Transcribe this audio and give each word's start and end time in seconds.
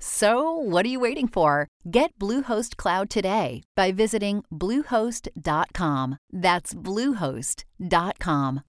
So, 0.00 0.52
what 0.52 0.86
are 0.86 0.88
you 0.88 1.00
waiting 1.00 1.26
for? 1.26 1.66
Get 1.90 2.16
Bluehost 2.20 2.76
Cloud 2.76 3.10
today 3.10 3.62
by 3.74 3.90
visiting 3.90 4.44
Bluehost.com. 4.52 6.18
That's 6.32 6.72
Bluehost.com. 6.72 8.62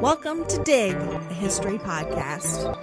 Welcome 0.00 0.44
to 0.46 0.62
Dig, 0.64 0.96
a 0.96 1.34
history 1.34 1.78
podcast. 1.78 2.76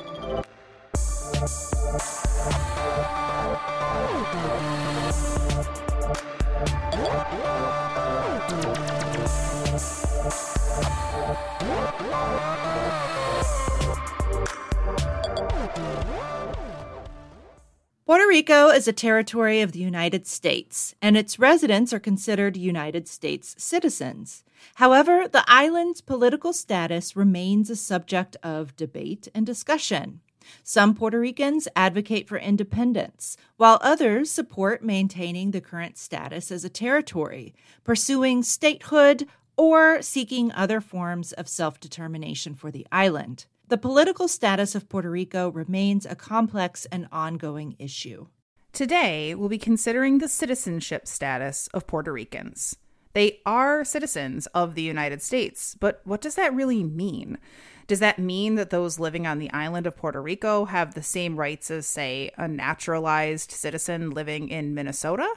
Puerto 18.05 18.27
Rico 18.27 18.69
is 18.69 18.87
a 18.87 18.93
territory 18.93 19.61
of 19.61 19.73
the 19.73 19.79
United 19.79 20.25
States, 20.25 20.95
and 21.01 21.17
its 21.17 21.37
residents 21.37 21.93
are 21.93 21.99
considered 21.99 22.55
United 22.57 23.07
States 23.07 23.53
citizens. 23.57 24.43
However, 24.75 25.27
the 25.27 25.43
island's 25.45 26.01
political 26.01 26.53
status 26.53 27.15
remains 27.15 27.69
a 27.69 27.75
subject 27.75 28.37
of 28.41 28.75
debate 28.75 29.27
and 29.35 29.45
discussion. 29.45 30.21
Some 30.63 30.95
Puerto 30.95 31.19
Ricans 31.19 31.67
advocate 31.75 32.27
for 32.27 32.37
independence, 32.37 33.37
while 33.57 33.79
others 33.81 34.31
support 34.31 34.83
maintaining 34.83 35.51
the 35.51 35.61
current 35.61 35.97
status 35.97 36.51
as 36.51 36.63
a 36.63 36.69
territory, 36.69 37.53
pursuing 37.83 38.43
statehood, 38.43 39.27
or 39.57 40.01
seeking 40.01 40.51
other 40.51 40.79
forms 40.79 41.33
of 41.33 41.47
self 41.47 41.79
determination 41.79 42.53
for 42.53 42.71
the 42.71 42.85
island. 42.91 43.45
The 43.69 43.77
political 43.77 44.27
status 44.27 44.75
of 44.75 44.87
Puerto 44.87 45.09
Rico 45.11 45.49
remains 45.49 46.05
a 46.05 46.15
complex 46.15 46.85
and 46.91 47.07
ongoing 47.11 47.75
issue. 47.79 48.27
Today, 48.71 49.35
we'll 49.35 49.49
be 49.49 49.57
considering 49.57 50.19
the 50.19 50.29
citizenship 50.29 51.07
status 51.07 51.67
of 51.73 51.87
Puerto 51.87 52.13
Ricans. 52.13 52.77
They 53.13 53.39
are 53.45 53.83
citizens 53.83 54.45
of 54.53 54.75
the 54.75 54.83
United 54.83 55.21
States, 55.23 55.75
but 55.79 56.01
what 56.03 56.21
does 56.21 56.35
that 56.35 56.53
really 56.53 56.83
mean? 56.83 57.39
Does 57.87 57.99
that 57.99 58.19
mean 58.19 58.55
that 58.55 58.69
those 58.69 58.99
living 58.99 59.25
on 59.25 59.39
the 59.39 59.51
island 59.51 59.87
of 59.87 59.95
Puerto 59.95 60.21
Rico 60.21 60.65
have 60.65 60.93
the 60.93 61.01
same 61.01 61.39
rights 61.39 61.71
as, 61.71 61.87
say, 61.87 62.31
a 62.37 62.45
naturalized 62.45 63.51
citizen 63.51 64.09
living 64.09 64.49
in 64.49 64.73
Minnesota? 64.73 65.33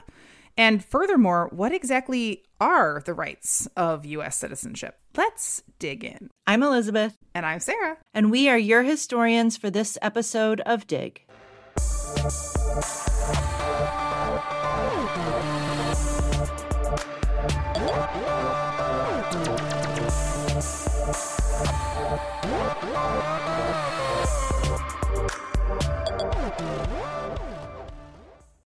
And 0.57 0.83
furthermore, 0.83 1.47
what 1.53 1.71
exactly 1.71 2.43
are 2.59 3.01
the 3.05 3.13
rights 3.13 3.69
of 3.77 4.05
U.S. 4.05 4.35
citizenship? 4.35 4.99
Let's 5.15 5.63
dig 5.79 6.03
in. 6.03 6.29
I'm 6.45 6.61
Elizabeth. 6.61 7.15
And 7.33 7.45
I'm 7.45 7.61
Sarah. 7.61 7.97
And 8.13 8.29
we 8.29 8.49
are 8.49 8.57
your 8.57 8.83
historians 8.83 9.55
for 9.55 9.69
this 9.69 9.97
episode 10.01 10.59
of 10.61 10.85
Dig. 10.87 11.21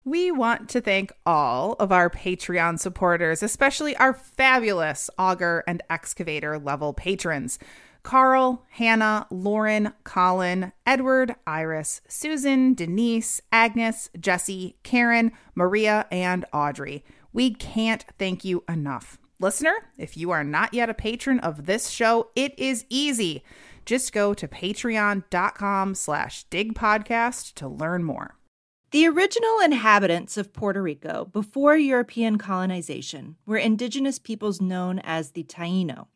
We 0.08 0.32
want 0.32 0.70
to 0.70 0.80
thank 0.80 1.12
all 1.26 1.74
of 1.74 1.92
our 1.92 2.08
Patreon 2.08 2.78
supporters, 2.78 3.42
especially 3.42 3.94
our 3.96 4.14
fabulous 4.14 5.10
auger 5.18 5.62
and 5.66 5.82
excavator 5.90 6.58
level 6.58 6.94
patrons. 6.94 7.58
Carl, 8.02 8.64
Hannah, 8.70 9.26
Lauren, 9.30 9.92
Colin, 10.04 10.72
Edward, 10.86 11.36
Iris, 11.46 12.00
Susan, 12.08 12.72
Denise, 12.72 13.42
Agnes, 13.52 14.08
Jesse, 14.18 14.78
Karen, 14.82 15.30
Maria, 15.54 16.06
and 16.10 16.46
Audrey. 16.54 17.04
We 17.34 17.52
can't 17.52 18.06
thank 18.18 18.46
you 18.46 18.64
enough. 18.66 19.18
Listener, 19.38 19.74
if 19.98 20.16
you 20.16 20.30
are 20.30 20.42
not 20.42 20.72
yet 20.72 20.88
a 20.88 20.94
patron 20.94 21.38
of 21.40 21.66
this 21.66 21.90
show, 21.90 22.30
it 22.34 22.58
is 22.58 22.86
easy. 22.88 23.44
Just 23.84 24.14
go 24.14 24.32
to 24.32 24.48
patreon.com 24.48 25.94
slash 25.94 26.46
digpodcast 26.48 27.52
to 27.56 27.68
learn 27.68 28.04
more. 28.04 28.37
The 28.90 29.06
original 29.06 29.60
inhabitants 29.62 30.38
of 30.38 30.54
Puerto 30.54 30.80
Rico 30.80 31.26
before 31.26 31.76
European 31.76 32.38
colonization 32.38 33.36
were 33.44 33.58
indigenous 33.58 34.18
peoples 34.18 34.62
known 34.62 34.98
as 35.00 35.32
the 35.32 35.44
Taino. 35.44 36.06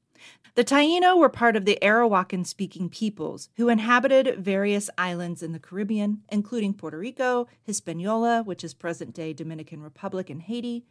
The 0.55 0.65
Taino 0.65 1.19
were 1.19 1.29
part 1.29 1.55
of 1.55 1.67
the 1.67 1.79
Arawakan 1.83 2.47
speaking 2.47 2.89
peoples 2.89 3.51
who 3.57 3.69
inhabited 3.69 4.43
various 4.43 4.89
islands 4.97 5.43
in 5.43 5.53
the 5.53 5.59
Caribbean, 5.59 6.23
including 6.31 6.73
Puerto 6.73 6.97
Rico, 6.99 7.47
Hispaniola, 7.63 8.43
which 8.43 8.65
is 8.65 8.73
present 8.73 9.13
day 9.15 9.35
Dominican 9.35 9.83
Republic 9.83 10.31
and 10.31 10.41
Haiti, 10.41 10.87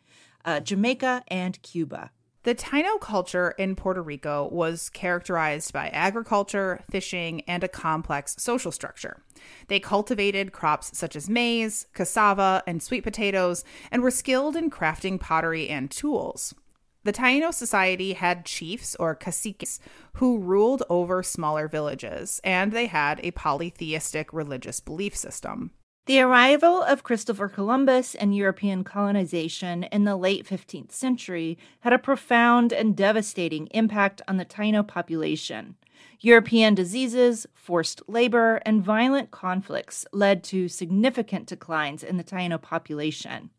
uh, 0.45 0.59
Jamaica, 0.59 1.23
and 1.29 1.59
Cuba. 1.63 2.11
The 2.43 2.55
Taino 2.55 2.99
culture 2.99 3.51
in 3.59 3.75
Puerto 3.75 4.01
Rico 4.01 4.49
was 4.51 4.89
characterized 4.89 5.71
by 5.73 5.89
agriculture, 5.89 6.83
fishing, 6.89 7.41
and 7.41 7.63
a 7.63 7.67
complex 7.67 8.35
social 8.39 8.71
structure. 8.71 9.21
They 9.67 9.79
cultivated 9.79 10.51
crops 10.51 10.97
such 10.97 11.15
as 11.15 11.29
maize, 11.29 11.85
cassava, 11.93 12.63
and 12.65 12.81
sweet 12.81 13.03
potatoes, 13.03 13.63
and 13.91 14.01
were 14.01 14.09
skilled 14.09 14.55
in 14.55 14.71
crafting 14.71 15.19
pottery 15.19 15.69
and 15.69 15.91
tools. 15.91 16.55
The 17.03 17.13
Taino 17.13 17.53
society 17.53 18.13
had 18.13 18.45
chiefs 18.45 18.95
or 18.95 19.15
caciques 19.15 19.79
who 20.13 20.39
ruled 20.39 20.81
over 20.89 21.21
smaller 21.21 21.67
villages, 21.67 22.41
and 22.43 22.71
they 22.71 22.87
had 22.87 23.19
a 23.21 23.31
polytheistic 23.31 24.33
religious 24.33 24.79
belief 24.79 25.15
system. 25.15 25.71
The 26.07 26.19
arrival 26.19 26.81
of 26.81 27.03
Christopher 27.03 27.47
Columbus 27.47 28.15
and 28.15 28.35
European 28.35 28.83
colonization 28.83 29.83
in 29.83 30.03
the 30.03 30.15
late 30.15 30.47
15th 30.47 30.91
century 30.91 31.59
had 31.81 31.93
a 31.93 31.99
profound 31.99 32.73
and 32.73 32.97
devastating 32.97 33.67
impact 33.67 34.19
on 34.27 34.37
the 34.37 34.45
Taino 34.45 34.85
population. 34.85 35.75
European 36.19 36.73
diseases, 36.73 37.45
forced 37.53 38.01
labor, 38.07 38.59
and 38.65 38.83
violent 38.83 39.29
conflicts 39.29 40.07
led 40.11 40.43
to 40.45 40.67
significant 40.67 41.45
declines 41.45 42.01
in 42.01 42.17
the 42.17 42.23
Taino 42.23 42.59
population. 42.59 43.51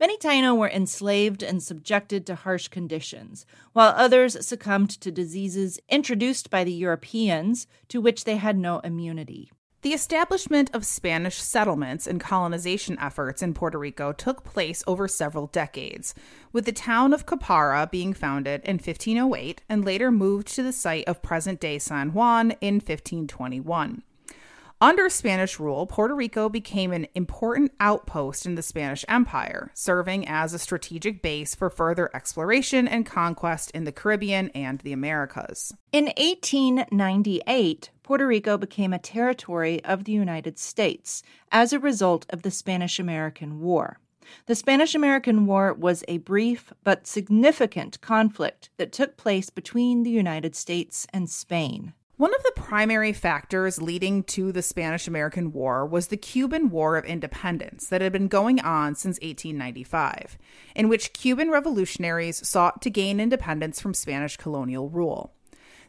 Many 0.00 0.16
Taino 0.16 0.56
were 0.56 0.70
enslaved 0.70 1.42
and 1.42 1.62
subjected 1.62 2.24
to 2.26 2.36
harsh 2.36 2.68
conditions, 2.68 3.44
while 3.74 3.92
others 3.94 4.46
succumbed 4.46 4.88
to 5.02 5.12
diseases 5.12 5.78
introduced 5.90 6.48
by 6.48 6.64
the 6.64 6.72
Europeans 6.72 7.66
to 7.88 8.00
which 8.00 8.24
they 8.24 8.38
had 8.38 8.56
no 8.56 8.78
immunity. 8.78 9.50
The 9.82 9.94
establishment 9.94 10.70
of 10.72 10.86
Spanish 10.86 11.42
settlements 11.42 12.06
and 12.06 12.20
colonization 12.20 12.96
efforts 13.00 13.42
in 13.42 13.52
Puerto 13.52 13.78
Rico 13.78 14.12
took 14.12 14.44
place 14.44 14.84
over 14.86 15.08
several 15.08 15.48
decades, 15.48 16.14
with 16.52 16.66
the 16.66 16.72
town 16.72 17.12
of 17.12 17.26
Caparra 17.26 17.88
being 17.90 18.14
founded 18.14 18.60
in 18.62 18.76
1508 18.76 19.60
and 19.68 19.84
later 19.84 20.12
moved 20.12 20.46
to 20.54 20.62
the 20.62 20.72
site 20.72 21.08
of 21.08 21.20
present 21.20 21.58
day 21.58 21.80
San 21.80 22.12
Juan 22.12 22.52
in 22.60 22.74
1521. 22.74 24.04
Under 24.82 25.08
Spanish 25.08 25.60
rule, 25.60 25.86
Puerto 25.86 26.12
Rico 26.12 26.48
became 26.48 26.90
an 26.90 27.06
important 27.14 27.70
outpost 27.78 28.46
in 28.46 28.56
the 28.56 28.62
Spanish 28.62 29.04
Empire, 29.06 29.70
serving 29.74 30.26
as 30.26 30.52
a 30.52 30.58
strategic 30.58 31.22
base 31.22 31.54
for 31.54 31.70
further 31.70 32.10
exploration 32.12 32.88
and 32.88 33.06
conquest 33.06 33.70
in 33.70 33.84
the 33.84 33.92
Caribbean 33.92 34.48
and 34.56 34.80
the 34.80 34.92
Americas. 34.92 35.72
In 35.92 36.06
1898, 36.16 37.90
Puerto 38.02 38.26
Rico 38.26 38.58
became 38.58 38.92
a 38.92 38.98
territory 38.98 39.84
of 39.84 40.02
the 40.02 40.10
United 40.10 40.58
States 40.58 41.22
as 41.52 41.72
a 41.72 41.78
result 41.78 42.26
of 42.30 42.42
the 42.42 42.50
Spanish 42.50 42.98
American 42.98 43.60
War. 43.60 44.00
The 44.46 44.56
Spanish 44.56 44.96
American 44.96 45.46
War 45.46 45.72
was 45.72 46.02
a 46.08 46.18
brief 46.18 46.72
but 46.82 47.06
significant 47.06 48.00
conflict 48.00 48.70
that 48.78 48.90
took 48.90 49.16
place 49.16 49.48
between 49.48 50.02
the 50.02 50.10
United 50.10 50.56
States 50.56 51.06
and 51.12 51.30
Spain. 51.30 51.92
One 52.18 52.34
of 52.34 52.42
the 52.42 52.52
primary 52.54 53.14
factors 53.14 53.80
leading 53.80 54.22
to 54.24 54.52
the 54.52 54.60
Spanish 54.60 55.08
American 55.08 55.50
War 55.50 55.86
was 55.86 56.08
the 56.08 56.18
Cuban 56.18 56.68
War 56.68 56.96
of 56.96 57.06
Independence 57.06 57.86
that 57.86 58.02
had 58.02 58.12
been 58.12 58.28
going 58.28 58.60
on 58.60 58.94
since 58.94 59.16
1895, 59.20 60.36
in 60.76 60.90
which 60.90 61.14
Cuban 61.14 61.50
revolutionaries 61.50 62.46
sought 62.46 62.82
to 62.82 62.90
gain 62.90 63.18
independence 63.18 63.80
from 63.80 63.94
Spanish 63.94 64.36
colonial 64.36 64.90
rule. 64.90 65.32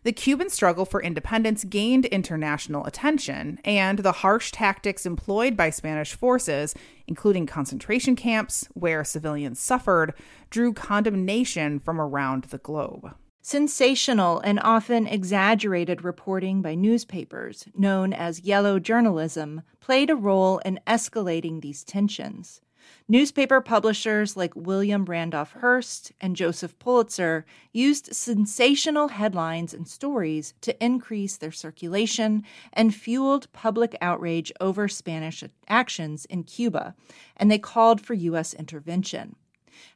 The 0.03 0.13
Cuban 0.13 0.49
struggle 0.49 0.85
for 0.85 1.01
independence 1.01 1.65
gained 1.65 2.05
international 2.05 2.85
attention, 2.85 3.59
and 3.65 3.99
the 3.99 4.11
harsh 4.13 4.51
tactics 4.51 5.05
employed 5.05 5.57
by 5.57 5.69
Spanish 5.69 6.13
forces, 6.13 6.73
including 7.05 7.45
concentration 7.45 8.15
camps 8.15 8.67
where 8.73 9.03
civilians 9.03 9.59
suffered, 9.59 10.13
drew 10.49 10.73
condemnation 10.73 11.79
from 11.79 11.99
around 11.99 12.45
the 12.45 12.57
globe. 12.57 13.13
Sensational 13.45 14.39
and 14.39 14.57
often 14.63 15.05
exaggerated 15.05 16.01
reporting 16.01 16.61
by 16.61 16.75
newspapers, 16.75 17.65
known 17.75 18.13
as 18.13 18.39
yellow 18.45 18.79
journalism, 18.79 19.63
played 19.81 20.09
a 20.09 20.15
role 20.15 20.59
in 20.59 20.79
escalating 20.87 21.59
these 21.61 21.83
tensions. 21.83 22.61
Newspaper 23.09 23.59
publishers 23.59 24.37
like 24.37 24.55
William 24.55 25.03
Randolph 25.03 25.51
Hearst 25.59 26.13
and 26.21 26.37
Joseph 26.37 26.79
Pulitzer 26.79 27.45
used 27.73 28.15
sensational 28.15 29.09
headlines 29.09 29.73
and 29.73 29.89
stories 29.89 30.53
to 30.61 30.81
increase 30.81 31.35
their 31.35 31.51
circulation 31.51 32.45
and 32.71 32.95
fueled 32.95 33.51
public 33.51 33.97
outrage 33.99 34.53
over 34.61 34.87
Spanish 34.87 35.43
actions 35.67 36.23
in 36.25 36.45
Cuba, 36.45 36.95
and 37.35 37.51
they 37.51 37.59
called 37.59 37.99
for 37.99 38.13
U.S. 38.13 38.53
intervention. 38.53 39.35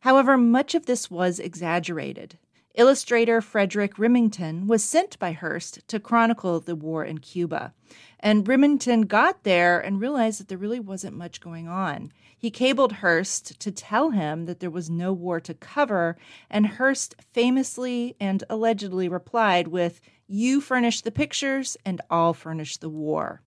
However, 0.01 0.37
much 0.37 0.75
of 0.75 0.85
this 0.85 1.09
was 1.09 1.39
exaggerated. 1.39 2.37
Illustrator 2.77 3.41
Frederic 3.41 3.97
Remington 3.97 4.67
was 4.67 4.83
sent 4.83 5.17
by 5.17 5.31
Hearst 5.31 5.87
to 5.87 5.99
chronicle 5.99 6.59
the 6.59 6.75
war 6.75 7.03
in 7.03 7.17
Cuba. 7.17 7.73
And 8.19 8.47
Remington 8.47 9.07
got 9.07 9.41
there 9.41 9.79
and 9.79 9.99
realized 9.99 10.39
that 10.39 10.47
there 10.47 10.59
really 10.59 10.79
wasn't 10.79 11.17
much 11.17 11.41
going 11.41 11.67
on. 11.67 12.11
He 12.37 12.51
cabled 12.51 12.91
Hearst 12.93 13.59
to 13.59 13.71
tell 13.71 14.11
him 14.11 14.45
that 14.45 14.59
there 14.59 14.69
was 14.69 14.91
no 14.91 15.11
war 15.11 15.39
to 15.39 15.55
cover, 15.55 16.17
and 16.51 16.67
Hearst 16.67 17.15
famously 17.33 18.15
and 18.19 18.43
allegedly 18.47 19.09
replied 19.09 19.69
with, 19.69 19.99
You 20.27 20.61
furnish 20.61 21.01
the 21.01 21.09
pictures, 21.09 21.77
and 21.83 21.99
I'll 22.11 22.35
furnish 22.35 22.77
the 22.77 22.89
war. 22.89 23.41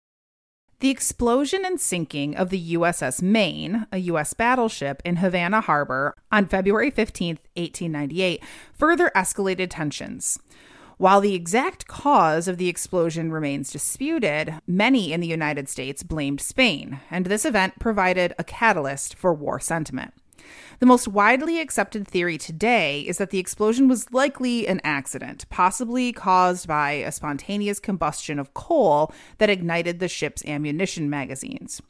The 0.81 0.89
explosion 0.89 1.67
and 1.67 1.79
sinking 1.79 2.35
of 2.37 2.49
the 2.49 2.75
USS 2.75 3.21
Maine, 3.21 3.87
a 3.93 3.99
U.S. 3.99 4.33
battleship 4.33 5.03
in 5.05 5.17
Havana 5.17 5.61
Harbor, 5.61 6.15
on 6.33 6.47
February 6.47 6.91
15, 6.91 7.39
1898, 7.55 8.43
further 8.73 9.13
escalated 9.15 9.69
tensions. 9.69 10.39
While 10.97 11.21
the 11.21 11.35
exact 11.35 11.87
cause 11.87 12.49
of 12.49 12.57
the 12.57 12.71
explosion 12.71 13.31
remains 13.31 13.71
disputed, 13.71 14.55
many 14.67 15.13
in 15.13 15.21
the 15.21 15.27
United 15.27 15.69
States 15.69 16.03
blamed 16.03 16.41
Spain, 16.41 17.01
and 17.11 17.27
this 17.27 17.45
event 17.45 17.79
provided 17.79 18.33
a 18.39 18.45
catalyst 18.45 19.15
for 19.15 19.35
war 19.35 19.61
sentiment. 19.61 20.15
The 20.79 20.87
most 20.87 21.09
widely 21.09 21.61
accepted 21.61 22.09
theory 22.09 22.39
today 22.39 23.01
is 23.01 23.19
that 23.19 23.31
the 23.31 23.39
explosion 23.39 23.89
was 23.89 24.13
likely 24.13 24.67
an 24.67 24.81
accident, 24.83 25.45
possibly 25.51 26.13
caused 26.13 26.67
by 26.67 26.93
a 26.93 27.13
spontaneous 27.13 27.79
combustion 27.79 28.39
of 28.39 28.55
coal 28.55 29.13
that 29.39 29.51
ignited 29.51 29.99
the 29.99 30.09
ship's 30.09 30.45
ammunition 30.45 31.11
magazines. 31.11 31.83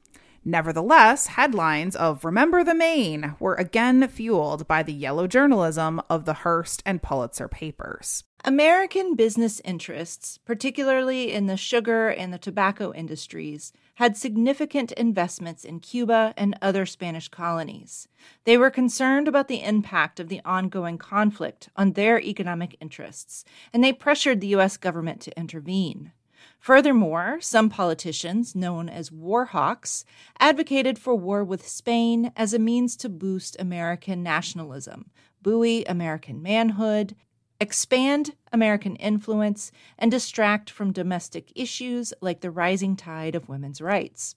Nevertheless, 0.45 1.27
headlines 1.27 1.95
of 1.95 2.25
Remember 2.25 2.65
the 2.65 2.75
Maine 2.75 3.35
were 3.39 3.55
again 3.55 4.09
fueled 4.09 4.67
by 4.67 4.83
the 4.83 4.93
yellow 4.93 5.27
journalism 5.27 6.01
of 6.09 6.25
the 6.25 6.35
Hearst 6.35 6.83
and 6.87 7.03
Pulitzer 7.03 7.47
papers. 7.47 8.25
American 8.45 9.17
business 9.17 9.61
interests, 9.67 10.39
particularly 10.47 11.31
in 11.31 11.47
the 11.47 11.59
sugar 11.59 12.09
and 12.09 12.33
the 12.33 12.39
tobacco 12.39 12.91
industries, 12.95 13.71
had 13.97 14.17
significant 14.17 14.93
investments 14.93 15.63
in 15.63 15.79
Cuba 15.79 16.33
and 16.39 16.57
other 16.63 16.87
Spanish 16.87 17.29
colonies. 17.29 18.09
They 18.45 18.57
were 18.57 18.71
concerned 18.71 19.29
about 19.29 19.49
the 19.49 19.63
impact 19.63 20.19
of 20.19 20.29
the 20.29 20.41
ongoing 20.43 20.97
conflict 20.97 21.69
on 21.77 21.93
their 21.93 22.19
economic 22.19 22.79
interests, 22.81 23.45
and 23.75 23.85
they 23.85 23.93
pressured 23.93 24.41
the 24.41 24.49
U.S. 24.49 24.79
government 24.79 25.21
to 25.23 25.39
intervene. 25.39 26.13
Furthermore, 26.59 27.39
some 27.43 27.69
politicians, 27.69 28.55
known 28.55 28.89
as 28.89 29.13
war 29.13 29.47
hawks, 29.47 30.07
advocated 30.39 30.99
for 30.99 31.15
war 31.15 31.45
with 31.45 31.69
Spain 31.69 32.33
as 32.37 32.55
a 32.55 32.59
means 32.59 32.97
to 32.97 33.11
boost 33.11 33.57
American 33.59 34.23
nationalism, 34.23 35.11
buoy 35.43 35.85
American 35.85 36.43
manhood, 36.43 37.15
expand 37.61 38.35
American 38.53 38.97
influence, 38.97 39.71
and 39.99 40.11
distract 40.11 40.71
from 40.71 40.93
domestic 40.93 41.53
issues 41.55 42.13
like 42.21 42.41
the 42.41 42.51
rising 42.51 42.97
tide 42.97 43.35
of 43.35 43.49
women's 43.49 43.81
rights. 43.81 44.35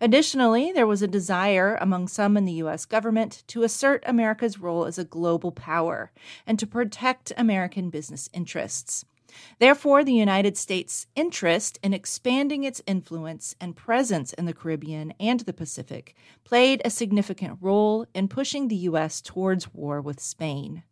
Additionally, 0.00 0.70
there 0.72 0.86
was 0.86 1.00
a 1.00 1.08
desire 1.08 1.76
among 1.80 2.08
some 2.08 2.36
in 2.36 2.44
the 2.44 2.52
U.S. 2.54 2.84
government 2.84 3.42
to 3.46 3.62
assert 3.62 4.02
America's 4.06 4.58
role 4.58 4.84
as 4.84 4.98
a 4.98 5.04
global 5.04 5.50
power 5.50 6.12
and 6.46 6.58
to 6.58 6.66
protect 6.66 7.32
American 7.36 7.88
business 7.88 8.28
interests. 8.34 9.04
Therefore, 9.58 10.04
the 10.04 10.12
United 10.12 10.58
States' 10.58 11.06
interest 11.16 11.78
in 11.82 11.94
expanding 11.94 12.64
its 12.64 12.82
influence 12.86 13.54
and 13.58 13.74
presence 13.74 14.34
in 14.34 14.44
the 14.44 14.52
Caribbean 14.52 15.14
and 15.18 15.40
the 15.40 15.54
Pacific 15.54 16.14
played 16.44 16.82
a 16.84 16.90
significant 16.90 17.56
role 17.62 18.04
in 18.12 18.28
pushing 18.28 18.68
the 18.68 18.76
U.S. 18.76 19.22
towards 19.22 19.72
war 19.72 20.02
with 20.02 20.20
Spain. 20.20 20.82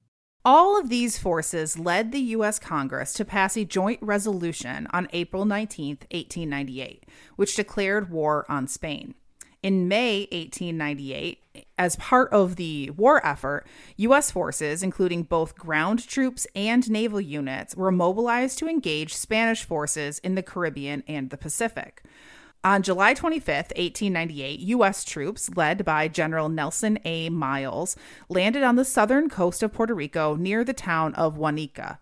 All 0.42 0.80
of 0.80 0.88
these 0.88 1.18
forces 1.18 1.78
led 1.78 2.12
the 2.12 2.20
U.S. 2.20 2.58
Congress 2.58 3.12
to 3.12 3.26
pass 3.26 3.58
a 3.58 3.64
joint 3.66 3.98
resolution 4.00 4.88
on 4.90 5.06
April 5.12 5.44
19, 5.44 5.98
1898, 6.10 7.04
which 7.36 7.56
declared 7.56 8.10
war 8.10 8.46
on 8.48 8.66
Spain. 8.66 9.14
In 9.62 9.86
May 9.86 10.20
1898, 10.32 11.66
as 11.76 11.96
part 11.96 12.32
of 12.32 12.56
the 12.56 12.88
war 12.92 13.24
effort, 13.26 13.66
U.S. 13.98 14.30
forces, 14.30 14.82
including 14.82 15.24
both 15.24 15.56
ground 15.56 16.08
troops 16.08 16.46
and 16.54 16.90
naval 16.90 17.20
units, 17.20 17.76
were 17.76 17.92
mobilized 17.92 18.56
to 18.60 18.68
engage 18.68 19.14
Spanish 19.14 19.62
forces 19.62 20.20
in 20.20 20.36
the 20.36 20.42
Caribbean 20.42 21.02
and 21.06 21.28
the 21.28 21.36
Pacific. 21.36 22.02
On 22.62 22.82
July 22.82 23.14
25th, 23.14 23.72
1898, 23.78 24.60
U.S. 24.60 25.02
troops, 25.02 25.48
led 25.56 25.82
by 25.82 26.08
General 26.08 26.50
Nelson 26.50 26.98
A. 27.06 27.30
Miles, 27.30 27.96
landed 28.28 28.62
on 28.62 28.76
the 28.76 28.84
southern 28.84 29.30
coast 29.30 29.62
of 29.62 29.72
Puerto 29.72 29.94
Rico 29.94 30.36
near 30.36 30.62
the 30.62 30.74
town 30.74 31.14
of 31.14 31.38
Guánica. 31.38 31.96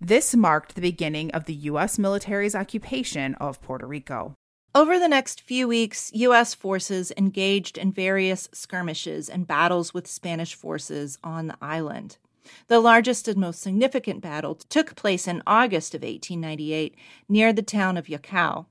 This 0.00 0.34
marked 0.34 0.74
the 0.74 0.80
beginning 0.80 1.30
of 1.30 1.44
the 1.44 1.54
U.S. 1.54 1.96
military's 1.96 2.56
occupation 2.56 3.36
of 3.36 3.62
Puerto 3.62 3.86
Rico. 3.86 4.34
Over 4.74 4.98
the 4.98 5.06
next 5.06 5.42
few 5.42 5.68
weeks, 5.68 6.10
U.S. 6.12 6.54
forces 6.54 7.12
engaged 7.16 7.78
in 7.78 7.92
various 7.92 8.48
skirmishes 8.52 9.28
and 9.28 9.46
battles 9.46 9.94
with 9.94 10.08
Spanish 10.08 10.56
forces 10.56 11.18
on 11.22 11.46
the 11.46 11.56
island. 11.62 12.16
The 12.66 12.80
largest 12.80 13.28
and 13.28 13.38
most 13.38 13.62
significant 13.62 14.22
battle 14.22 14.56
took 14.56 14.96
place 14.96 15.28
in 15.28 15.40
August 15.46 15.94
of 15.94 16.02
1898 16.02 16.96
near 17.28 17.52
the 17.52 17.62
town 17.62 17.96
of 17.96 18.06
Yauco. 18.06 18.66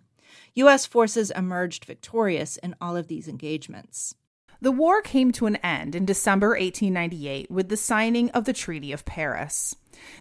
U.S. 0.56 0.86
forces 0.86 1.32
emerged 1.32 1.86
victorious 1.86 2.58
in 2.58 2.76
all 2.82 2.96
of 2.96 3.08
these 3.08 3.28
engagements. 3.28 4.16
The 4.62 4.72
war 4.72 5.02
came 5.02 5.32
to 5.34 5.46
an 5.46 5.56
end 5.58 5.96
in 5.96 6.06
December 6.06 6.50
1898 6.50 7.50
with 7.50 7.70
the 7.70 7.78
signing 7.78 8.30
of 8.32 8.44
the 8.44 8.52
Treaty 8.52 8.92
of 8.92 9.06
Paris. 9.06 9.74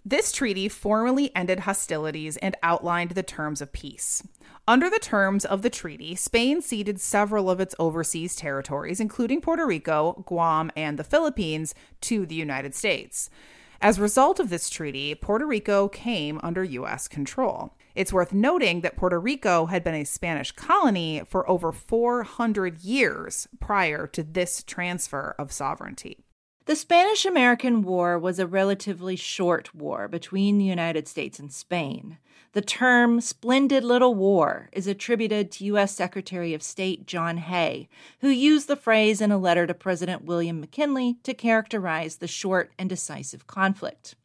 This 0.05 0.31
treaty 0.31 0.69
formally 0.69 1.35
ended 1.35 1.61
hostilities 1.61 2.37
and 2.37 2.55
outlined 2.63 3.11
the 3.11 3.23
terms 3.23 3.61
of 3.61 3.73
peace. 3.73 4.23
Under 4.67 4.89
the 4.89 4.99
terms 4.99 5.45
of 5.45 5.61
the 5.61 5.69
treaty, 5.69 6.15
Spain 6.15 6.61
ceded 6.61 7.01
several 7.01 7.49
of 7.49 7.59
its 7.59 7.75
overseas 7.79 8.35
territories, 8.35 8.99
including 8.99 9.41
Puerto 9.41 9.65
Rico, 9.65 10.23
Guam, 10.25 10.71
and 10.75 10.97
the 10.97 11.03
Philippines, 11.03 11.73
to 12.01 12.25
the 12.25 12.35
United 12.35 12.75
States. 12.75 13.29
As 13.81 13.97
a 13.97 14.01
result 14.01 14.39
of 14.39 14.49
this 14.49 14.69
treaty, 14.69 15.15
Puerto 15.15 15.45
Rico 15.45 15.87
came 15.87 16.39
under 16.43 16.63
U.S. 16.63 17.07
control. 17.07 17.73
It's 17.99 18.13
worth 18.13 18.31
noting 18.31 18.79
that 18.79 18.95
Puerto 18.95 19.19
Rico 19.19 19.65
had 19.65 19.83
been 19.83 19.93
a 19.93 20.05
Spanish 20.05 20.53
colony 20.53 21.21
for 21.27 21.49
over 21.49 21.73
400 21.73 22.79
years 22.79 23.49
prior 23.59 24.07
to 24.07 24.23
this 24.23 24.63
transfer 24.63 25.35
of 25.37 25.51
sovereignty. 25.51 26.23
The 26.63 26.77
Spanish 26.77 27.25
American 27.25 27.81
War 27.81 28.17
was 28.17 28.39
a 28.39 28.47
relatively 28.47 29.17
short 29.17 29.75
war 29.75 30.07
between 30.07 30.57
the 30.57 30.63
United 30.63 31.09
States 31.09 31.39
and 31.39 31.51
Spain. 31.51 32.19
The 32.53 32.61
term 32.61 33.19
splendid 33.19 33.83
little 33.83 34.15
war 34.15 34.69
is 34.71 34.87
attributed 34.87 35.51
to 35.51 35.65
U.S. 35.65 35.93
Secretary 35.93 36.53
of 36.53 36.63
State 36.63 37.05
John 37.05 37.35
Hay, 37.35 37.89
who 38.21 38.29
used 38.29 38.69
the 38.69 38.77
phrase 38.77 39.19
in 39.19 39.33
a 39.33 39.37
letter 39.37 39.67
to 39.67 39.73
President 39.73 40.23
William 40.23 40.61
McKinley 40.61 41.17
to 41.23 41.33
characterize 41.33 42.15
the 42.15 42.27
short 42.27 42.71
and 42.79 42.87
decisive 42.87 43.45
conflict. 43.45 44.15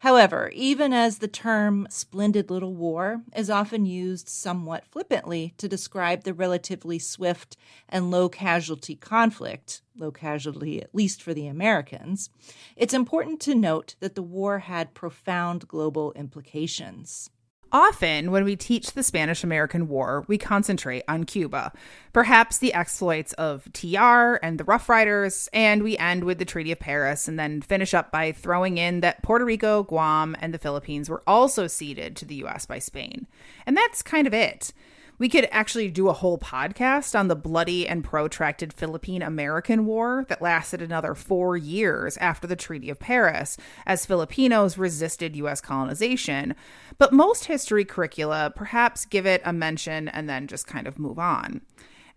However, 0.00 0.50
even 0.54 0.92
as 0.92 1.18
the 1.18 1.28
term 1.28 1.86
splendid 1.90 2.50
little 2.50 2.74
war 2.74 3.22
is 3.34 3.50
often 3.50 3.86
used 3.86 4.28
somewhat 4.28 4.86
flippantly 4.86 5.54
to 5.58 5.68
describe 5.68 6.24
the 6.24 6.34
relatively 6.34 6.98
swift 6.98 7.56
and 7.88 8.10
low 8.10 8.28
casualty 8.28 8.96
conflict, 8.96 9.82
low 9.96 10.10
casualty 10.10 10.82
at 10.82 10.94
least 10.94 11.22
for 11.22 11.32
the 11.32 11.46
Americans, 11.46 12.30
it's 12.76 12.94
important 12.94 13.40
to 13.40 13.54
note 13.54 13.94
that 14.00 14.14
the 14.14 14.22
war 14.22 14.60
had 14.60 14.94
profound 14.94 15.68
global 15.68 16.12
implications. 16.12 17.30
Often, 17.74 18.30
when 18.30 18.44
we 18.44 18.54
teach 18.54 18.92
the 18.92 19.02
Spanish 19.02 19.42
American 19.42 19.88
War, 19.88 20.24
we 20.28 20.38
concentrate 20.38 21.02
on 21.08 21.24
Cuba, 21.24 21.72
perhaps 22.12 22.56
the 22.56 22.72
exploits 22.72 23.32
of 23.32 23.68
TR 23.72 24.34
and 24.44 24.58
the 24.58 24.64
Rough 24.64 24.88
Riders, 24.88 25.48
and 25.52 25.82
we 25.82 25.98
end 25.98 26.22
with 26.22 26.38
the 26.38 26.44
Treaty 26.44 26.70
of 26.70 26.78
Paris 26.78 27.26
and 27.26 27.36
then 27.36 27.60
finish 27.60 27.92
up 27.92 28.12
by 28.12 28.30
throwing 28.30 28.78
in 28.78 29.00
that 29.00 29.24
Puerto 29.24 29.44
Rico, 29.44 29.82
Guam, 29.82 30.36
and 30.40 30.54
the 30.54 30.58
Philippines 30.60 31.10
were 31.10 31.24
also 31.26 31.66
ceded 31.66 32.14
to 32.14 32.24
the 32.24 32.36
US 32.44 32.64
by 32.64 32.78
Spain. 32.78 33.26
And 33.66 33.76
that's 33.76 34.02
kind 34.02 34.28
of 34.28 34.32
it. 34.32 34.72
We 35.16 35.28
could 35.28 35.48
actually 35.52 35.90
do 35.90 36.08
a 36.08 36.12
whole 36.12 36.38
podcast 36.38 37.16
on 37.18 37.28
the 37.28 37.36
bloody 37.36 37.86
and 37.86 38.02
protracted 38.02 38.72
Philippine 38.72 39.22
American 39.22 39.86
War 39.86 40.24
that 40.28 40.42
lasted 40.42 40.82
another 40.82 41.14
four 41.14 41.56
years 41.56 42.16
after 42.16 42.48
the 42.48 42.56
Treaty 42.56 42.90
of 42.90 42.98
Paris, 42.98 43.56
as 43.86 44.06
Filipinos 44.06 44.76
resisted 44.76 45.36
U.S. 45.36 45.60
colonization. 45.60 46.56
But 46.98 47.12
most 47.12 47.44
history 47.44 47.84
curricula 47.84 48.52
perhaps 48.54 49.04
give 49.04 49.24
it 49.24 49.40
a 49.44 49.52
mention 49.52 50.08
and 50.08 50.28
then 50.28 50.48
just 50.48 50.66
kind 50.66 50.88
of 50.88 50.98
move 50.98 51.18
on. 51.18 51.60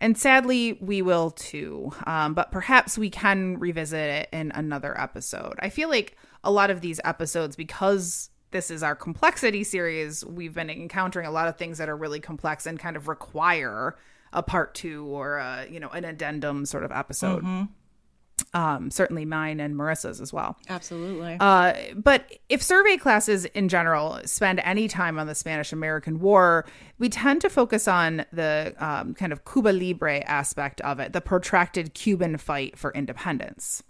And 0.00 0.18
sadly, 0.18 0.78
we 0.80 1.02
will 1.02 1.30
too. 1.30 1.92
Um, 2.06 2.34
but 2.34 2.50
perhaps 2.50 2.98
we 2.98 3.10
can 3.10 3.58
revisit 3.58 4.10
it 4.10 4.28
in 4.32 4.52
another 4.52 4.98
episode. 5.00 5.54
I 5.60 5.70
feel 5.70 5.88
like 5.88 6.16
a 6.44 6.50
lot 6.50 6.70
of 6.70 6.80
these 6.80 7.00
episodes, 7.04 7.56
because 7.56 8.30
this 8.50 8.70
is 8.70 8.82
our 8.82 8.94
complexity 8.94 9.64
series, 9.64 10.24
we've 10.24 10.54
been 10.54 10.70
encountering 10.70 11.26
a 11.26 11.30
lot 11.30 11.48
of 11.48 11.56
things 11.56 11.78
that 11.78 11.88
are 11.88 11.96
really 11.96 12.20
complex 12.20 12.66
and 12.66 12.78
kind 12.78 12.96
of 12.96 13.08
require 13.08 13.96
a 14.32 14.42
part 14.42 14.74
two 14.74 15.06
or 15.06 15.38
a, 15.38 15.66
you 15.70 15.80
know 15.80 15.88
an 15.88 16.04
addendum 16.04 16.66
sort 16.66 16.84
of 16.84 16.92
episode. 16.92 17.42
Mm-hmm. 17.42 17.64
Um, 18.54 18.90
certainly 18.90 19.24
mine 19.24 19.58
and 19.60 19.74
Marissa's 19.74 20.20
as 20.20 20.32
well. 20.32 20.56
Absolutely. 20.68 21.36
Uh, 21.40 21.74
but 21.96 22.38
if 22.48 22.62
survey 22.62 22.96
classes 22.96 23.44
in 23.46 23.68
general 23.68 24.20
spend 24.24 24.60
any 24.64 24.86
time 24.86 25.18
on 25.18 25.26
the 25.26 25.34
Spanish 25.34 25.72
American 25.72 26.20
War, 26.20 26.64
we 26.98 27.08
tend 27.08 27.40
to 27.42 27.50
focus 27.50 27.88
on 27.88 28.24
the 28.32 28.74
um, 28.78 29.14
kind 29.14 29.32
of 29.32 29.44
Cuba 29.44 29.70
Libre 29.70 30.20
aspect 30.20 30.80
of 30.82 31.00
it, 31.00 31.12
the 31.12 31.20
protracted 31.20 31.94
Cuban 31.94 32.36
fight 32.38 32.78
for 32.78 32.92
independence. 32.92 33.82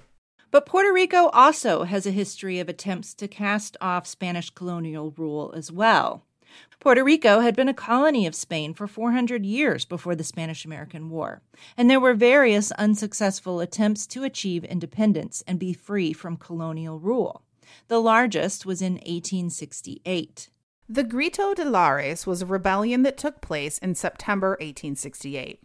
But 0.50 0.66
Puerto 0.66 0.92
Rico 0.92 1.28
also 1.28 1.84
has 1.84 2.06
a 2.06 2.10
history 2.10 2.58
of 2.58 2.68
attempts 2.68 3.12
to 3.14 3.28
cast 3.28 3.76
off 3.80 4.06
Spanish 4.06 4.50
colonial 4.50 5.12
rule 5.16 5.52
as 5.54 5.70
well. 5.70 6.24
Puerto 6.80 7.04
Rico 7.04 7.40
had 7.40 7.54
been 7.54 7.68
a 7.68 7.74
colony 7.74 8.26
of 8.26 8.34
Spain 8.34 8.72
for 8.72 8.86
400 8.86 9.44
years 9.44 9.84
before 9.84 10.14
the 10.14 10.24
Spanish 10.24 10.64
American 10.64 11.10
War, 11.10 11.42
and 11.76 11.90
there 11.90 12.00
were 12.00 12.14
various 12.14 12.70
unsuccessful 12.72 13.60
attempts 13.60 14.06
to 14.06 14.24
achieve 14.24 14.64
independence 14.64 15.42
and 15.46 15.58
be 15.58 15.72
free 15.72 16.12
from 16.12 16.36
colonial 16.36 16.98
rule. 16.98 17.42
The 17.88 18.00
largest 18.00 18.64
was 18.64 18.80
in 18.80 18.94
1868. 18.94 20.48
The 20.88 21.04
Grito 21.04 21.52
de 21.52 21.64
Lares 21.64 22.26
was 22.26 22.40
a 22.40 22.46
rebellion 22.46 23.02
that 23.02 23.18
took 23.18 23.42
place 23.42 23.76
in 23.78 23.94
September 23.94 24.50
1868. 24.52 25.60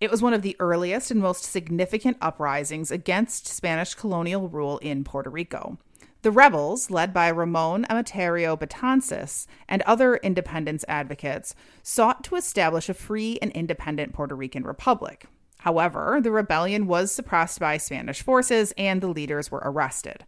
It 0.00 0.10
was 0.10 0.22
one 0.22 0.32
of 0.32 0.40
the 0.40 0.56
earliest 0.58 1.10
and 1.10 1.20
most 1.20 1.44
significant 1.44 2.16
uprisings 2.22 2.90
against 2.90 3.46
Spanish 3.46 3.94
colonial 3.94 4.48
rule 4.48 4.78
in 4.78 5.04
Puerto 5.04 5.28
Rico. 5.28 5.78
The 6.22 6.30
rebels, 6.30 6.90
led 6.90 7.12
by 7.12 7.28
Ramon 7.28 7.84
Emeterio 7.84 8.58
Betances 8.58 9.46
and 9.68 9.82
other 9.82 10.16
independence 10.16 10.86
advocates, 10.88 11.54
sought 11.82 12.24
to 12.24 12.36
establish 12.36 12.88
a 12.88 12.94
free 12.94 13.38
and 13.42 13.52
independent 13.52 14.14
Puerto 14.14 14.34
Rican 14.34 14.64
republic. 14.64 15.26
However, 15.58 16.18
the 16.22 16.30
rebellion 16.30 16.86
was 16.86 17.12
suppressed 17.12 17.60
by 17.60 17.76
Spanish 17.76 18.22
forces 18.22 18.72
and 18.78 19.02
the 19.02 19.08
leaders 19.08 19.50
were 19.50 19.62
arrested. 19.62 20.24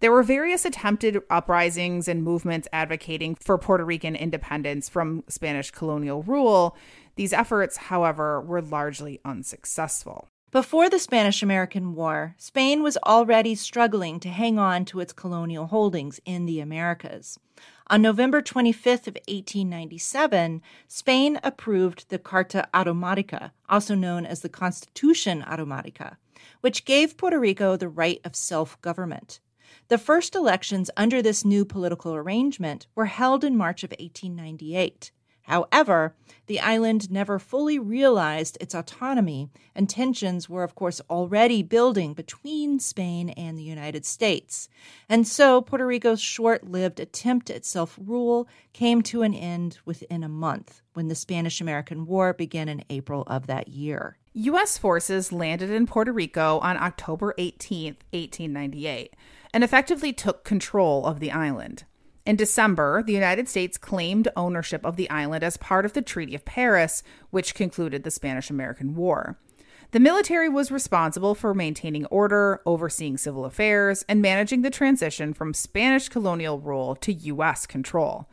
There 0.00 0.10
were 0.10 0.24
various 0.24 0.64
attempted 0.64 1.22
uprisings 1.30 2.08
and 2.08 2.24
movements 2.24 2.66
advocating 2.72 3.36
for 3.36 3.56
Puerto 3.56 3.84
Rican 3.84 4.16
independence 4.16 4.88
from 4.88 5.22
Spanish 5.28 5.70
colonial 5.70 6.24
rule, 6.24 6.76
these 7.16 7.32
efforts, 7.32 7.76
however, 7.76 8.40
were 8.40 8.62
largely 8.62 9.20
unsuccessful. 9.24 10.28
Before 10.50 10.90
the 10.90 10.98
Spanish 10.98 11.42
American 11.42 11.94
War, 11.94 12.34
Spain 12.36 12.82
was 12.82 12.98
already 13.06 13.54
struggling 13.54 14.20
to 14.20 14.28
hang 14.28 14.58
on 14.58 14.84
to 14.84 15.00
its 15.00 15.14
colonial 15.14 15.68
holdings 15.68 16.20
in 16.26 16.44
the 16.44 16.60
Americas. 16.60 17.38
On 17.88 18.02
November 18.02 18.42
25th 18.42 19.06
of 19.06 19.16
1897, 19.28 20.60
Spain 20.88 21.40
approved 21.42 22.10
the 22.10 22.18
Carta 22.18 22.68
Autonómica, 22.74 23.52
also 23.68 23.94
known 23.94 24.26
as 24.26 24.40
the 24.40 24.50
Constitution 24.50 25.42
Automatica, 25.48 26.16
which 26.60 26.84
gave 26.84 27.16
Puerto 27.16 27.38
Rico 27.38 27.76
the 27.76 27.88
right 27.88 28.20
of 28.22 28.36
self-government. 28.36 29.40
The 29.88 29.98
first 29.98 30.34
elections 30.34 30.90
under 30.98 31.22
this 31.22 31.46
new 31.46 31.64
political 31.64 32.14
arrangement 32.14 32.86
were 32.94 33.06
held 33.06 33.42
in 33.42 33.56
March 33.56 33.84
of 33.84 33.90
1898. 33.90 35.12
However, 35.42 36.14
the 36.46 36.60
island 36.60 37.10
never 37.10 37.38
fully 37.38 37.78
realized 37.78 38.58
its 38.60 38.74
autonomy, 38.74 39.48
and 39.74 39.88
tensions 39.88 40.48
were, 40.48 40.62
of 40.62 40.74
course, 40.74 41.00
already 41.08 41.62
building 41.62 42.14
between 42.14 42.78
Spain 42.78 43.30
and 43.30 43.56
the 43.56 43.62
United 43.62 44.04
States. 44.04 44.68
And 45.08 45.26
so 45.26 45.60
Puerto 45.60 45.86
Rico's 45.86 46.20
short 46.20 46.68
lived 46.68 47.00
attempt 47.00 47.50
at 47.50 47.64
self 47.64 47.98
rule 48.00 48.48
came 48.72 49.02
to 49.02 49.22
an 49.22 49.34
end 49.34 49.78
within 49.84 50.22
a 50.22 50.28
month 50.28 50.82
when 50.94 51.08
the 51.08 51.14
Spanish 51.14 51.60
American 51.60 52.06
War 52.06 52.32
began 52.32 52.68
in 52.68 52.84
April 52.90 53.22
of 53.26 53.46
that 53.46 53.68
year. 53.68 54.16
U.S. 54.34 54.78
forces 54.78 55.32
landed 55.32 55.70
in 55.70 55.86
Puerto 55.86 56.12
Rico 56.12 56.58
on 56.60 56.76
October 56.76 57.34
18, 57.36 57.96
1898, 58.12 59.14
and 59.52 59.62
effectively 59.62 60.12
took 60.12 60.42
control 60.42 61.04
of 61.04 61.20
the 61.20 61.30
island. 61.30 61.84
In 62.24 62.36
December, 62.36 63.02
the 63.02 63.12
United 63.12 63.48
States 63.48 63.76
claimed 63.76 64.28
ownership 64.36 64.86
of 64.86 64.96
the 64.96 65.10
island 65.10 65.42
as 65.42 65.56
part 65.56 65.84
of 65.84 65.92
the 65.92 66.02
Treaty 66.02 66.34
of 66.34 66.44
Paris, 66.44 67.02
which 67.30 67.54
concluded 67.54 68.04
the 68.04 68.12
Spanish 68.12 68.48
American 68.48 68.94
War. 68.94 69.38
The 69.90 70.00
military 70.00 70.48
was 70.48 70.70
responsible 70.70 71.34
for 71.34 71.52
maintaining 71.52 72.06
order, 72.06 72.62
overseeing 72.64 73.18
civil 73.18 73.44
affairs, 73.44 74.04
and 74.08 74.22
managing 74.22 74.62
the 74.62 74.70
transition 74.70 75.34
from 75.34 75.52
Spanish 75.52 76.08
colonial 76.08 76.60
rule 76.60 76.94
to 76.96 77.12
U.S. 77.12 77.66
control. 77.66 78.28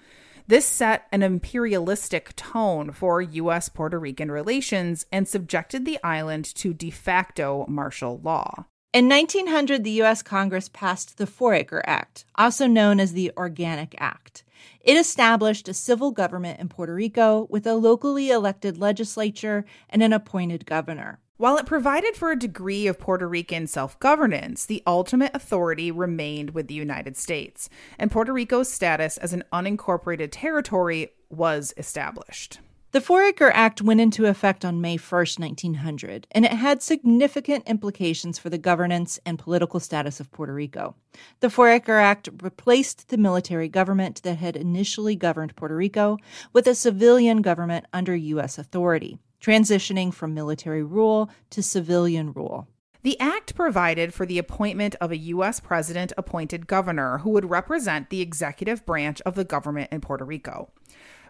This 0.47 0.65
set 0.65 1.07
an 1.11 1.21
imperialistic 1.21 2.35
tone 2.35 2.91
for 2.91 3.21
U.S. 3.21 3.69
Puerto 3.69 3.99
Rican 3.99 4.31
relations 4.31 5.05
and 5.11 5.27
subjected 5.27 5.85
the 5.85 5.99
island 6.03 6.45
to 6.55 6.73
de 6.73 6.91
facto 6.91 7.65
martial 7.67 8.19
law. 8.23 8.65
In 8.91 9.07
1900, 9.07 9.83
the 9.83 9.91
U.S. 10.01 10.23
Congress 10.23 10.67
passed 10.67 11.19
the 11.19 11.27
Foraker 11.27 11.83
Act, 11.85 12.25
also 12.33 12.65
known 12.65 12.99
as 12.99 13.13
the 13.13 13.31
Organic 13.37 13.93
Act. 13.99 14.43
It 14.81 14.97
established 14.97 15.69
a 15.69 15.75
civil 15.75 16.09
government 16.09 16.59
in 16.59 16.69
Puerto 16.69 16.95
Rico 16.95 17.45
with 17.51 17.67
a 17.67 17.75
locally 17.75 18.31
elected 18.31 18.79
legislature 18.79 19.63
and 19.91 20.01
an 20.01 20.11
appointed 20.11 20.65
governor. 20.65 21.19
While 21.37 21.57
it 21.57 21.67
provided 21.67 22.15
for 22.15 22.31
a 22.31 22.39
degree 22.39 22.87
of 22.87 22.97
Puerto 22.97 23.27
Rican 23.27 23.67
self 23.67 23.99
governance, 23.99 24.65
the 24.65 24.81
ultimate 24.87 25.35
authority 25.35 25.91
remained 25.91 26.55
with 26.55 26.67
the 26.67 26.73
United 26.73 27.15
States, 27.15 27.69
and 27.99 28.09
Puerto 28.09 28.33
Rico's 28.33 28.73
status 28.73 29.17
as 29.17 29.33
an 29.33 29.43
unincorporated 29.53 30.29
territory 30.31 31.11
was 31.29 31.75
established. 31.77 32.57
The 32.91 33.01
Foraker 33.01 33.51
Act 33.53 33.83
went 33.83 34.01
into 34.01 34.25
effect 34.25 34.65
on 34.65 34.81
May 34.81 34.97
1, 34.97 35.25
1900, 35.37 36.25
and 36.31 36.43
it 36.43 36.53
had 36.53 36.81
significant 36.81 37.67
implications 37.67 38.39
for 38.39 38.49
the 38.49 38.57
governance 38.57 39.19
and 39.27 39.37
political 39.37 39.79
status 39.79 40.19
of 40.19 40.31
Puerto 40.31 40.55
Rico. 40.55 40.95
The 41.39 41.49
Foraker 41.49 42.01
Act 42.01 42.29
replaced 42.41 43.09
the 43.09 43.17
military 43.17 43.67
government 43.67 44.23
that 44.23 44.37
had 44.39 44.55
initially 44.55 45.15
governed 45.15 45.55
Puerto 45.55 45.75
Rico 45.75 46.17
with 46.51 46.65
a 46.65 46.73
civilian 46.73 47.43
government 47.43 47.85
under 47.93 48.15
U.S. 48.15 48.57
authority, 48.57 49.19
transitioning 49.39 50.11
from 50.11 50.33
military 50.33 50.81
rule 50.81 51.29
to 51.51 51.61
civilian 51.61 52.33
rule. 52.33 52.67
The 53.03 53.19
act 53.19 53.53
provided 53.53 54.15
for 54.15 54.25
the 54.25 54.39
appointment 54.39 54.95
of 54.99 55.11
a 55.11 55.17
U.S. 55.17 55.59
president 55.59 56.11
appointed 56.17 56.65
governor 56.65 57.19
who 57.19 57.29
would 57.29 57.51
represent 57.51 58.09
the 58.09 58.21
executive 58.21 58.83
branch 58.83 59.21
of 59.21 59.35
the 59.35 59.45
government 59.45 59.89
in 59.91 60.01
Puerto 60.01 60.25
Rico. 60.25 60.71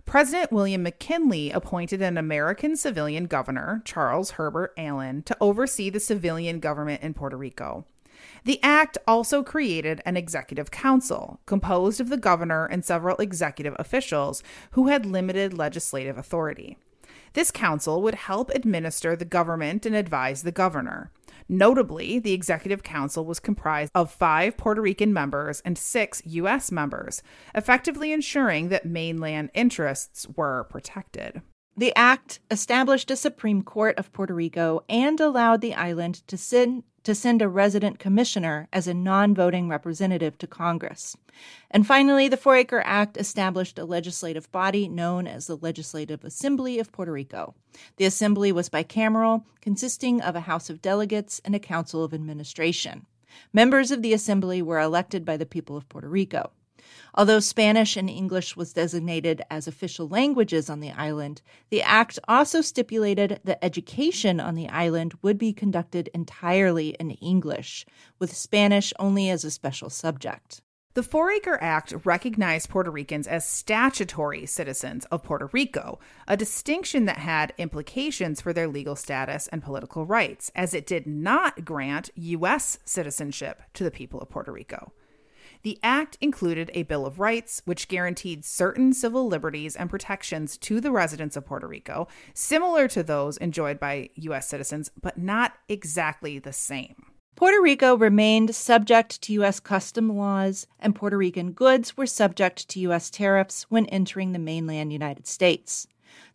President 0.10 0.52
William 0.52 0.82
McKinley 0.82 1.52
appointed 1.52 2.02
an 2.02 2.18
American 2.18 2.76
civilian 2.76 3.28
governor, 3.28 3.84
Charles 3.86 4.32
Herbert 4.32 4.74
Allen, 4.76 5.22
to 5.22 5.38
oversee 5.40 5.92
the 5.92 6.00
civilian 6.00 6.60
government 6.60 7.04
in 7.04 7.14
Puerto 7.14 7.38
Rico. 7.38 7.86
The 8.44 8.60
act 8.64 8.98
also 9.08 9.44
created 9.44 10.02
an 10.08 10.18
executive 10.18 10.72
council 10.72 11.40
composed 11.46 12.02
of 12.02 12.10
the 12.10 12.18
governor 12.18 12.66
and 12.66 12.84
several 12.84 13.18
executive 13.18 13.76
officials 13.78 14.42
who 14.72 14.88
had 14.88 15.06
limited 15.06 15.54
legislative 15.54 16.18
authority. 16.18 16.80
This 17.34 17.52
council 17.52 18.02
would 18.02 18.16
help 18.16 18.50
administer 18.50 19.16
the 19.16 19.26
government 19.26 19.86
and 19.86 19.96
advise 19.96 20.42
the 20.42 20.52
governor. 20.52 21.12
Notably, 21.52 22.20
the 22.20 22.34
Executive 22.34 22.84
Council 22.84 23.26
was 23.26 23.40
comprised 23.40 23.92
of 23.96 24.12
five 24.12 24.56
Puerto 24.56 24.82
Rican 24.82 25.12
members 25.12 25.62
and 25.66 25.80
six 25.80 26.22
U.S. 26.26 26.72
members, 26.72 27.24
effectively 27.56 28.14
ensuring 28.14 28.70
that 28.70 28.86
mainland 28.86 29.50
interests 29.56 30.28
were 30.36 30.66
protected. 30.70 31.42
The 31.80 31.96
act 31.96 32.42
established 32.52 33.10
a 33.10 33.16
Supreme 33.16 33.64
Court 33.64 33.98
of 33.98 34.12
Puerto 34.12 34.34
Rico 34.34 34.84
and 34.90 35.18
allowed 35.18 35.62
the 35.62 35.74
island 35.76 36.16
to 36.28 36.36
send, 36.38 36.84
to 37.04 37.16
send 37.16 37.42
a 37.42 37.48
resident 37.48 38.00
commissioner 38.00 38.68
as 38.74 38.86
a 38.86 38.94
non 38.94 39.34
voting 39.34 39.70
representative 39.70 40.38
to 40.40 40.46
Congress. 40.46 41.16
And 41.72 41.88
finally, 41.88 42.28
the 42.28 42.36
Foraker 42.36 42.82
Act 42.84 43.16
established 43.16 43.80
a 43.80 43.86
legislative 43.86 44.52
body 44.52 44.90
known 44.90 45.26
as 45.26 45.48
the 45.48 45.56
Legislative 45.56 46.26
Assembly 46.26 46.80
of 46.80 46.92
Puerto 46.92 47.14
Rico. 47.14 47.56
The 47.96 48.04
assembly 48.04 48.52
was 48.52 48.68
bicameral, 48.68 49.46
consisting 49.62 50.20
of 50.20 50.36
a 50.36 50.42
House 50.42 50.70
of 50.70 50.82
Delegates 50.82 51.40
and 51.46 51.56
a 51.56 51.60
Council 51.60 52.04
of 52.04 52.14
Administration. 52.14 53.06
Members 53.54 53.90
of 53.90 54.02
the 54.02 54.12
assembly 54.12 54.62
were 54.62 54.82
elected 54.82 55.24
by 55.24 55.38
the 55.38 55.46
people 55.46 55.78
of 55.78 55.88
Puerto 55.88 56.10
Rico. 56.10 56.52
Although 57.20 57.42
Spanish 57.42 57.98
and 57.98 58.10
English 58.10 58.56
was 58.56 58.72
designated 58.72 59.42
as 59.52 59.68
official 59.68 60.08
languages 60.08 60.70
on 60.70 60.80
the 60.80 60.92
island, 60.92 61.42
the 61.70 61.82
act 61.82 62.18
also 62.30 62.62
stipulated 62.62 63.42
that 63.44 63.60
education 63.62 64.40
on 64.40 64.56
the 64.56 64.70
island 64.70 65.16
would 65.22 65.38
be 65.38 65.52
conducted 65.52 66.10
entirely 66.14 66.92
in 66.92 67.12
English, 67.12 67.86
with 68.20 68.34
Spanish 68.34 68.94
only 69.00 69.30
as 69.30 69.44
a 69.44 69.52
special 69.52 69.90
subject. 69.90 70.62
The 70.94 71.02
Foraker 71.02 71.58
Act 71.60 71.94
recognized 72.06 72.70
Puerto 72.70 72.90
Ricans 72.90 73.28
as 73.28 73.46
statutory 73.46 74.46
citizens 74.46 75.04
of 75.12 75.22
Puerto 75.22 75.50
Rico, 75.52 76.00
a 76.26 76.38
distinction 76.38 77.04
that 77.04 77.18
had 77.18 77.52
implications 77.58 78.40
for 78.40 78.54
their 78.54 78.70
legal 78.70 78.96
status 78.96 79.50
and 79.50 79.62
political 79.62 80.06
rights, 80.06 80.52
as 80.56 80.74
it 80.74 80.88
did 80.88 81.06
not 81.06 81.66
grant 81.66 82.12
U.S. 82.16 82.80
citizenship 82.86 83.62
to 83.74 83.84
the 83.84 83.92
people 83.92 84.22
of 84.22 84.30
Puerto 84.30 84.54
Rico. 84.54 84.94
The 85.62 85.78
act 85.84 86.18
included 86.22 86.72
a 86.74 86.84
Bill 86.84 87.06
of 87.06 87.20
Rights, 87.20 87.62
which 87.66 87.90
guaranteed 87.90 88.46
certain 88.46 88.94
civil 88.94 89.28
liberties 89.28 89.76
and 89.76 89.90
protections 89.90 90.58
to 90.60 90.80
the 90.80 90.92
residents 90.92 91.36
of 91.36 91.46
Puerto 91.46 91.68
Rico, 91.68 92.08
similar 92.34 92.88
to 92.88 93.04
those 93.04 93.36
enjoyed 93.38 93.78
by 93.78 94.10
U.S. 94.16 94.48
citizens, 94.48 94.90
but 95.02 95.18
not 95.18 95.54
exactly 95.68 96.40
the 96.40 96.54
same. 96.54 96.96
Puerto 97.36 97.62
Rico 97.62 97.98
remained 97.98 98.56
subject 98.56 99.22
to 99.22 99.34
U.S. 99.34 99.60
custom 99.60 100.16
laws, 100.16 100.66
and 100.80 100.96
Puerto 100.96 101.18
Rican 101.18 101.52
goods 101.52 101.98
were 101.98 102.06
subject 102.06 102.70
to 102.70 102.80
U.S. 102.82 103.10
tariffs 103.10 103.64
when 103.64 103.86
entering 103.88 104.32
the 104.32 104.40
mainland 104.40 104.94
United 104.94 105.28
States. 105.28 105.88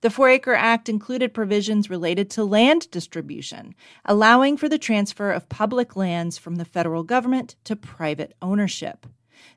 The 0.03 0.09
Foraker 0.09 0.57
Act 0.57 0.89
included 0.89 1.35
provisions 1.35 1.91
related 1.91 2.31
to 2.31 2.45
land 2.45 2.91
distribution, 2.91 3.75
allowing 4.05 4.57
for 4.57 4.69
the 4.69 4.79
transfer 4.79 5.31
of 5.31 5.49
public 5.49 5.97
lands 5.97 6.37
from 6.39 6.57
the 6.57 6.65
federal 6.65 7.03
government 7.05 7.57
to 7.65 7.75
private 7.75 8.35
ownership. 8.43 9.07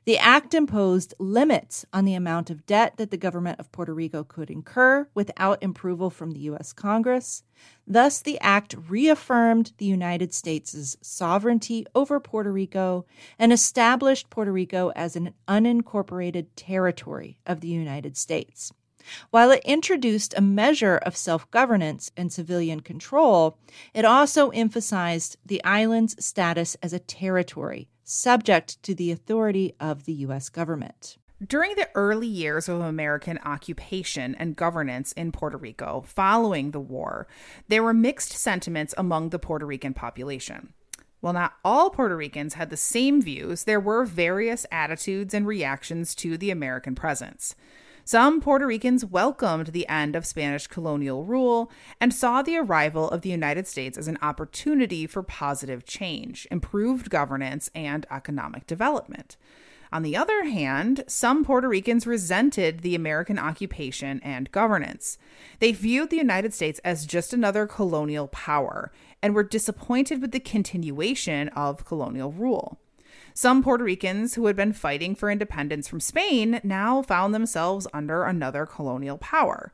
The 0.04 0.18
act 0.18 0.54
imposed 0.54 1.14
limits 1.18 1.84
on 1.92 2.04
the 2.04 2.14
amount 2.14 2.50
of 2.50 2.66
debt 2.66 2.96
that 2.96 3.10
the 3.10 3.16
government 3.16 3.60
of 3.60 3.70
Puerto 3.72 3.94
Rico 3.94 4.24
could 4.24 4.50
incur 4.50 5.08
without 5.14 5.62
approval 5.62 6.10
from 6.10 6.30
the 6.32 6.40
U.S. 6.40 6.72
Congress. 6.72 7.42
Thus, 7.86 8.20
the 8.20 8.38
act 8.40 8.74
reaffirmed 8.88 9.72
the 9.78 9.84
United 9.84 10.32
States' 10.32 10.96
sovereignty 11.00 11.86
over 11.94 12.20
Puerto 12.20 12.50
Rico 12.50 13.06
and 13.38 13.52
established 13.52 14.30
Puerto 14.30 14.52
Rico 14.52 14.90
as 14.96 15.16
an 15.16 15.34
unincorporated 15.46 16.46
territory 16.56 17.38
of 17.46 17.60
the 17.60 17.68
United 17.68 18.16
States. 18.16 18.72
While 19.30 19.50
it 19.52 19.62
introduced 19.64 20.34
a 20.36 20.42
measure 20.42 20.96
of 20.96 21.16
self 21.16 21.50
governance 21.50 22.10
and 22.16 22.32
civilian 22.32 22.80
control, 22.80 23.56
it 23.94 24.04
also 24.04 24.50
emphasized 24.50 25.36
the 25.44 25.62
island's 25.64 26.22
status 26.24 26.76
as 26.82 26.92
a 26.92 26.98
territory 26.98 27.88
subject 28.08 28.82
to 28.82 28.94
the 28.94 29.10
authority 29.12 29.74
of 29.78 30.06
the 30.06 30.14
U.S. 30.14 30.48
government. 30.48 31.18
During 31.46 31.76
the 31.76 31.90
early 31.94 32.26
years 32.26 32.66
of 32.66 32.80
American 32.80 33.38
occupation 33.44 34.34
and 34.36 34.56
governance 34.56 35.12
in 35.12 35.30
Puerto 35.30 35.58
Rico 35.58 36.02
following 36.06 36.70
the 36.70 36.80
war, 36.80 37.28
there 37.68 37.82
were 37.82 37.92
mixed 37.92 38.32
sentiments 38.32 38.94
among 38.96 39.28
the 39.28 39.38
Puerto 39.38 39.66
Rican 39.66 39.92
population. 39.92 40.72
While 41.20 41.34
not 41.34 41.54
all 41.62 41.90
Puerto 41.90 42.16
Ricans 42.16 42.54
had 42.54 42.70
the 42.70 42.76
same 42.78 43.20
views, 43.20 43.64
there 43.64 43.78
were 43.78 44.04
various 44.06 44.64
attitudes 44.72 45.34
and 45.34 45.46
reactions 45.46 46.14
to 46.16 46.38
the 46.38 46.50
American 46.50 46.94
presence. 46.94 47.54
Some 48.08 48.40
Puerto 48.40 48.66
Ricans 48.66 49.04
welcomed 49.04 49.66
the 49.66 49.86
end 49.86 50.16
of 50.16 50.24
Spanish 50.24 50.66
colonial 50.66 51.26
rule 51.26 51.70
and 52.00 52.14
saw 52.14 52.40
the 52.40 52.56
arrival 52.56 53.10
of 53.10 53.20
the 53.20 53.28
United 53.28 53.66
States 53.66 53.98
as 53.98 54.08
an 54.08 54.16
opportunity 54.22 55.06
for 55.06 55.22
positive 55.22 55.84
change, 55.84 56.48
improved 56.50 57.10
governance, 57.10 57.70
and 57.74 58.06
economic 58.10 58.66
development. 58.66 59.36
On 59.92 60.02
the 60.02 60.16
other 60.16 60.44
hand, 60.44 61.04
some 61.06 61.44
Puerto 61.44 61.68
Ricans 61.68 62.06
resented 62.06 62.80
the 62.80 62.94
American 62.94 63.38
occupation 63.38 64.22
and 64.24 64.50
governance. 64.52 65.18
They 65.58 65.72
viewed 65.72 66.08
the 66.08 66.16
United 66.16 66.54
States 66.54 66.80
as 66.86 67.04
just 67.04 67.34
another 67.34 67.66
colonial 67.66 68.28
power 68.28 68.90
and 69.22 69.34
were 69.34 69.42
disappointed 69.42 70.22
with 70.22 70.32
the 70.32 70.40
continuation 70.40 71.50
of 71.50 71.84
colonial 71.84 72.32
rule. 72.32 72.80
Some 73.40 73.62
Puerto 73.62 73.84
Ricans 73.84 74.34
who 74.34 74.46
had 74.46 74.56
been 74.56 74.72
fighting 74.72 75.14
for 75.14 75.30
independence 75.30 75.86
from 75.86 76.00
Spain 76.00 76.60
now 76.64 77.02
found 77.02 77.32
themselves 77.32 77.86
under 77.94 78.24
another 78.24 78.66
colonial 78.66 79.16
power. 79.16 79.72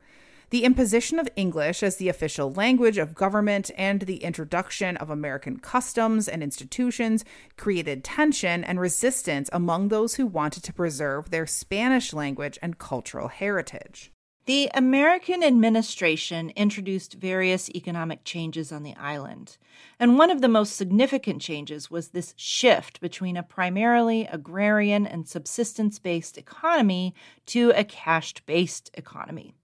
The 0.50 0.64
imposition 0.64 1.18
of 1.18 1.31
English 1.35 1.83
as 1.83 1.96
the 1.96 2.11
official 2.11 2.53
language 2.53 2.98
of 2.98 3.14
government 3.14 3.70
and 3.79 4.03
the 4.03 4.22
introduction 4.22 4.98
of 4.98 5.09
American 5.09 5.61
customs 5.61 6.29
and 6.29 6.42
institutions 6.42 7.24
created 7.57 8.05
tension 8.05 8.64
and 8.64 8.79
resistance 8.79 9.48
among 9.50 9.88
those 9.88 10.16
who 10.16 10.27
wanted 10.27 10.62
to 10.64 10.74
preserve 10.74 11.31
their 11.31 11.46
Spanish 11.46 12.12
language 12.12 12.59
and 12.61 12.77
cultural 12.77 13.29
heritage. 13.29 14.12
The 14.46 14.70
American 14.74 15.42
administration 15.42 16.50
introduced 16.50 17.14
various 17.14 17.70
economic 17.70 18.24
changes 18.24 18.72
on 18.72 18.83
the 18.83 18.94
island, 18.96 19.57
and 19.98 20.18
one 20.18 20.30
of 20.30 20.42
the 20.42 20.48
most 20.48 20.76
significant 20.76 21.40
changes 21.40 21.90
was 21.90 22.09
this 22.09 22.35
shift 22.37 23.00
between 23.00 23.38
a 23.38 23.42
primarily 23.42 24.26
agrarian 24.26 25.07
and 25.07 25.26
subsistence 25.26 25.98
based 25.98 26.37
economy 26.37 27.14
to 27.46 27.70
a 27.70 27.85
cash 27.85 28.35
based 28.44 28.90
economy. 28.92 29.54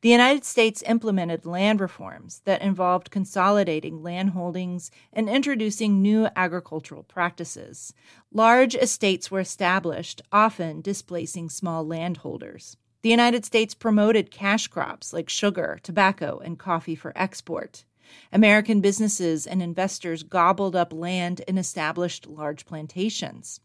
The 0.00 0.08
United 0.08 0.44
States 0.44 0.82
implemented 0.84 1.46
land 1.46 1.80
reforms 1.80 2.42
that 2.44 2.60
involved 2.60 3.12
consolidating 3.12 4.02
land 4.02 4.30
holdings 4.30 4.90
and 5.12 5.28
introducing 5.28 6.02
new 6.02 6.26
agricultural 6.34 7.04
practices. 7.04 7.94
Large 8.32 8.74
estates 8.74 9.30
were 9.30 9.38
established, 9.38 10.22
often 10.32 10.80
displacing 10.80 11.50
small 11.50 11.86
landholders. 11.86 12.76
The 13.04 13.10
United 13.10 13.44
States 13.44 13.74
promoted 13.74 14.30
cash 14.30 14.66
crops 14.66 15.12
like 15.12 15.28
sugar, 15.28 15.78
tobacco, 15.82 16.40
and 16.42 16.58
coffee 16.58 16.94
for 16.94 17.12
export. 17.14 17.84
American 18.32 18.80
businesses 18.80 19.46
and 19.46 19.60
investors 19.60 20.22
gobbled 20.22 20.74
up 20.74 20.90
land 20.90 21.42
and 21.46 21.58
established 21.58 22.26
large 22.26 22.64
plantations. 22.64 23.60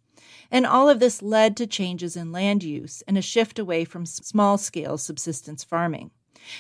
And 0.51 0.65
all 0.65 0.89
of 0.89 0.99
this 0.99 1.21
led 1.21 1.55
to 1.55 1.67
changes 1.67 2.17
in 2.17 2.33
land 2.33 2.63
use 2.63 3.01
and 3.07 3.17
a 3.17 3.21
shift 3.21 3.57
away 3.59 3.85
from 3.85 4.05
small 4.05 4.57
scale 4.57 4.97
subsistence 4.97 5.63
farming. 5.63 6.11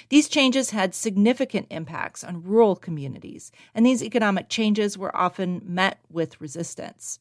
These 0.07 0.29
changes 0.29 0.69
had 0.69 0.95
significant 0.95 1.67
impacts 1.69 2.23
on 2.23 2.43
rural 2.43 2.77
communities, 2.77 3.51
and 3.75 3.85
these 3.85 4.01
economic 4.01 4.47
changes 4.47 4.97
were 4.97 5.13
often 5.13 5.61
met 5.65 5.99
with 6.09 6.39
resistance. 6.39 7.19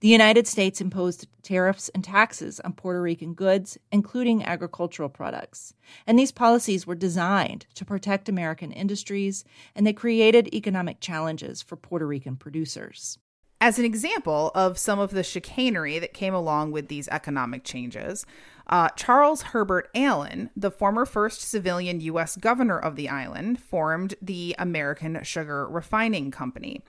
The 0.00 0.08
United 0.08 0.46
States 0.46 0.80
imposed 0.80 1.26
tariffs 1.42 1.88
and 1.90 2.04
taxes 2.04 2.60
on 2.60 2.72
Puerto 2.72 3.00
Rican 3.00 3.34
goods, 3.34 3.78
including 3.90 4.44
agricultural 4.44 5.08
products. 5.08 5.74
And 6.06 6.18
these 6.18 6.32
policies 6.32 6.86
were 6.86 6.94
designed 6.94 7.66
to 7.74 7.84
protect 7.84 8.28
American 8.28 8.72
industries, 8.72 9.44
and 9.74 9.86
they 9.86 9.92
created 9.92 10.54
economic 10.54 11.00
challenges 11.00 11.62
for 11.62 11.76
Puerto 11.76 12.06
Rican 12.06 12.36
producers. 12.36 13.18
As 13.60 13.78
an 13.78 13.84
example 13.84 14.52
of 14.54 14.78
some 14.78 15.00
of 15.00 15.10
the 15.10 15.24
chicanery 15.24 15.98
that 15.98 16.14
came 16.14 16.32
along 16.32 16.70
with 16.70 16.86
these 16.86 17.08
economic 17.08 17.64
changes, 17.64 18.24
uh, 18.68 18.88
Charles 18.90 19.42
Herbert 19.42 19.88
Allen, 19.96 20.50
the 20.54 20.70
former 20.70 21.04
first 21.04 21.40
civilian 21.40 22.00
U.S. 22.02 22.36
governor 22.36 22.78
of 22.78 22.94
the 22.94 23.08
island, 23.08 23.60
formed 23.60 24.14
the 24.22 24.54
American 24.58 25.18
Sugar 25.24 25.66
Refining 25.66 26.30
Company. 26.30 26.82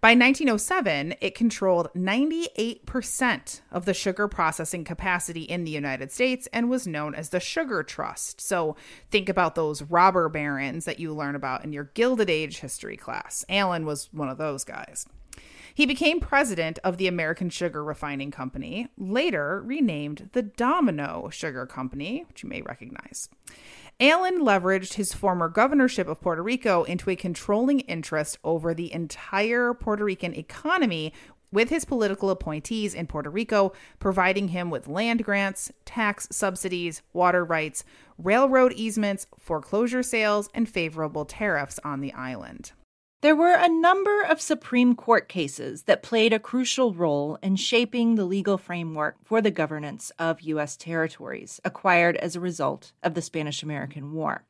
By 0.00 0.10
1907, 0.10 1.16
it 1.20 1.34
controlled 1.34 1.88
98% 1.92 3.60
of 3.72 3.84
the 3.84 3.92
sugar 3.92 4.28
processing 4.28 4.84
capacity 4.84 5.42
in 5.42 5.64
the 5.64 5.72
United 5.72 6.12
States 6.12 6.46
and 6.52 6.70
was 6.70 6.86
known 6.86 7.16
as 7.16 7.30
the 7.30 7.40
Sugar 7.40 7.82
Trust. 7.82 8.40
So 8.40 8.76
think 9.10 9.28
about 9.28 9.56
those 9.56 9.82
robber 9.82 10.28
barons 10.28 10.84
that 10.84 11.00
you 11.00 11.12
learn 11.12 11.34
about 11.34 11.64
in 11.64 11.72
your 11.72 11.90
Gilded 11.94 12.30
Age 12.30 12.60
history 12.60 12.96
class. 12.96 13.44
Allen 13.48 13.84
was 13.84 14.08
one 14.12 14.28
of 14.28 14.38
those 14.38 14.62
guys. 14.62 15.04
He 15.74 15.84
became 15.84 16.20
president 16.20 16.78
of 16.84 16.96
the 16.96 17.08
American 17.08 17.50
Sugar 17.50 17.82
Refining 17.82 18.30
Company, 18.30 18.88
later 18.96 19.62
renamed 19.64 20.30
the 20.32 20.42
Domino 20.42 21.28
Sugar 21.32 21.66
Company, 21.66 22.24
which 22.28 22.44
you 22.44 22.48
may 22.48 22.62
recognize. 22.62 23.28
Allen 24.00 24.42
leveraged 24.42 24.94
his 24.94 25.12
former 25.12 25.48
governorship 25.48 26.06
of 26.06 26.20
Puerto 26.20 26.40
Rico 26.40 26.84
into 26.84 27.10
a 27.10 27.16
controlling 27.16 27.80
interest 27.80 28.38
over 28.44 28.72
the 28.72 28.92
entire 28.92 29.74
Puerto 29.74 30.04
Rican 30.04 30.34
economy 30.36 31.12
with 31.50 31.68
his 31.70 31.84
political 31.84 32.30
appointees 32.30 32.94
in 32.94 33.08
Puerto 33.08 33.28
Rico, 33.28 33.72
providing 33.98 34.48
him 34.48 34.70
with 34.70 34.86
land 34.86 35.24
grants, 35.24 35.72
tax 35.84 36.28
subsidies, 36.30 37.02
water 37.12 37.44
rights, 37.44 37.84
railroad 38.18 38.72
easements, 38.74 39.26
foreclosure 39.36 40.04
sales, 40.04 40.48
and 40.54 40.68
favorable 40.68 41.24
tariffs 41.24 41.80
on 41.82 42.00
the 42.00 42.12
island. 42.12 42.70
There 43.20 43.34
were 43.34 43.54
a 43.54 43.68
number 43.68 44.22
of 44.22 44.40
Supreme 44.40 44.94
Court 44.94 45.28
cases 45.28 45.82
that 45.82 46.04
played 46.04 46.32
a 46.32 46.38
crucial 46.38 46.94
role 46.94 47.36
in 47.42 47.56
shaping 47.56 48.14
the 48.14 48.24
legal 48.24 48.56
framework 48.56 49.16
for 49.24 49.42
the 49.42 49.50
governance 49.50 50.12
of 50.20 50.40
U.S. 50.42 50.76
territories 50.76 51.60
acquired 51.64 52.16
as 52.18 52.36
a 52.36 52.40
result 52.40 52.92
of 53.02 53.14
the 53.14 53.22
Spanish 53.22 53.60
American 53.64 54.12
War. 54.12 54.44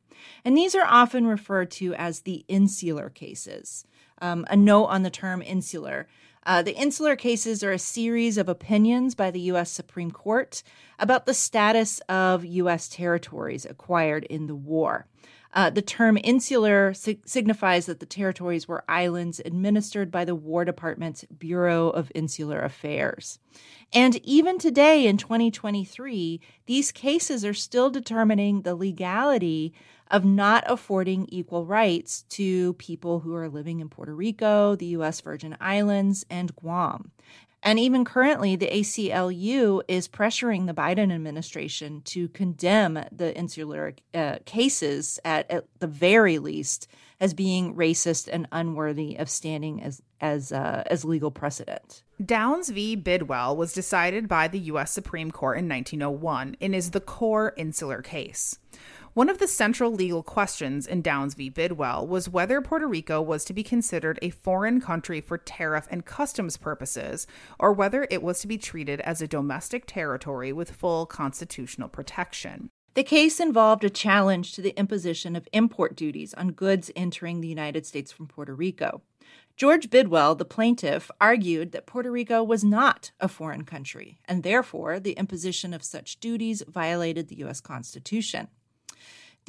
And 0.45 0.55
these 0.55 0.75
are 0.75 0.85
often 0.85 1.25
referred 1.25 1.71
to 1.71 1.95
as 1.95 2.19
the 2.19 2.45
insular 2.47 3.09
cases. 3.09 3.85
Um, 4.21 4.45
a 4.51 4.55
note 4.55 4.85
on 4.85 5.01
the 5.01 5.09
term 5.09 5.41
insular. 5.41 6.07
Uh, 6.45 6.61
the 6.61 6.75
insular 6.75 7.15
cases 7.15 7.63
are 7.63 7.71
a 7.71 7.79
series 7.79 8.37
of 8.37 8.49
opinions 8.49 9.15
by 9.15 9.31
the 9.31 9.41
U.S. 9.41 9.71
Supreme 9.71 10.11
Court 10.11 10.61
about 10.99 11.25
the 11.25 11.33
status 11.33 12.01
of 12.07 12.45
U.S. 12.45 12.87
territories 12.87 13.65
acquired 13.65 14.25
in 14.25 14.45
the 14.45 14.55
war. 14.55 15.07
Uh, 15.53 15.69
the 15.69 15.81
term 15.81 16.17
insular 16.17 16.93
sig- 16.93 17.27
signifies 17.27 17.87
that 17.87 17.99
the 17.99 18.05
territories 18.05 18.67
were 18.67 18.83
islands 18.87 19.41
administered 19.43 20.11
by 20.11 20.23
the 20.23 20.35
War 20.35 20.63
Department's 20.63 21.25
Bureau 21.25 21.89
of 21.89 22.11
Insular 22.13 22.61
Affairs. 22.61 23.39
And 23.91 24.17
even 24.17 24.59
today 24.59 25.07
in 25.07 25.17
2023, 25.17 26.39
these 26.67 26.91
cases 26.91 27.43
are 27.43 27.53
still 27.53 27.89
determining 27.89 28.61
the 28.61 28.75
legality 28.75 29.73
of 30.11 30.25
not 30.25 30.63
affording 30.67 31.27
equal 31.29 31.65
rights 31.65 32.23
to 32.29 32.73
people 32.73 33.19
who 33.19 33.35
are 33.35 33.49
living 33.49 33.79
in 33.79 33.89
Puerto 33.89 34.13
Rico, 34.13 34.75
the 34.75 34.87
U.S. 34.87 35.21
Virgin 35.21 35.55
Islands, 35.59 36.25
and 36.29 36.55
Guam. 36.55 37.11
And 37.61 37.77
even 37.77 38.05
currently, 38.05 38.55
the 38.55 38.67
ACLU 38.67 39.81
is 39.87 40.07
pressuring 40.07 40.65
the 40.65 40.73
Biden 40.73 41.13
administration 41.13 42.01
to 42.05 42.29
condemn 42.29 43.03
the 43.11 43.35
insular 43.35 43.95
uh, 44.13 44.37
cases 44.45 45.19
at, 45.25 45.49
at, 45.51 45.65
the 45.79 45.87
very 45.87 46.39
least 46.39 46.87
as 47.19 47.33
being 47.33 47.75
racist 47.75 48.29
and 48.31 48.47
unworthy 48.51 49.17
of 49.17 49.29
standing 49.29 49.83
as 49.83 50.01
as 50.21 50.51
uh, 50.51 50.83
as 50.87 51.05
legal 51.05 51.31
precedent. 51.31 52.03
Downes 52.25 52.69
v. 52.69 52.95
Bidwell 52.95 53.55
was 53.55 53.73
decided 53.73 54.27
by 54.27 54.47
the 54.47 54.59
U.S. 54.59 54.91
Supreme 54.91 55.31
Court 55.31 55.57
in 55.57 55.67
1901 55.69 56.57
and 56.59 56.75
is 56.75 56.91
the 56.91 56.99
core 56.99 57.53
insular 57.55 58.01
case. 58.01 58.57
One 59.15 59.27
of 59.27 59.39
the 59.39 59.47
central 59.47 59.91
legal 59.91 60.21
questions 60.21 60.85
in 60.85 61.01
Downes 61.01 61.33
v. 61.33 61.49
Bidwell 61.49 62.05
was 62.05 62.29
whether 62.29 62.61
Puerto 62.61 62.87
Rico 62.87 63.19
was 63.19 63.43
to 63.45 63.53
be 63.53 63.63
considered 63.63 64.19
a 64.21 64.29
foreign 64.29 64.79
country 64.79 65.19
for 65.19 65.37
tariff 65.37 65.87
and 65.89 66.05
customs 66.05 66.57
purposes, 66.57 67.25
or 67.57 67.73
whether 67.73 68.07
it 68.11 68.21
was 68.21 68.39
to 68.41 68.47
be 68.47 68.57
treated 68.57 69.01
as 69.01 69.19
a 69.19 69.27
domestic 69.27 69.87
territory 69.87 70.53
with 70.53 70.69
full 70.69 71.07
constitutional 71.07 71.89
protection. 71.89 72.69
The 72.93 73.03
case 73.03 73.39
involved 73.39 73.83
a 73.83 73.89
challenge 73.89 74.53
to 74.53 74.61
the 74.61 74.77
imposition 74.77 75.35
of 75.35 75.47
import 75.53 75.95
duties 75.95 76.35
on 76.35 76.51
goods 76.51 76.91
entering 76.95 77.41
the 77.41 77.47
United 77.47 77.87
States 77.87 78.11
from 78.11 78.27
Puerto 78.27 78.53
Rico. 78.53 79.01
George 79.57 79.89
Bidwell, 79.89 80.35
the 80.35 80.45
plaintiff, 80.45 81.09
argued 81.19 81.71
that 81.71 81.87
Puerto 81.87 82.11
Rico 82.11 82.43
was 82.43 82.63
not 82.63 83.11
a 83.19 83.27
foreign 83.27 83.65
country, 83.65 84.19
and 84.25 84.43
therefore 84.43 84.99
the 84.99 85.13
imposition 85.13 85.73
of 85.73 85.83
such 85.83 86.19
duties 86.19 86.63
violated 86.67 87.27
the 87.27 87.39
U.S. 87.39 87.59
Constitution. 87.59 88.49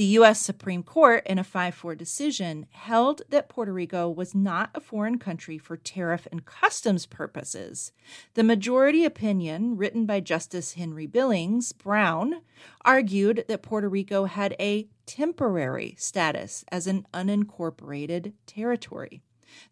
The 0.00 0.16
U.S. 0.16 0.40
Supreme 0.40 0.82
Court, 0.82 1.26
in 1.26 1.38
a 1.38 1.44
5 1.44 1.74
4 1.74 1.94
decision, 1.94 2.64
held 2.70 3.20
that 3.28 3.50
Puerto 3.50 3.70
Rico 3.70 4.08
was 4.08 4.34
not 4.34 4.70
a 4.74 4.80
foreign 4.80 5.18
country 5.18 5.58
for 5.58 5.76
tariff 5.76 6.26
and 6.32 6.46
customs 6.46 7.04
purposes. 7.04 7.92
The 8.32 8.42
majority 8.42 9.04
opinion, 9.04 9.76
written 9.76 10.06
by 10.06 10.20
Justice 10.20 10.72
Henry 10.72 11.06
Billings 11.06 11.72
Brown, 11.72 12.40
argued 12.82 13.44
that 13.48 13.60
Puerto 13.60 13.90
Rico 13.90 14.24
had 14.24 14.56
a 14.58 14.88
temporary 15.04 15.96
status 15.98 16.64
as 16.72 16.86
an 16.86 17.06
unincorporated 17.12 18.32
territory. 18.46 19.20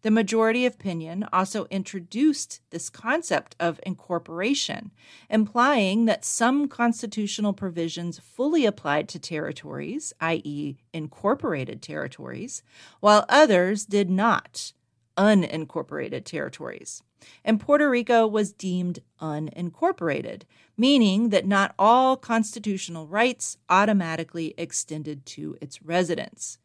The 0.01 0.11
majority 0.11 0.65
opinion 0.65 1.27
also 1.31 1.65
introduced 1.69 2.61
this 2.69 2.89
concept 2.89 3.55
of 3.59 3.79
incorporation, 3.85 4.91
implying 5.29 6.05
that 6.05 6.25
some 6.25 6.67
constitutional 6.67 7.53
provisions 7.53 8.19
fully 8.19 8.65
applied 8.65 9.09
to 9.09 9.19
territories, 9.19 10.13
i.e., 10.21 10.77
incorporated 10.93 11.81
territories, 11.81 12.63
while 12.99 13.25
others 13.29 13.85
did 13.85 14.09
not, 14.09 14.73
unincorporated 15.17 16.23
territories. 16.23 17.03
And 17.43 17.59
Puerto 17.59 17.89
Rico 17.89 18.25
was 18.25 18.53
deemed 18.53 18.99
unincorporated, 19.21 20.43
meaning 20.77 21.29
that 21.29 21.45
not 21.45 21.75
all 21.77 22.15
constitutional 22.15 23.07
rights 23.07 23.57
automatically 23.69 24.53
extended 24.57 25.25
to 25.27 25.57
its 25.61 25.81
residents. 25.81 26.57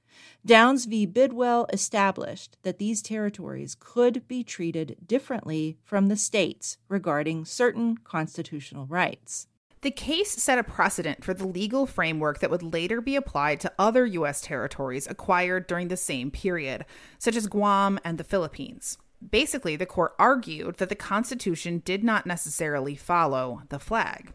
Downes 0.44 0.84
v. 0.84 1.06
Bidwell 1.06 1.66
established 1.72 2.58
that 2.62 2.78
these 2.78 3.02
territories 3.02 3.76
could 3.78 4.26
be 4.28 4.44
treated 4.44 4.96
differently 5.06 5.78
from 5.84 6.08
the 6.08 6.16
states 6.16 6.78
regarding 6.88 7.44
certain 7.44 7.96
constitutional 7.98 8.86
rights. 8.86 9.48
The 9.84 9.90
case 9.90 10.30
set 10.30 10.58
a 10.58 10.64
precedent 10.64 11.22
for 11.22 11.34
the 11.34 11.46
legal 11.46 11.86
framework 11.86 12.38
that 12.38 12.50
would 12.50 12.62
later 12.62 13.02
be 13.02 13.16
applied 13.16 13.60
to 13.60 13.72
other 13.78 14.06
U.S. 14.06 14.40
territories 14.40 15.06
acquired 15.06 15.66
during 15.66 15.88
the 15.88 15.96
same 15.96 16.30
period, 16.30 16.86
such 17.18 17.36
as 17.36 17.46
Guam 17.46 17.98
and 18.02 18.16
the 18.16 18.24
Philippines. 18.24 18.96
Basically, 19.30 19.76
the 19.76 19.84
court 19.84 20.14
argued 20.18 20.78
that 20.78 20.88
the 20.88 20.94
Constitution 20.94 21.82
did 21.84 22.02
not 22.02 22.24
necessarily 22.24 22.94
follow 22.94 23.62
the 23.68 23.78
flag. 23.78 24.32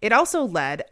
It 0.00 0.12
also 0.12 0.42
led 0.42 0.84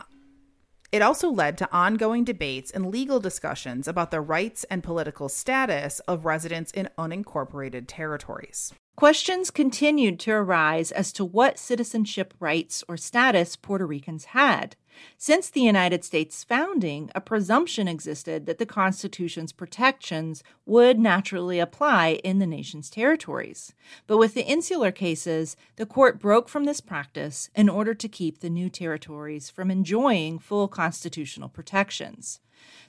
it 0.96 1.02
also 1.02 1.28
led 1.28 1.58
to 1.58 1.68
ongoing 1.70 2.24
debates 2.24 2.70
and 2.70 2.86
legal 2.86 3.20
discussions 3.20 3.86
about 3.86 4.10
the 4.10 4.22
rights 4.22 4.64
and 4.70 4.82
political 4.82 5.28
status 5.28 6.00
of 6.08 6.24
residents 6.24 6.72
in 6.72 6.88
unincorporated 6.98 7.84
territories. 7.86 8.72
Questions 8.96 9.50
continued 9.50 10.18
to 10.20 10.30
arise 10.32 10.90
as 10.90 11.12
to 11.12 11.22
what 11.22 11.58
citizenship 11.58 12.32
rights 12.40 12.82
or 12.88 12.96
status 12.96 13.54
Puerto 13.54 13.86
Ricans 13.86 14.26
had. 14.26 14.74
Since 15.18 15.50
the 15.50 15.60
United 15.60 16.04
States 16.04 16.44
founding, 16.44 17.10
a 17.14 17.20
presumption 17.20 17.88
existed 17.88 18.46
that 18.46 18.58
the 18.58 18.66
Constitution's 18.66 19.52
protections 19.52 20.42
would 20.64 20.98
naturally 20.98 21.58
apply 21.58 22.20
in 22.24 22.38
the 22.38 22.46
nation's 22.46 22.90
territories. 22.90 23.72
But 24.06 24.18
with 24.18 24.34
the 24.34 24.44
insular 24.46 24.92
cases, 24.92 25.56
the 25.76 25.86
court 25.86 26.18
broke 26.18 26.48
from 26.48 26.64
this 26.64 26.80
practice 26.80 27.50
in 27.54 27.68
order 27.68 27.94
to 27.94 28.08
keep 28.08 28.40
the 28.40 28.50
new 28.50 28.68
territories 28.68 29.50
from 29.50 29.70
enjoying 29.70 30.38
full 30.38 30.68
constitutional 30.68 31.48
protections. 31.48 32.40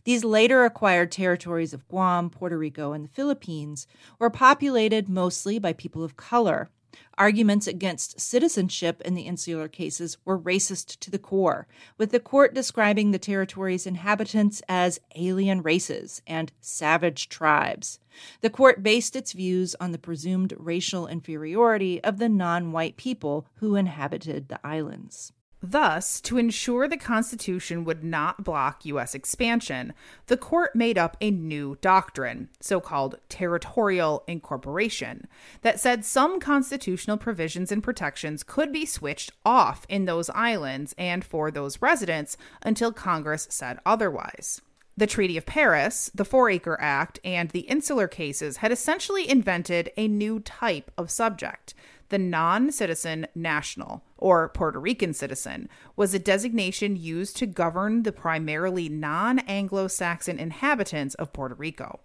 These 0.06 0.24
later 0.24 0.63
acquired 0.63 1.12
territories 1.12 1.74
of 1.74 1.88
Guam, 1.88 2.30
Puerto 2.30 2.58
Rico, 2.58 2.93
and 2.93 3.06
the 3.06 3.10
Philippines 3.10 3.88
were 4.20 4.30
populated 4.30 5.10
mostly 5.10 5.60
by 5.60 5.74
people 5.74 6.04
of 6.04 6.15
color 6.15 6.70
Arguments 7.18 7.68
against 7.68 8.20
citizenship 8.20 9.02
in 9.02 9.16
the 9.16 9.24
insular 9.24 9.68
cases 9.68 10.18
were 10.24 10.38
racist 10.38 11.00
to 11.00 11.10
the 11.10 11.20
core, 11.20 11.68
with 11.98 12.12
the 12.12 12.20
court 12.20 12.54
describing 12.54 13.12
the 13.12 13.20
territory's 13.20 13.88
inhabitants 13.88 14.62
as 14.70 15.00
alien 15.16 15.62
races 15.62 16.22
and 16.28 16.52
savage 16.62 17.30
tribes. 17.30 18.00
The 18.42 18.50
court 18.50 18.84
based 18.84 19.16
its 19.16 19.34
views 19.34 19.76
on 19.80 19.92
the 19.92 19.98
presumed 19.98 20.54
racial 20.58 21.08
inferiority 21.08 22.04
of 22.04 22.18
the 22.18 22.30
non 22.30 22.72
white 22.72 22.98
people 22.98 23.48
who 23.56 23.76
inhabited 23.76 24.50
the 24.50 24.60
islands. 24.66 25.34
Thus, 25.69 26.21
to 26.21 26.38
ensure 26.38 26.88
the 26.88 26.95
Constitution 26.95 27.84
would 27.84 28.01
not 28.01 28.41
block 28.41 28.86
U.S. 28.86 29.13
expansion, 29.13 29.91
the 30.27 30.38
court 30.38 30.77
made 30.77 30.97
up 30.97 31.17
a 31.19 31.30
new 31.30 31.77
doctrine, 31.82 32.47
so 32.62 32.80
called 32.80 33.19
territorial 33.27 34.23
incorporation, 34.27 35.27
that 35.63 35.77
said 35.77 36.06
some 36.06 36.39
constitutional 36.39 37.17
provisions 37.17 37.69
and 37.69 37.84
protections 37.84 38.43
could 38.43 38.71
be 38.71 38.86
switched 38.86 39.34
off 39.45 39.86
in 39.89 40.06
those 40.06 40.30
islands 40.30 40.95
and 40.97 41.25
for 41.25 41.51
those 41.51 41.82
residents 41.82 42.38
until 42.62 42.93
Congress 42.93 43.45
said 43.51 43.77
otherwise. 43.86 44.62
The 44.95 45.06
Treaty 45.06 45.36
of 45.36 45.45
Paris, 45.45 46.10
the 46.15 46.25
Foraker 46.25 46.77
Act, 46.80 47.19
and 47.25 47.49
the 47.49 47.60
insular 47.62 48.08
cases 48.08 48.58
had 48.58 48.71
essentially 48.71 49.30
invented 49.30 49.91
a 49.97 50.08
new 50.08 50.39
type 50.39 50.91
of 50.97 51.12
subject 51.12 51.73
the 52.10 52.17
non 52.17 52.72
citizen 52.72 53.28
national, 53.36 54.04
or 54.17 54.50
Puerto 54.50 54.80
Rican 54.80 55.13
citizen, 55.13 55.70
was 55.96 56.13
a 56.13 56.20
designation 56.20 56.96
used 56.96 57.38
to 57.38 57.46
govern 57.46 58.04
the 58.04 58.12
primarily 58.12 58.89
non 58.89 59.39
Anglo 59.39 59.88
Saxon 59.88 60.39
inhabitants 60.39 61.15
of 61.15 61.34
Puerto 61.34 61.56
Rico. 61.56 62.00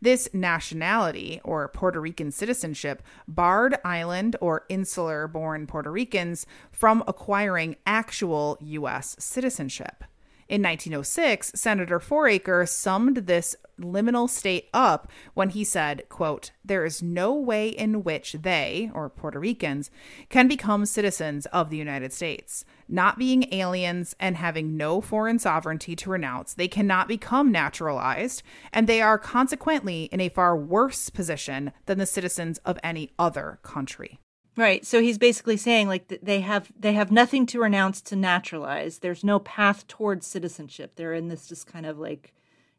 This 0.00 0.28
nationality, 0.32 1.40
or 1.42 1.68
Puerto 1.68 2.00
Rican 2.00 2.30
citizenship, 2.30 3.02
barred 3.26 3.76
island 3.84 4.36
or 4.40 4.64
insular 4.68 5.26
born 5.26 5.66
Puerto 5.66 5.90
Ricans 5.90 6.46
from 6.70 7.02
acquiring 7.06 7.76
actual 7.86 8.58
U.S. 8.60 9.16
citizenship. 9.18 10.04
In 10.46 10.62
1906, 10.62 11.52
Senator 11.54 11.98
Foraker 11.98 12.68
summed 12.68 13.16
this 13.16 13.56
liminal 13.80 14.28
state 14.28 14.68
up 14.74 15.10
when 15.32 15.48
he 15.48 15.64
said, 15.64 16.08
quote, 16.08 16.50
"There 16.64 16.84
is 16.84 17.02
no 17.02 17.34
way 17.34 17.68
in 17.68 18.04
which 18.04 18.34
they, 18.34 18.90
or 18.94 19.08
Puerto 19.08 19.40
Ricans, 19.40 19.90
can 20.28 20.46
become 20.46 20.86
citizens 20.86 21.46
of 21.46 21.70
the 21.70 21.76
United 21.76 22.12
States. 22.12 22.64
Not 22.88 23.18
being 23.18 23.52
aliens 23.52 24.14
and 24.20 24.36
having 24.36 24.76
no 24.76 25.00
foreign 25.00 25.38
sovereignty 25.38 25.96
to 25.96 26.10
renounce, 26.10 26.54
they 26.54 26.68
cannot 26.68 27.08
become 27.08 27.50
naturalized, 27.50 28.42
and 28.72 28.86
they 28.86 29.00
are 29.00 29.18
consequently 29.18 30.04
in 30.12 30.20
a 30.20 30.28
far 30.28 30.56
worse 30.56 31.08
position 31.08 31.72
than 31.86 31.98
the 31.98 32.06
citizens 32.06 32.58
of 32.58 32.78
any 32.84 33.12
other 33.18 33.58
country." 33.62 34.20
Right. 34.56 34.86
So 34.86 35.00
he's 35.00 35.18
basically 35.18 35.56
saying 35.56 35.88
like 35.88 36.08
they 36.22 36.40
have 36.40 36.70
they 36.78 36.92
have 36.92 37.10
nothing 37.10 37.44
to 37.46 37.60
renounce 37.60 38.00
to 38.02 38.16
naturalize. 38.16 38.98
There's 38.98 39.24
no 39.24 39.38
path 39.40 39.86
towards 39.88 40.26
citizenship. 40.26 40.92
They're 40.96 41.14
in 41.14 41.28
this 41.28 41.48
just 41.48 41.66
kind 41.66 41.86
of 41.86 41.98
like, 41.98 42.32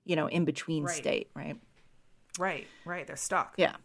you 0.06 0.16
know, 0.16 0.28
in 0.28 0.46
between 0.46 0.86
Right. 0.86 0.96
state, 0.96 1.30
right? 1.36 1.58
Right, 2.40 2.68
right. 2.86 3.06
They're 3.06 3.16
stuck. 3.16 3.56
Yeah. 3.58 3.76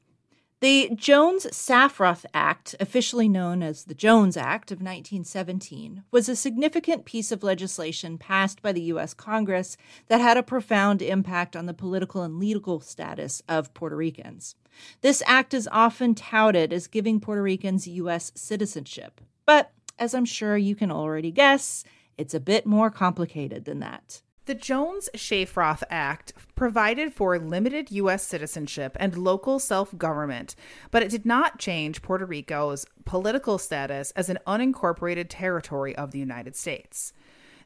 The 0.60 0.90
Jones 0.94 1.46
Shafroth 1.46 2.26
Act, 2.34 2.74
officially 2.78 3.30
known 3.30 3.62
as 3.62 3.84
the 3.84 3.94
Jones 3.94 4.36
Act 4.36 4.70
of 4.70 4.80
1917, 4.80 6.02
was 6.10 6.28
a 6.28 6.36
significant 6.36 7.06
piece 7.06 7.32
of 7.32 7.42
legislation 7.42 8.18
passed 8.18 8.60
by 8.60 8.72
the 8.72 8.82
U.S. 8.82 9.14
Congress 9.14 9.78
that 10.08 10.20
had 10.20 10.36
a 10.36 10.42
profound 10.42 11.00
impact 11.00 11.56
on 11.56 11.64
the 11.64 11.72
political 11.72 12.22
and 12.22 12.38
legal 12.38 12.78
status 12.78 13.42
of 13.48 13.72
Puerto 13.72 13.96
Ricans. 13.96 14.54
This 15.00 15.22
act 15.24 15.54
is 15.54 15.66
often 15.72 16.14
touted 16.14 16.74
as 16.74 16.88
giving 16.88 17.20
Puerto 17.20 17.42
Ricans 17.42 17.88
U.S. 17.88 18.30
citizenship, 18.34 19.22
but 19.46 19.72
as 19.98 20.12
I'm 20.12 20.26
sure 20.26 20.58
you 20.58 20.74
can 20.74 20.90
already 20.90 21.30
guess, 21.30 21.84
it's 22.18 22.34
a 22.34 22.40
bit 22.40 22.66
more 22.66 22.90
complicated 22.90 23.64
than 23.64 23.80
that. 23.80 24.20
The 24.50 24.56
Jones 24.56 25.08
Shafroth 25.14 25.84
Act 25.90 26.32
provided 26.56 27.14
for 27.14 27.38
limited 27.38 27.92
U.S. 27.92 28.24
citizenship 28.24 28.96
and 28.98 29.16
local 29.16 29.60
self 29.60 29.96
government, 29.96 30.56
but 30.90 31.04
it 31.04 31.08
did 31.08 31.24
not 31.24 31.60
change 31.60 32.02
Puerto 32.02 32.26
Rico's 32.26 32.84
political 33.04 33.58
status 33.58 34.10
as 34.16 34.28
an 34.28 34.40
unincorporated 34.48 35.26
territory 35.28 35.94
of 35.94 36.10
the 36.10 36.18
United 36.18 36.56
States. 36.56 37.12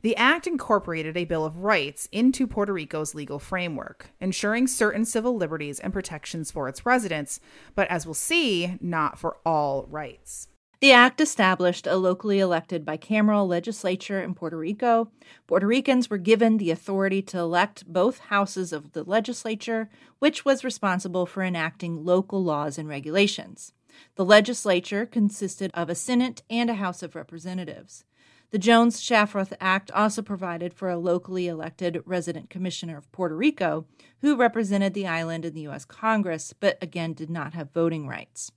The 0.03 0.15
act 0.17 0.47
incorporated 0.47 1.17
a 1.17 1.25
Bill 1.25 1.47
of 1.47 1.61
Rights 1.61 2.07
into 2.13 2.47
Puerto 2.47 2.75
Rico's 2.75 3.15
legal 3.15 3.39
framework, 3.39 4.11
ensuring 4.21 4.67
certain 4.67 5.07
civil 5.07 5.35
liberties 5.39 5.81
and 5.81 5.91
protections 5.91 6.51
for 6.51 6.69
its 6.69 6.85
residents, 6.85 7.41
but 7.75 7.89
as 7.89 8.05
we'll 8.05 8.13
see, 8.13 8.77
not 8.83 9.19
for 9.19 9.39
all 9.47 9.87
rights. 9.89 10.49
The 10.85 10.93
act 10.93 11.19
established 11.23 11.87
a 11.87 11.97
locally 11.97 12.41
elected 12.41 12.85
bicameral 12.85 13.49
legislature 13.49 14.23
in 14.23 14.35
Puerto 14.35 14.59
Rico. 14.59 15.11
Puerto 15.47 15.67
Ricans 15.67 16.11
were 16.11 16.19
given 16.19 16.59
the 16.59 16.71
authority 16.71 17.23
to 17.23 17.39
elect 17.39 17.91
both 17.91 18.19
houses 18.19 18.71
of 18.71 18.93
the 18.93 19.03
legislature, 19.03 19.89
which 20.19 20.45
was 20.45 20.63
responsible 20.63 21.25
for 21.25 21.43
enacting 21.43 22.05
local 22.05 22.45
laws 22.45 22.77
and 22.77 22.87
regulations. 22.87 23.73
The 24.17 24.27
legislature 24.27 25.07
consisted 25.07 25.71
of 25.73 25.89
a 25.89 25.95
Senate 25.95 26.43
and 26.51 26.69
a 26.69 26.75
House 26.75 27.03
of 27.03 27.17
Representatives. 27.17 28.05
The 28.51 28.59
Jones 28.59 29.01
Shafroth 29.01 29.55
Act 29.63 29.91
also 29.93 30.21
provided 30.21 30.75
for 30.75 30.91
a 30.91 30.99
locally 30.99 31.47
elected 31.47 32.03
resident 32.05 32.51
commissioner 32.51 32.99
of 32.99 33.11
Puerto 33.11 33.35
Rico 33.35 33.87
who 34.19 34.37
represented 34.37 34.93
the 34.93 35.07
island 35.07 35.47
in 35.47 35.55
the 35.55 35.63
U.S. 35.63 35.87
Congress, 35.87 36.53
but 36.53 36.77
again 36.83 37.15
did 37.15 37.31
not 37.31 37.55
have 37.55 37.73
voting 37.73 38.07
rights. 38.07 38.53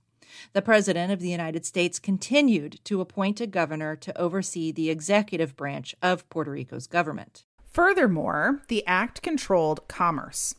The 0.52 0.62
President 0.62 1.12
of 1.12 1.20
the 1.20 1.28
United 1.28 1.64
States 1.64 1.98
continued 1.98 2.80
to 2.84 3.00
appoint 3.00 3.40
a 3.40 3.46
governor 3.46 3.96
to 3.96 4.18
oversee 4.18 4.72
the 4.72 4.90
executive 4.90 5.56
branch 5.56 5.94
of 6.02 6.28
Puerto 6.30 6.50
Rico's 6.50 6.86
government. 6.86 7.44
Furthermore, 7.64 8.62
the 8.68 8.86
act 8.86 9.22
controlled 9.22 9.86
commerce. 9.88 10.54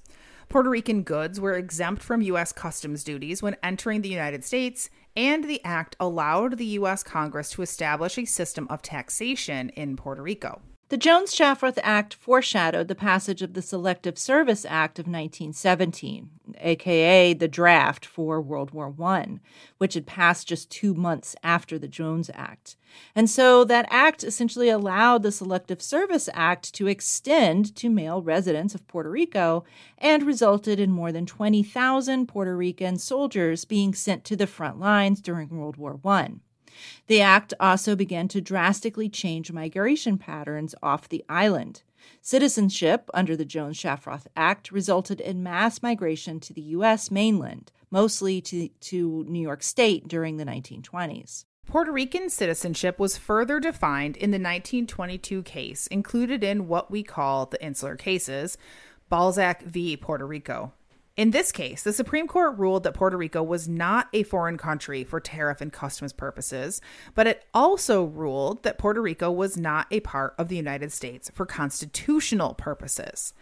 Puerto 0.48 0.70
Rican 0.70 1.04
goods 1.04 1.40
were 1.40 1.56
exempt 1.56 2.02
from 2.02 2.22
U.S. 2.24 2.52
customs 2.52 3.04
duties 3.04 3.44
when 3.44 3.56
entering 3.62 4.02
the 4.02 4.10
United 4.10 4.44
States, 4.44 4.90
and 5.16 5.44
the 5.44 5.64
act 5.64 5.96
allowed 6.00 6.58
the 6.58 6.66
U.S. 6.66 7.04
Congress 7.04 7.52
to 7.52 7.62
establish 7.62 8.18
a 8.18 8.26
system 8.26 8.66
of 8.70 8.82
taxation 8.82 9.70
in 9.70 9.96
Puerto 9.96 10.24
Rico. 10.24 10.62
The 10.90 10.98
Jones 10.98 11.36
Shafroth 11.36 11.78
Act 11.84 12.16
foreshadowed 12.16 12.88
the 12.88 12.96
passage 12.96 13.44
of 13.44 13.54
the 13.54 13.62
Selective 13.62 14.18
Service 14.18 14.66
Act 14.66 14.98
of 14.98 15.06
1917, 15.06 16.32
aka 16.60 17.32
the 17.36 17.48
draft 17.48 18.08
for 18.08 18.42
World 18.42 18.72
War 18.72 18.92
I, 19.00 19.38
which 19.78 19.94
had 19.94 20.08
passed 20.08 20.48
just 20.48 20.72
two 20.72 20.96
months 20.96 21.36
after 21.44 21.78
the 21.78 21.88
Jones 21.88 22.32
Act. 22.34 22.76
And 23.14 23.30
so 23.30 23.64
that 23.66 23.86
act 23.92 24.24
essentially 24.24 24.70
allowed 24.70 25.22
the 25.22 25.32
Selective 25.32 25.80
Service 25.80 26.28
Act 26.34 26.74
to 26.74 26.88
extend 26.88 27.76
to 27.76 27.88
male 27.88 28.24
residents 28.24 28.74
of 28.74 28.88
Puerto 28.88 29.12
Rico 29.12 29.66
and 30.00 30.24
resulted 30.24 30.80
in 30.80 30.90
more 30.90 31.12
than 31.12 31.28
20,000 31.28 32.26
Puerto 32.26 32.58
Rican 32.58 32.98
soldiers 32.98 33.64
being 33.64 33.94
sent 33.94 34.24
to 34.24 34.36
the 34.36 34.48
front 34.48 34.80
lines 34.80 35.22
during 35.22 35.50
World 35.50 35.78
War 35.78 36.00
I. 36.04 36.32
The 37.08 37.22
act 37.22 37.54
also 37.60 37.96
began 37.96 38.28
to 38.30 38.42
drastically 38.42 39.10
change 39.10 39.52
migration 39.52 40.18
patterns 40.18 40.76
off 40.82 41.10
the 41.10 41.24
island. 41.28 41.84
Citizenship 42.22 43.10
under 43.14 43.36
the 43.36 43.46
Jones 43.46 43.78
Shafroth 43.78 44.28
Act 44.36 44.72
resulted 44.72 45.22
in 45.22 45.44
mass 45.44 45.82
migration 45.82 46.40
to 46.42 46.54
the 46.54 46.62
U.S. 46.62 47.12
mainland, 47.12 47.72
mostly 47.92 48.42
to, 48.42 48.70
to 48.70 49.26
New 49.28 49.42
York 49.42 49.64
State 49.64 50.08
during 50.08 50.38
the 50.38 50.46
1920s. 50.46 51.46
Puerto 51.66 51.92
Rican 51.92 52.30
citizenship 52.32 52.98
was 52.98 53.16
further 53.16 53.60
defined 53.60 54.18
in 54.18 54.32
the 54.32 54.40
1922 54.40 55.44
case 55.44 55.86
included 55.88 56.44
in 56.44 56.68
what 56.68 56.90
we 56.90 57.04
call 57.04 57.46
the 57.46 57.64
insular 57.64 57.96
cases, 57.96 58.58
Balzac 59.08 59.62
v. 59.64 59.96
Puerto 59.96 60.26
Rico. 60.26 60.74
In 61.20 61.32
this 61.32 61.52
case, 61.52 61.84
the 61.84 61.92
Supreme 61.92 62.30
Court 62.30 62.58
ruled 62.58 62.84
that 62.84 62.94
Puerto 62.94 63.18
Rico 63.18 63.44
was 63.44 63.68
not 63.68 64.08
a 64.14 64.24
foreign 64.24 64.58
country 64.58 65.04
for 65.04 65.20
tariff 65.20 65.60
and 65.60 65.70
customs 65.70 66.14
purposes, 66.14 66.80
but 67.14 67.28
it 67.28 67.44
also 67.54 68.06
ruled 68.06 68.64
that 68.64 68.78
Puerto 68.78 69.02
Rico 69.02 69.30
was 69.30 69.58
not 69.58 69.88
a 69.92 70.00
part 70.00 70.34
of 70.38 70.48
the 70.48 70.56
United 70.56 70.94
States 70.94 71.30
for 71.36 71.46
constitutional 71.46 72.54
purposes. 72.54 73.34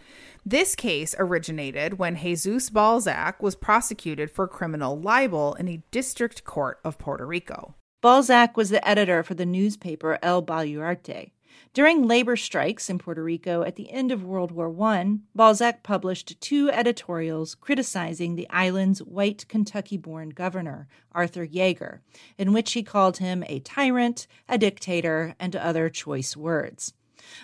This 0.43 0.73
case 0.73 1.13
originated 1.19 1.99
when 1.99 2.17
Jesus 2.17 2.71
Balzac 2.71 3.43
was 3.43 3.55
prosecuted 3.55 4.31
for 4.31 4.47
criminal 4.47 4.99
libel 4.99 5.53
in 5.53 5.67
a 5.67 5.83
district 5.91 6.43
court 6.45 6.79
of 6.83 6.97
Puerto 6.97 7.27
Rico. 7.27 7.75
Balzac 8.01 8.57
was 8.57 8.71
the 8.71 8.87
editor 8.87 9.21
for 9.21 9.35
the 9.35 9.45
newspaper 9.45 10.17
El 10.23 10.41
Baluarte. 10.41 11.29
During 11.77 12.07
labor 12.07 12.35
strikes 12.35 12.89
in 12.89 12.97
Puerto 12.97 13.23
Rico 13.23 13.61
at 13.61 13.75
the 13.75 13.91
end 13.91 14.11
of 14.11 14.23
World 14.23 14.51
War 14.51 14.75
I, 14.81 15.19
Balzac 15.35 15.83
published 15.83 16.41
two 16.41 16.71
editorials 16.71 17.53
criticizing 17.53 18.33
the 18.33 18.49
island's 18.49 19.03
white 19.03 19.47
Kentucky 19.47 19.95
born 19.95 20.29
governor, 20.29 20.87
Arthur 21.11 21.45
Yeager, 21.45 21.99
in 22.35 22.51
which 22.51 22.73
he 22.73 22.81
called 22.81 23.17
him 23.17 23.43
a 23.45 23.59
tyrant, 23.59 24.25
a 24.49 24.57
dictator, 24.57 25.35
and 25.39 25.55
other 25.55 25.87
choice 25.87 26.35
words. 26.35 26.95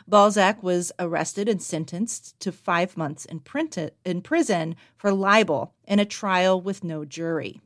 Balzac 0.08 0.64
was 0.64 0.92
arrested 0.98 1.48
and 1.48 1.62
sentenced 1.62 2.40
to 2.40 2.52
five 2.52 2.98
months 2.98 3.26
in, 3.26 3.40
prison 4.22 4.76
for 4.98 5.12
libel 5.12 5.76
in 5.88 6.00
a 6.00 6.06
trial 6.06 6.60
with 6.60 6.84
no 6.84 7.06
jury. 7.06 7.62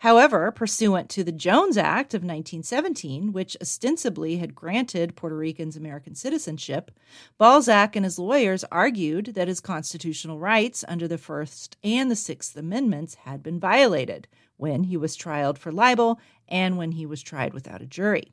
However, 0.00 0.50
pursuant 0.50 1.08
to 1.10 1.24
the 1.24 1.32
Jones 1.32 1.76
Act 1.76 2.14
of 2.14 2.22
1917, 2.22 3.32
which 3.32 3.56
ostensibly 3.60 4.36
had 4.36 4.54
granted 4.54 5.16
Puerto 5.16 5.36
Ricans 5.36 5.76
American 5.76 6.14
citizenship, 6.14 6.90
Balzac 7.36 7.96
and 7.96 8.04
his 8.04 8.18
lawyers 8.18 8.64
argued 8.72 9.34
that 9.34 9.48
his 9.48 9.60
constitutional 9.60 10.38
rights 10.38 10.84
under 10.88 11.08
the 11.08 11.18
First 11.18 11.76
and 11.82 12.10
the 12.10 12.16
Sixth 12.16 12.56
Amendments 12.56 13.14
had 13.14 13.42
been 13.42 13.60
violated 13.60 14.28
when 14.56 14.84
he 14.84 14.96
was 14.96 15.16
tried 15.16 15.58
for 15.58 15.72
libel 15.72 16.20
and 16.48 16.76
when 16.76 16.92
he 16.92 17.06
was 17.06 17.22
tried 17.22 17.54
without 17.54 17.82
a 17.82 17.86
jury. 17.86 18.32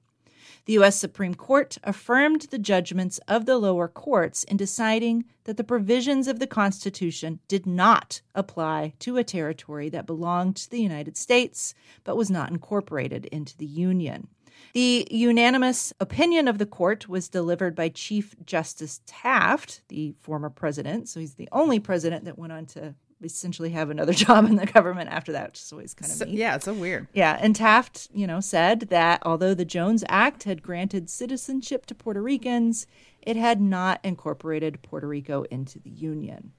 The 0.66 0.74
U.S. 0.74 0.96
Supreme 0.96 1.36
Court 1.36 1.78
affirmed 1.84 2.48
the 2.50 2.58
judgments 2.58 3.20
of 3.28 3.46
the 3.46 3.58
lower 3.58 3.88
courts 3.88 4.44
in 4.46 4.58
deciding 4.58 5.26
that 5.44 5.58
the 5.58 5.64
provisions 5.64 6.28
of 6.28 6.40
the 6.40 6.48
Constitution 6.48 7.40
did 7.48 7.68
not 7.68 8.22
apply 8.34 8.94
to 9.00 9.18
a 9.18 9.24
territory 9.24 9.90
that 9.90 10.08
belonged 10.08 10.56
to 10.56 10.70
the 10.72 10.82
United 10.82 11.18
States 11.18 11.76
but 12.04 12.18
was 12.18 12.32
not 12.32 12.50
incorporated 12.50 13.26
into 13.28 13.56
the 13.58 13.66
Union. 13.66 14.28
The 14.74 15.08
unanimous 15.12 15.94
opinion 16.00 16.48
of 16.48 16.58
the 16.58 16.66
court 16.66 17.08
was 17.08 17.30
delivered 17.30 17.76
by 17.76 17.90
Chief 17.90 18.36
Justice 18.44 19.02
Taft, 19.06 19.82
the 19.90 20.16
former 20.22 20.50
president. 20.50 21.10
So 21.10 21.20
he's 21.20 21.36
the 21.36 21.50
only 21.52 21.80
president 21.80 22.26
that 22.26 22.40
went 22.40 22.54
on 22.54 22.66
to 22.68 22.96
essentially 23.24 23.70
have 23.72 23.90
another 23.90 24.14
job 24.26 24.46
in 24.46 24.56
the 24.56 24.66
government 24.66 25.10
after 25.10 25.32
that, 25.32 25.48
which 25.52 25.62
is 25.62 25.72
always 25.72 25.94
kind 25.94 26.12
of 26.12 26.18
So, 26.18 26.26
neat. 26.26 26.36
yeah, 26.36 26.56
it's 26.56 26.66
so 26.66 26.74
weird. 26.74 27.08
Yeah, 27.14 27.38
and 27.42 27.56
Taft, 27.56 28.10
you 28.14 28.28
know, 28.28 28.40
said 28.40 28.82
that 28.90 29.22
although 29.24 29.54
the 29.54 29.66
Jones 29.66 30.04
Act 30.10 30.44
had 30.44 30.62
granted 30.62 31.10
citizenship 31.10 31.86
to 31.88 31.96
Puerto 31.96 32.22
Ricans, 32.22 32.88
it 33.22 33.36
had 33.36 33.60
not 33.62 34.00
incorporated 34.04 34.82
Puerto 34.84 35.08
Rico 35.08 35.44
into 35.44 35.80
the 35.80 35.90
Union. 35.90 36.52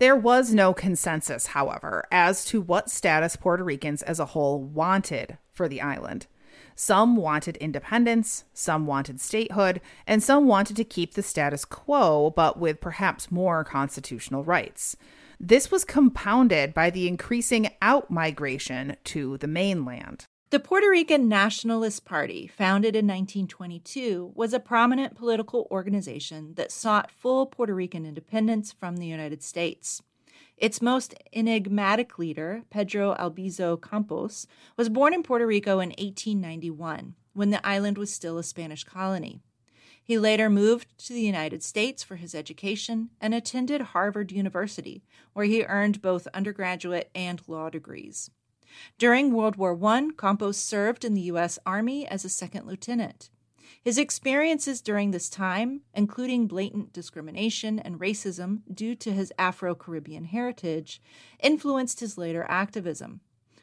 There 0.00 0.16
was 0.16 0.52
no 0.52 0.74
consensus, 0.74 1.48
however, 1.48 2.04
as 2.10 2.44
to 2.46 2.60
what 2.60 2.90
status 2.90 3.36
Puerto 3.36 3.62
Ricans 3.62 4.02
as 4.02 4.18
a 4.18 4.26
whole 4.26 4.60
wanted 4.62 5.38
for 5.52 5.68
the 5.68 5.80
island. 5.80 6.26
Some 6.74 7.16
wanted 7.16 7.56
independence, 7.58 8.44
some 8.52 8.86
wanted 8.86 9.20
statehood, 9.20 9.80
and 10.06 10.22
some 10.22 10.46
wanted 10.46 10.76
to 10.76 10.84
keep 10.84 11.14
the 11.14 11.22
status 11.22 11.64
quo, 11.64 12.32
but 12.34 12.58
with 12.58 12.80
perhaps 12.80 13.30
more 13.30 13.64
constitutional 13.64 14.44
rights. 14.44 14.96
This 15.38 15.70
was 15.70 15.84
compounded 15.84 16.74
by 16.74 16.90
the 16.90 17.06
increasing 17.06 17.70
out 17.82 18.10
migration 18.10 18.96
to 19.04 19.36
the 19.38 19.46
mainland. 19.46 20.26
The 20.50 20.60
Puerto 20.60 20.88
Rican 20.88 21.28
Nationalist 21.28 22.04
Party, 22.04 22.46
founded 22.46 22.94
in 22.94 23.06
1922, 23.06 24.32
was 24.34 24.52
a 24.52 24.60
prominent 24.60 25.16
political 25.16 25.66
organization 25.70 26.54
that 26.54 26.70
sought 26.70 27.10
full 27.10 27.46
Puerto 27.46 27.74
Rican 27.74 28.06
independence 28.06 28.70
from 28.72 28.98
the 28.98 29.06
United 29.06 29.42
States. 29.42 30.00
Its 30.56 30.80
most 30.80 31.14
enigmatic 31.32 32.18
leader, 32.18 32.62
Pedro 32.70 33.14
Albizu 33.16 33.80
Campos, 33.82 34.46
was 34.76 34.88
born 34.88 35.12
in 35.12 35.22
Puerto 35.22 35.46
Rico 35.46 35.80
in 35.80 35.90
1891, 35.90 37.14
when 37.32 37.50
the 37.50 37.66
island 37.66 37.98
was 37.98 38.12
still 38.12 38.38
a 38.38 38.42
Spanish 38.42 38.84
colony. 38.84 39.42
He 40.02 40.18
later 40.18 40.50
moved 40.50 40.98
to 41.06 41.14
the 41.14 41.22
United 41.22 41.62
States 41.62 42.02
for 42.02 42.16
his 42.16 42.34
education 42.34 43.10
and 43.20 43.34
attended 43.34 43.80
Harvard 43.80 44.30
University, 44.30 45.02
where 45.32 45.46
he 45.46 45.64
earned 45.64 46.02
both 46.02 46.28
undergraduate 46.34 47.10
and 47.14 47.40
law 47.48 47.70
degrees. 47.70 48.30
During 48.98 49.32
World 49.32 49.56
War 49.56 49.78
I, 49.82 50.10
Campos 50.18 50.58
served 50.58 51.04
in 51.04 51.14
the 51.14 51.22
U.S. 51.22 51.58
Army 51.64 52.06
as 52.06 52.24
a 52.24 52.28
second 52.28 52.66
lieutenant. 52.66 53.30
His 53.82 53.98
experiences 53.98 54.80
during 54.80 55.10
this 55.10 55.28
time, 55.28 55.82
including 55.94 56.46
blatant 56.46 56.92
discrimination 56.92 57.78
and 57.78 58.00
racism 58.00 58.60
due 58.72 58.94
to 58.96 59.12
his 59.12 59.32
Afro 59.38 59.74
Caribbean 59.74 60.24
heritage, 60.24 61.00
influenced 61.40 62.00
his 62.00 62.18
later 62.18 62.46
activism. 62.48 63.20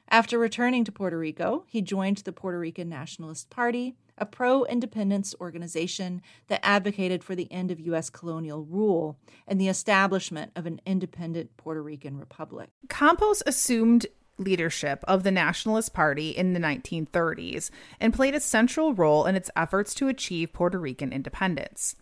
After 0.09 0.37
returning 0.37 0.83
to 0.83 0.91
Puerto 0.91 1.17
Rico, 1.17 1.63
he 1.67 1.81
joined 1.81 2.17
the 2.17 2.33
Puerto 2.33 2.59
Rican 2.59 2.89
Nationalist 2.89 3.49
Party, 3.49 3.95
a 4.17 4.25
pro 4.25 4.65
independence 4.65 5.33
organization 5.39 6.21
that 6.47 6.59
advocated 6.63 7.23
for 7.23 7.33
the 7.33 7.49
end 7.51 7.71
of 7.71 7.79
U.S. 7.79 8.09
colonial 8.09 8.63
rule 8.65 9.17
and 9.47 9.59
the 9.59 9.69
establishment 9.69 10.51
of 10.55 10.65
an 10.65 10.81
independent 10.85 11.55
Puerto 11.55 11.81
Rican 11.81 12.17
republic. 12.17 12.69
Campos 12.89 13.41
assumed 13.45 14.05
leadership 14.41 15.03
of 15.07 15.23
the 15.23 15.31
Nationalist 15.31 15.93
Party 15.93 16.31
in 16.31 16.53
the 16.53 16.59
1930s 16.59 17.69
and 17.99 18.13
played 18.13 18.35
a 18.35 18.39
central 18.39 18.93
role 18.93 19.25
in 19.25 19.35
its 19.35 19.49
efforts 19.55 19.93
to 19.95 20.07
achieve 20.07 20.53
Puerto 20.53 20.79
Rican 20.79 21.13
independence. 21.13 21.95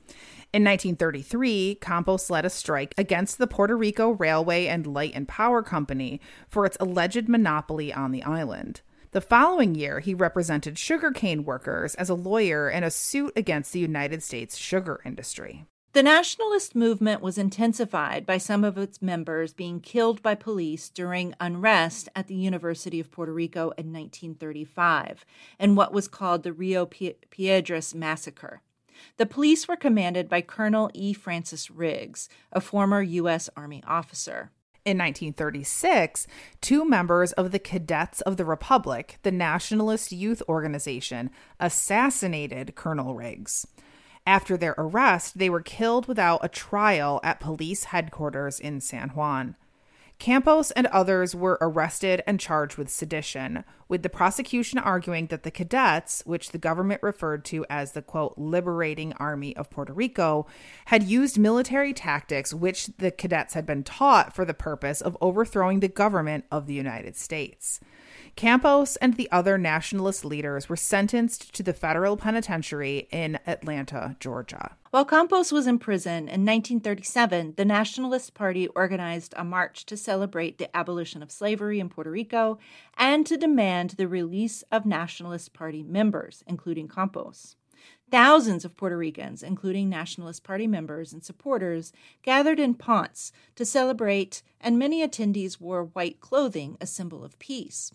In 0.51 0.63
1933, 0.63 1.75
Campos 1.75 2.29
led 2.29 2.45
a 2.45 2.49
strike 2.49 2.95
against 2.97 3.37
the 3.37 3.45
Puerto 3.45 3.77
Rico 3.77 4.09
Railway 4.11 4.65
and 4.65 4.87
Light 4.87 5.11
and 5.13 5.27
Power 5.27 5.61
Company 5.61 6.19
for 6.47 6.65
its 6.65 6.77
alleged 6.79 7.29
monopoly 7.29 7.93
on 7.93 8.11
the 8.11 8.23
island. 8.23 8.81
The 9.11 9.21
following 9.21 9.75
year, 9.75 9.99
he 9.99 10.13
represented 10.13 10.77
sugarcane 10.77 11.43
workers 11.43 11.95
as 11.95 12.09
a 12.09 12.15
lawyer 12.15 12.69
in 12.69 12.83
a 12.83 12.91
suit 12.91 13.33
against 13.35 13.73
the 13.73 13.79
United 13.79 14.21
States 14.23 14.57
sugar 14.57 15.01
industry. 15.05 15.65
The 15.93 16.03
nationalist 16.03 16.75
movement 16.75 17.19
was 17.19 17.39
intensified 17.39 18.23
by 18.23 18.37
some 18.37 18.63
of 18.63 18.77
its 18.77 19.01
members 19.01 19.55
being 19.55 19.79
killed 19.79 20.21
by 20.21 20.35
police 20.35 20.87
during 20.87 21.33
unrest 21.39 22.09
at 22.15 22.27
the 22.27 22.35
University 22.35 22.99
of 22.99 23.09
Puerto 23.09 23.33
Rico 23.33 23.71
in 23.71 23.91
1935 23.91 25.25
in 25.59 25.73
what 25.73 25.91
was 25.91 26.07
called 26.07 26.43
the 26.43 26.53
Rio 26.53 26.85
Piedras 26.85 27.95
Massacre. 27.95 28.61
The 29.17 29.25
police 29.25 29.67
were 29.67 29.75
commanded 29.75 30.29
by 30.29 30.41
Colonel 30.41 30.91
E. 30.93 31.11
Francis 31.11 31.71
Riggs, 31.71 32.29
a 32.51 32.61
former 32.61 33.01
U.S. 33.01 33.49
Army 33.57 33.81
officer. 33.87 34.51
In 34.85 34.99
1936, 34.99 36.27
two 36.61 36.87
members 36.87 37.31
of 37.33 37.51
the 37.51 37.59
Cadets 37.59 38.21
of 38.21 38.37
the 38.37 38.45
Republic, 38.45 39.17
the 39.23 39.31
Nationalist 39.31 40.11
Youth 40.11 40.43
Organization, 40.47 41.31
assassinated 41.59 42.75
Colonel 42.75 43.15
Riggs. 43.15 43.65
After 44.29 44.57
their 44.57 44.75
arrest, 44.77 45.39
they 45.39 45.49
were 45.49 45.59
killed 45.59 46.07
without 46.07 46.45
a 46.45 46.49
trial 46.49 47.19
at 47.23 47.39
police 47.39 47.85
headquarters 47.85 48.59
in 48.59 48.79
San 48.79 49.09
Juan. 49.09 49.55
Campos 50.19 50.69
and 50.69 50.85
others 50.87 51.33
were 51.33 51.57
arrested 51.59 52.21
and 52.27 52.39
charged 52.39 52.77
with 52.77 52.91
sedition, 52.91 53.63
with 53.87 54.03
the 54.03 54.09
prosecution 54.09 54.77
arguing 54.77 55.25
that 55.27 55.41
the 55.41 55.49
cadets, 55.49 56.21
which 56.27 56.51
the 56.51 56.59
government 56.59 57.01
referred 57.01 57.43
to 57.45 57.65
as 57.71 57.93
the 57.93 58.03
quote, 58.03 58.35
liberating 58.37 59.13
army 59.13 59.55
of 59.57 59.71
Puerto 59.71 59.93
Rico, 59.93 60.45
had 60.85 61.01
used 61.01 61.39
military 61.39 61.91
tactics 61.91 62.53
which 62.53 62.85
the 62.99 63.09
cadets 63.09 63.55
had 63.55 63.65
been 63.65 63.83
taught 63.83 64.35
for 64.35 64.45
the 64.45 64.53
purpose 64.53 65.01
of 65.01 65.17
overthrowing 65.21 65.79
the 65.79 65.87
government 65.87 66.45
of 66.51 66.67
the 66.67 66.75
United 66.75 67.15
States. 67.15 67.79
Campos 68.39 68.95
and 68.95 69.15
the 69.15 69.29
other 69.33 69.57
nationalist 69.57 70.23
leaders 70.23 70.69
were 70.69 70.77
sentenced 70.77 71.53
to 71.53 71.61
the 71.61 71.73
federal 71.73 72.15
penitentiary 72.15 73.09
in 73.11 73.37
Atlanta, 73.45 74.15
Georgia. 74.21 74.77
While 74.91 75.03
Campos 75.03 75.51
was 75.51 75.67
in 75.67 75.77
prison 75.77 76.29
in 76.29 76.45
1937, 76.45 77.55
the 77.57 77.65
Nationalist 77.65 78.33
Party 78.33 78.69
organized 78.69 79.33
a 79.35 79.43
march 79.43 79.85
to 79.87 79.97
celebrate 79.97 80.57
the 80.57 80.73
abolition 80.73 81.21
of 81.21 81.33
slavery 81.33 81.81
in 81.81 81.89
Puerto 81.89 82.11
Rico 82.11 82.59
and 82.97 83.25
to 83.25 83.35
demand 83.35 83.95
the 83.97 84.07
release 84.07 84.63
of 84.71 84.85
Nationalist 84.85 85.51
Party 85.51 85.83
members, 85.83 86.41
including 86.47 86.87
Campos. 86.87 87.57
Thousands 88.09 88.63
of 88.63 88.77
Puerto 88.77 88.95
Ricans, 88.95 89.43
including 89.43 89.89
Nationalist 89.89 90.45
Party 90.45 90.65
members 90.65 91.11
and 91.11 91.25
supporters, 91.25 91.91
gathered 92.21 92.57
in 92.61 92.75
Ponce 92.75 93.33
to 93.55 93.65
celebrate, 93.65 94.43
and 94.61 94.79
many 94.79 95.05
attendees 95.05 95.59
wore 95.59 95.83
white 95.83 96.21
clothing, 96.21 96.77
a 96.79 96.87
symbol 96.87 97.25
of 97.25 97.37
peace. 97.37 97.91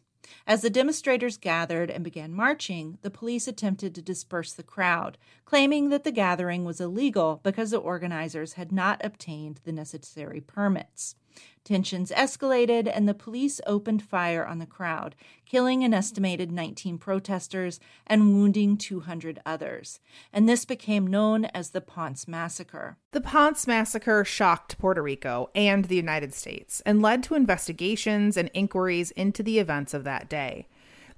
As 0.47 0.63
the 0.63 0.71
demonstrators 0.71 1.37
gathered 1.37 1.91
and 1.91 2.03
began 2.03 2.33
marching, 2.33 2.99
the 3.03 3.11
police 3.11 3.47
attempted 3.47 3.95
to 3.95 4.03
disperse 4.03 4.53
the 4.53 4.63
crowd, 4.63 5.19
claiming 5.45 5.91
that 5.91 6.05
the 6.05 6.13
gathering 6.13 6.65
was 6.65 6.81
illegal 6.81 7.41
because 7.43 7.71
the 7.71 7.79
organizers 7.79 8.55
had 8.55 8.73
not 8.73 9.05
obtained 9.05 9.61
the 9.65 9.73
necessary 9.73 10.41
permits. 10.41 11.17
Tensions 11.65 12.11
escalated 12.11 12.91
and 12.93 13.09
the 13.09 13.15
police 13.15 13.61
opened 13.67 14.03
fire 14.03 14.45
on 14.45 14.59
the 14.59 14.67
crowd, 14.67 15.15
killing 15.47 15.83
an 15.83 15.95
estimated 15.95 16.53
19 16.53 16.99
protesters 16.99 17.81
and 18.07 18.35
wounding 18.35 18.77
200 18.77 19.41
others. 19.47 19.99
And 20.33 20.47
this 20.47 20.67
became 20.67 21.07
known 21.07 21.47
as 21.47 21.71
the 21.71 21.81
Ponce 21.81 22.29
Massacre. 22.29 22.99
The 23.13 23.23
Ponce 23.23 23.67
Massacre 23.67 24.25
shocked 24.25 24.77
Puerto 24.79 25.03
Rico 25.03 25.51
and 25.55 25.87
the 25.87 25.97
United 25.97 26.35
States 26.35 26.83
and 26.85 27.01
led 27.01 27.23
to 27.25 27.35
investigations 27.35 28.37
and 28.37 28.51
inquiries 28.53 29.11
into 29.13 29.43
the 29.43 29.59
events 29.59 29.95
of 29.95 30.05
that 30.05 30.29
day. 30.29 30.69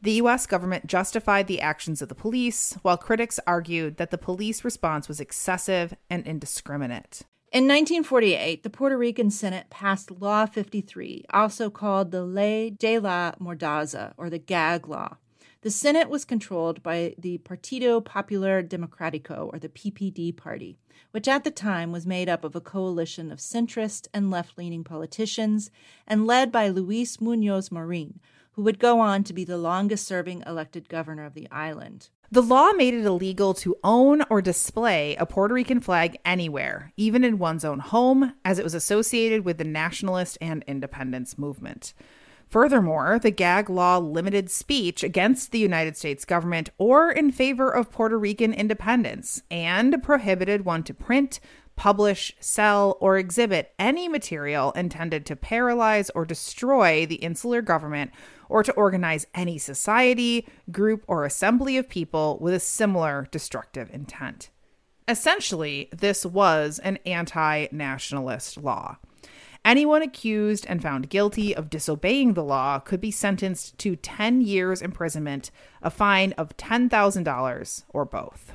The 0.03 0.13
U.S. 0.13 0.47
government 0.47 0.87
justified 0.87 1.47
the 1.47 1.61
actions 1.61 2.03
of 2.03 2.09
the 2.09 2.15
police, 2.15 2.75
while 2.83 2.99
critics 2.99 3.41
argued 3.47 3.97
that 3.97 4.11
the 4.11 4.19
police 4.19 4.63
response 4.63 5.09
was 5.09 5.21
excessive 5.21 5.97
and 6.11 6.25
indiscriminate. 6.27 7.23
In 7.57 7.65
1948, 7.65 8.65
the 8.65 8.69
Puerto 8.69 8.99
Rican 8.99 9.31
Senate 9.31 9.71
passed 9.71 10.11
Law 10.11 10.45
53, 10.45 11.25
also 11.31 11.71
called 11.71 12.11
the 12.11 12.23
Ley 12.23 12.69
de 12.69 12.99
la 12.99 13.33
Mordaza, 13.41 14.13
or 14.19 14.29
the 14.29 14.37
gag 14.39 14.87
law. 14.87 15.17
The 15.63 15.71
Senate 15.71 16.11
was 16.11 16.27
controlled 16.27 16.83
by 16.83 17.15
the 17.17 17.39
Partido 17.39 18.05
Popular 18.05 18.63
Democrático, 18.63 19.51
or 19.51 19.59
the 19.59 19.71
PPD 19.71 20.37
party, 20.37 20.77
which 21.13 21.27
at 21.27 21.45
the 21.45 21.51
time 21.51 21.93
was 21.93 22.07
made 22.07 22.29
up 22.29 22.45
of 22.45 22.55
a 22.55 22.61
coalition 22.61 23.33
of 23.33 23.39
centrist 23.39 24.07
and 24.13 24.31
left 24.31 24.59
leaning 24.59 24.85
politicians 24.85 25.71
and 26.07 26.27
led 26.27 26.53
by 26.53 26.69
Luis 26.69 27.23
Munoz 27.23 27.73
Marin, 27.73 28.21
who 28.53 28.61
would 28.65 28.79
go 28.79 29.01
on 29.01 29.25
to 29.25 29.33
be 29.33 29.45
the 29.45 29.57
longest 29.57 30.07
serving 30.07 30.43
elected 30.47 30.91
governor 30.91 31.25
of 31.25 31.33
the 31.33 31.51
island. 31.51 32.11
The 32.31 32.43
law 32.43 32.73
made 32.73 32.95
it 32.95 33.05
illegal 33.05 33.55
to 33.55 33.77
own 33.85 34.23
or 34.29 34.43
display 34.43 35.15
a 35.17 35.27
Puerto 35.27 35.55
Rican 35.55 35.81
flag 35.81 36.19
anywhere, 36.25 36.93
even 36.97 37.23
in 37.23 37.39
one's 37.39 37.65
own 37.65 37.79
home, 37.79 38.33
as 38.45 38.59
it 38.59 38.65
was 38.65 38.75
associated 38.75 39.45
with 39.45 39.59
the 39.59 39.65
nationalist 39.65 40.37
and 40.41 40.65
independence 40.67 41.39
movement. 41.39 41.95
Furthermore, 42.49 43.19
the 43.21 43.31
gag 43.31 43.69
law 43.69 43.99
limited 43.99 44.51
speech 44.51 45.03
against 45.03 45.51
the 45.51 45.59
United 45.59 45.97
States 45.97 46.25
government 46.25 46.71
or 46.79 47.11
in 47.11 47.33
favor 47.33 47.71
of 47.71 47.91
Puerto 47.91 48.19
Rican 48.19 48.53
independence 48.53 49.43
and 49.51 50.03
prohibited 50.03 50.65
one 50.65 50.83
to 50.85 50.95
print, 50.95 51.41
publish, 51.77 52.35
sell, 52.41 52.97
or 53.01 53.17
exhibit 53.19 53.73
any 53.79 54.09
material 54.09 54.73
intended 54.73 55.25
to 55.27 55.37
paralyze 55.37 56.11
or 56.11 56.25
destroy 56.25 57.07
the 57.07 57.17
insular 57.17 57.63
government 57.63 58.11
or 58.49 58.63
to 58.63 58.73
organize 58.73 59.27
any 59.35 59.59
society, 59.59 60.47
group, 60.71 61.05
or 61.07 61.25
assembly 61.25 61.77
of 61.77 61.89
people 61.89 62.39
with 62.41 62.55
a 62.55 62.61
similar 62.61 63.29
destructive 63.31 63.91
intent. 63.93 64.51
Essentially, 65.09 65.89
this 65.97 66.27
was 66.27 66.79
an 66.81 66.99
anti 67.07 67.69
nationalist 67.71 68.57
law. 68.57 68.97
Anyone 69.65 70.03
accused 70.03 70.65
and 70.69 70.81
found 70.81 71.11
guilty 71.11 71.55
of 71.55 71.71
disobeying 71.71 72.35
the 72.35 72.45
law 72.45 72.79
could 72.79 73.01
be 73.01 73.11
sentenced 73.11 73.77
to 73.79 73.97
10 73.97 74.41
years 74.41 74.81
imprisonment, 74.81 75.51
a 75.83 75.91
fine 75.91 76.33
of 76.35 76.57
$10,000, 76.57 77.85
or 77.89 78.05
both. 78.05 78.53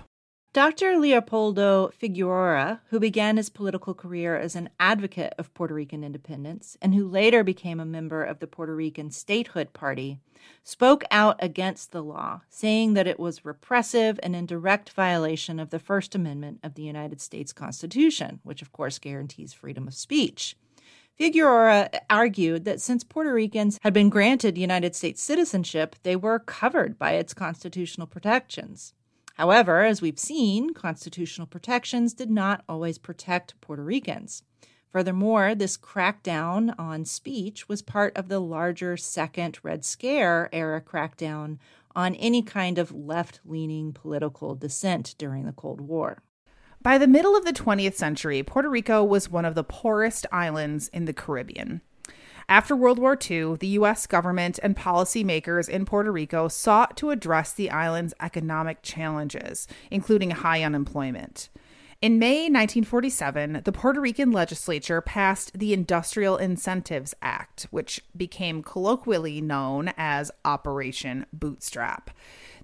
Dr. 0.53 0.97
Leopoldo 0.97 1.91
Figueroa, 1.97 2.81
who 2.89 2.99
began 2.99 3.37
his 3.37 3.47
political 3.47 3.93
career 3.93 4.35
as 4.35 4.53
an 4.53 4.69
advocate 4.81 5.33
of 5.37 5.53
Puerto 5.53 5.73
Rican 5.73 6.03
independence 6.03 6.77
and 6.81 6.93
who 6.93 7.07
later 7.07 7.41
became 7.41 7.79
a 7.79 7.85
member 7.85 8.21
of 8.21 8.39
the 8.39 8.47
Puerto 8.47 8.75
Rican 8.75 9.11
Statehood 9.11 9.71
Party, 9.71 10.19
spoke 10.61 11.05
out 11.09 11.37
against 11.39 11.93
the 11.93 12.03
law, 12.03 12.41
saying 12.49 12.95
that 12.95 13.07
it 13.07 13.17
was 13.17 13.45
repressive 13.45 14.19
and 14.21 14.35
in 14.35 14.45
direct 14.45 14.89
violation 14.89 15.57
of 15.57 15.69
the 15.69 15.79
First 15.79 16.15
Amendment 16.15 16.59
of 16.63 16.73
the 16.73 16.83
United 16.83 17.21
States 17.21 17.53
Constitution, 17.53 18.41
which 18.43 18.61
of 18.61 18.73
course 18.73 18.99
guarantees 18.99 19.53
freedom 19.53 19.87
of 19.87 19.93
speech. 19.93 20.57
Figueroa 21.15 21.91
argued 22.09 22.65
that 22.65 22.81
since 22.81 23.05
Puerto 23.05 23.33
Ricans 23.33 23.79
had 23.83 23.93
been 23.93 24.09
granted 24.09 24.57
United 24.57 24.97
States 24.97 25.21
citizenship, 25.21 25.95
they 26.03 26.17
were 26.17 26.39
covered 26.39 26.99
by 26.99 27.13
its 27.13 27.33
constitutional 27.33 28.05
protections. 28.05 28.93
However, 29.35 29.83
as 29.83 30.01
we've 30.01 30.19
seen, 30.19 30.73
constitutional 30.73 31.47
protections 31.47 32.13
did 32.13 32.29
not 32.29 32.63
always 32.67 32.97
protect 32.97 33.59
Puerto 33.61 33.83
Ricans. 33.83 34.43
Furthermore, 34.91 35.55
this 35.55 35.77
crackdown 35.77 36.75
on 36.77 37.05
speech 37.05 37.69
was 37.69 37.81
part 37.81 38.15
of 38.17 38.27
the 38.27 38.39
larger 38.41 38.97
Second 38.97 39.57
Red 39.63 39.85
Scare 39.85 40.49
era 40.51 40.81
crackdown 40.81 41.59
on 41.95 42.15
any 42.15 42.41
kind 42.41 42.77
of 42.77 42.91
left 42.91 43.39
leaning 43.45 43.93
political 43.93 44.53
dissent 44.53 45.15
during 45.17 45.45
the 45.45 45.53
Cold 45.53 45.79
War. 45.79 46.21
By 46.81 46.97
the 46.97 47.07
middle 47.07 47.37
of 47.37 47.45
the 47.45 47.53
20th 47.53 47.93
century, 47.95 48.43
Puerto 48.43 48.69
Rico 48.69 49.03
was 49.03 49.29
one 49.29 49.45
of 49.45 49.55
the 49.55 49.63
poorest 49.63 50.25
islands 50.31 50.89
in 50.89 51.05
the 51.05 51.13
Caribbean. 51.13 51.81
After 52.51 52.75
World 52.75 52.99
War 52.99 53.17
II, 53.17 53.55
the 53.55 53.67
U.S. 53.79 54.05
government 54.05 54.59
and 54.61 54.75
policymakers 54.75 55.69
in 55.69 55.85
Puerto 55.85 56.11
Rico 56.11 56.49
sought 56.49 56.97
to 56.97 57.11
address 57.11 57.53
the 57.53 57.71
island's 57.71 58.13
economic 58.19 58.81
challenges, 58.81 59.69
including 59.89 60.31
high 60.31 60.61
unemployment. 60.61 61.47
In 62.01 62.19
May 62.19 62.49
1947, 62.49 63.61
the 63.63 63.71
Puerto 63.71 64.01
Rican 64.01 64.33
legislature 64.33 64.99
passed 64.99 65.57
the 65.57 65.71
Industrial 65.71 66.35
Incentives 66.35 67.15
Act, 67.21 67.67
which 67.71 68.01
became 68.17 68.63
colloquially 68.63 69.39
known 69.39 69.93
as 69.95 70.29
Operation 70.43 71.27
Bootstrap. 71.31 72.11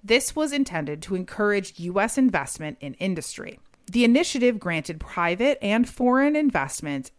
This 0.04 0.36
was 0.36 0.52
intended 0.52 1.00
to 1.00 1.14
encourage 1.14 1.80
U.S. 1.80 2.18
investment 2.18 2.76
in 2.82 2.92
industry. 2.94 3.58
The 3.90 4.04
initiative 4.04 4.60
granted 4.60 5.00
private 5.00 5.56
and 5.62 5.88
foreign 5.88 6.36
investment 6.36 7.10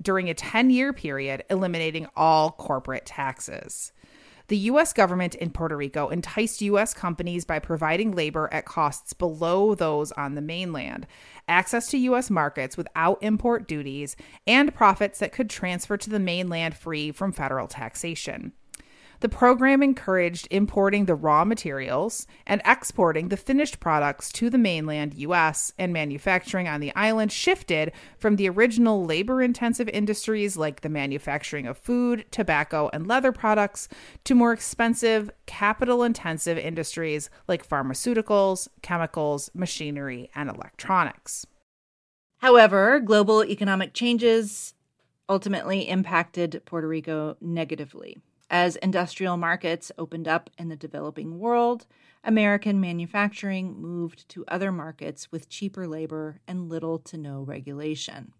during 0.00 0.30
a 0.30 0.34
10 0.34 0.70
year 0.70 0.92
period, 0.92 1.44
eliminating 1.50 2.06
all 2.16 2.52
corporate 2.52 3.06
taxes. 3.06 3.92
The 4.48 4.58
U.S. 4.58 4.92
government 4.92 5.34
in 5.36 5.50
Puerto 5.50 5.76
Rico 5.76 6.08
enticed 6.08 6.60
U.S. 6.62 6.92
companies 6.92 7.44
by 7.44 7.58
providing 7.58 8.12
labor 8.12 8.48
at 8.52 8.66
costs 8.66 9.12
below 9.12 9.74
those 9.74 10.12
on 10.12 10.34
the 10.34 10.42
mainland, 10.42 11.06
access 11.48 11.88
to 11.88 11.98
U.S. 11.98 12.28
markets 12.28 12.76
without 12.76 13.22
import 13.22 13.68
duties, 13.68 14.16
and 14.46 14.74
profits 14.74 15.20
that 15.20 15.32
could 15.32 15.48
transfer 15.48 15.96
to 15.96 16.10
the 16.10 16.18
mainland 16.18 16.74
free 16.76 17.12
from 17.12 17.32
federal 17.32 17.68
taxation. 17.68 18.52
The 19.22 19.28
program 19.28 19.84
encouraged 19.84 20.48
importing 20.50 21.04
the 21.04 21.14
raw 21.14 21.44
materials 21.44 22.26
and 22.44 22.60
exporting 22.64 23.28
the 23.28 23.36
finished 23.36 23.78
products 23.78 24.32
to 24.32 24.50
the 24.50 24.58
mainland 24.58 25.14
US, 25.14 25.72
and 25.78 25.92
manufacturing 25.92 26.66
on 26.66 26.80
the 26.80 26.92
island 26.96 27.30
shifted 27.30 27.92
from 28.18 28.34
the 28.34 28.48
original 28.48 29.04
labor 29.04 29.40
intensive 29.40 29.88
industries 29.90 30.56
like 30.56 30.80
the 30.80 30.88
manufacturing 30.88 31.68
of 31.68 31.78
food, 31.78 32.24
tobacco, 32.32 32.90
and 32.92 33.06
leather 33.06 33.30
products 33.30 33.86
to 34.24 34.34
more 34.34 34.52
expensive, 34.52 35.30
capital 35.46 36.02
intensive 36.02 36.58
industries 36.58 37.30
like 37.46 37.66
pharmaceuticals, 37.66 38.66
chemicals, 38.82 39.52
machinery, 39.54 40.30
and 40.34 40.50
electronics. 40.50 41.46
However, 42.38 42.98
global 42.98 43.44
economic 43.44 43.94
changes 43.94 44.74
ultimately 45.28 45.88
impacted 45.88 46.60
Puerto 46.64 46.88
Rico 46.88 47.36
negatively. 47.40 48.20
As 48.52 48.76
industrial 48.76 49.38
markets 49.38 49.90
opened 49.96 50.28
up 50.28 50.50
in 50.58 50.68
the 50.68 50.76
developing 50.76 51.38
world, 51.38 51.86
American 52.22 52.82
manufacturing 52.82 53.80
moved 53.80 54.28
to 54.28 54.44
other 54.46 54.70
markets 54.70 55.32
with 55.32 55.48
cheaper 55.48 55.88
labor 55.88 56.38
and 56.46 56.68
little 56.68 56.98
to 56.98 57.16
no 57.16 57.40
regulation. 57.40 58.34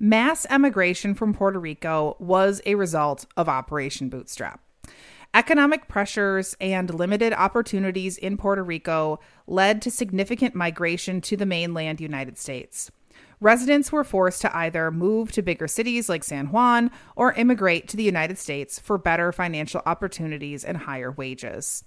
Mass 0.00 0.46
emigration 0.48 1.14
from 1.14 1.34
Puerto 1.34 1.60
Rico 1.60 2.16
was 2.18 2.62
a 2.64 2.76
result 2.76 3.26
of 3.36 3.46
Operation 3.46 4.08
Bootstrap. 4.08 4.62
Economic 5.34 5.86
pressures 5.86 6.56
and 6.58 6.92
limited 6.92 7.34
opportunities 7.34 8.16
in 8.16 8.38
Puerto 8.38 8.64
Rico 8.64 9.20
led 9.46 9.82
to 9.82 9.90
significant 9.90 10.54
migration 10.54 11.20
to 11.20 11.36
the 11.36 11.46
mainland 11.46 12.00
United 12.00 12.38
States 12.38 12.90
residents 13.42 13.90
were 13.90 14.04
forced 14.04 14.40
to 14.40 14.56
either 14.56 14.90
move 14.90 15.32
to 15.32 15.42
bigger 15.42 15.66
cities 15.66 16.08
like 16.08 16.22
San 16.22 16.46
Juan 16.46 16.90
or 17.16 17.32
immigrate 17.32 17.88
to 17.88 17.96
the 17.96 18.02
United 18.02 18.38
States 18.38 18.78
for 18.78 18.96
better 18.96 19.32
financial 19.32 19.82
opportunities 19.84 20.64
and 20.64 20.78
higher 20.78 21.10
wages. 21.10 21.84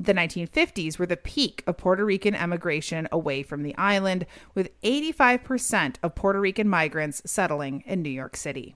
The 0.00 0.14
1950s 0.14 0.98
were 0.98 1.04
the 1.04 1.18
peak 1.18 1.62
of 1.66 1.76
Puerto 1.76 2.04
Rican 2.04 2.34
emigration 2.34 3.06
away 3.12 3.42
from 3.42 3.62
the 3.62 3.76
island, 3.76 4.24
with 4.54 4.80
85% 4.80 5.96
of 6.02 6.14
Puerto 6.14 6.40
Rican 6.40 6.68
migrants 6.68 7.20
settling 7.26 7.82
in 7.84 8.00
New 8.00 8.08
York 8.08 8.34
City. 8.34 8.74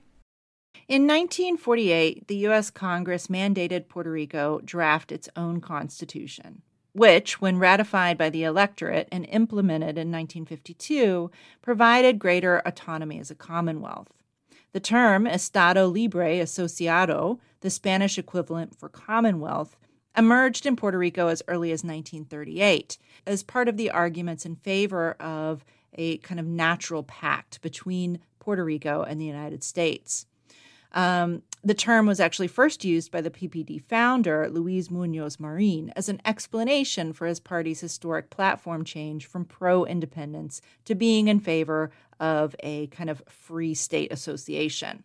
In 0.86 1.06
1948, 1.06 2.28
the 2.28 2.36
U.S. 2.36 2.70
Congress 2.70 3.28
mandated 3.28 3.88
Puerto 3.88 4.10
Rico 4.10 4.60
draft 4.62 5.10
its 5.10 5.30
own 5.34 5.62
constitution 5.62 6.60
which, 6.94 7.40
when 7.40 7.58
ratified 7.58 8.16
by 8.16 8.30
the 8.30 8.44
electorate 8.44 9.08
and 9.10 9.26
implemented 9.26 9.98
in 9.98 10.10
1952, 10.10 11.30
provided 11.60 12.18
greater 12.18 12.62
autonomy 12.64 13.18
as 13.18 13.30
a 13.30 13.34
commonwealth. 13.34 14.08
The 14.72 14.80
term 14.80 15.26
Estado 15.26 15.86
Libre 15.88 16.38
Asociado, 16.38 17.38
the 17.60 17.70
Spanish 17.70 18.16
equivalent 18.16 18.78
for 18.78 18.88
Commonwealth, 18.88 19.76
emerged 20.16 20.66
in 20.66 20.76
Puerto 20.76 20.98
Rico 20.98 21.28
as 21.28 21.42
early 21.48 21.72
as 21.72 21.82
1938 21.84 22.98
as 23.26 23.42
part 23.42 23.68
of 23.68 23.76
the 23.76 23.90
arguments 23.90 24.46
in 24.46 24.54
favor 24.56 25.12
of 25.20 25.64
a 25.94 26.18
kind 26.18 26.38
of 26.38 26.46
natural 26.46 27.02
pact 27.02 27.60
between 27.60 28.20
Puerto 28.38 28.64
Rico 28.64 29.02
and 29.02 29.20
the 29.20 29.24
United 29.24 29.64
States. 29.64 30.26
Um, 30.92 31.42
the 31.64 31.74
term 31.74 32.06
was 32.06 32.20
actually 32.20 32.48
first 32.48 32.84
used 32.84 33.10
by 33.10 33.22
the 33.22 33.30
PPD 33.30 33.82
founder, 33.82 34.50
Luis 34.50 34.90
Munoz 34.90 35.40
Marin, 35.40 35.92
as 35.96 36.10
an 36.10 36.20
explanation 36.24 37.12
for 37.14 37.26
his 37.26 37.40
party's 37.40 37.80
historic 37.80 38.28
platform 38.28 38.84
change 38.84 39.24
from 39.26 39.46
pro 39.46 39.84
independence 39.86 40.60
to 40.84 40.94
being 40.94 41.28
in 41.28 41.40
favor 41.40 41.90
of 42.20 42.54
a 42.60 42.88
kind 42.88 43.08
of 43.08 43.22
free 43.28 43.74
state 43.74 44.12
association. 44.12 45.04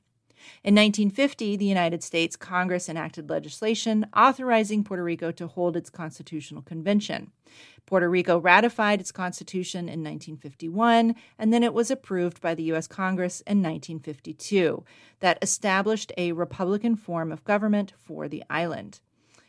In 0.64 0.76
1950, 0.76 1.56
the 1.58 1.66
United 1.66 2.04
States 2.04 2.36
Congress 2.36 2.90
enacted 2.90 3.30
legislation 3.30 4.06
authorizing 4.16 4.84
Puerto 4.84 5.04
Rico 5.04 5.32
to 5.32 5.48
hold 5.48 5.76
its 5.78 5.90
constitutional 5.90 6.62
convention. 6.62 7.32
Puerto 7.86 8.10
Rico 8.10 8.38
ratified 8.38 9.00
its 9.00 9.12
constitution 9.12 9.82
in 9.82 10.04
1951, 10.04 11.16
and 11.38 11.52
then 11.52 11.64
it 11.64 11.74
was 11.74 11.90
approved 11.90 12.40
by 12.42 12.54
the 12.54 12.64
U.S. 12.64 12.88
Congress 12.88 13.42
in 13.42 13.64
1952, 13.64 14.84
that 15.22 15.40
established 15.42 16.12
a 16.18 16.32
Republican 16.34 16.96
form 16.96 17.32
of 17.32 17.44
government 17.44 17.94
for 17.98 18.28
the 18.28 18.44
island. 18.50 19.00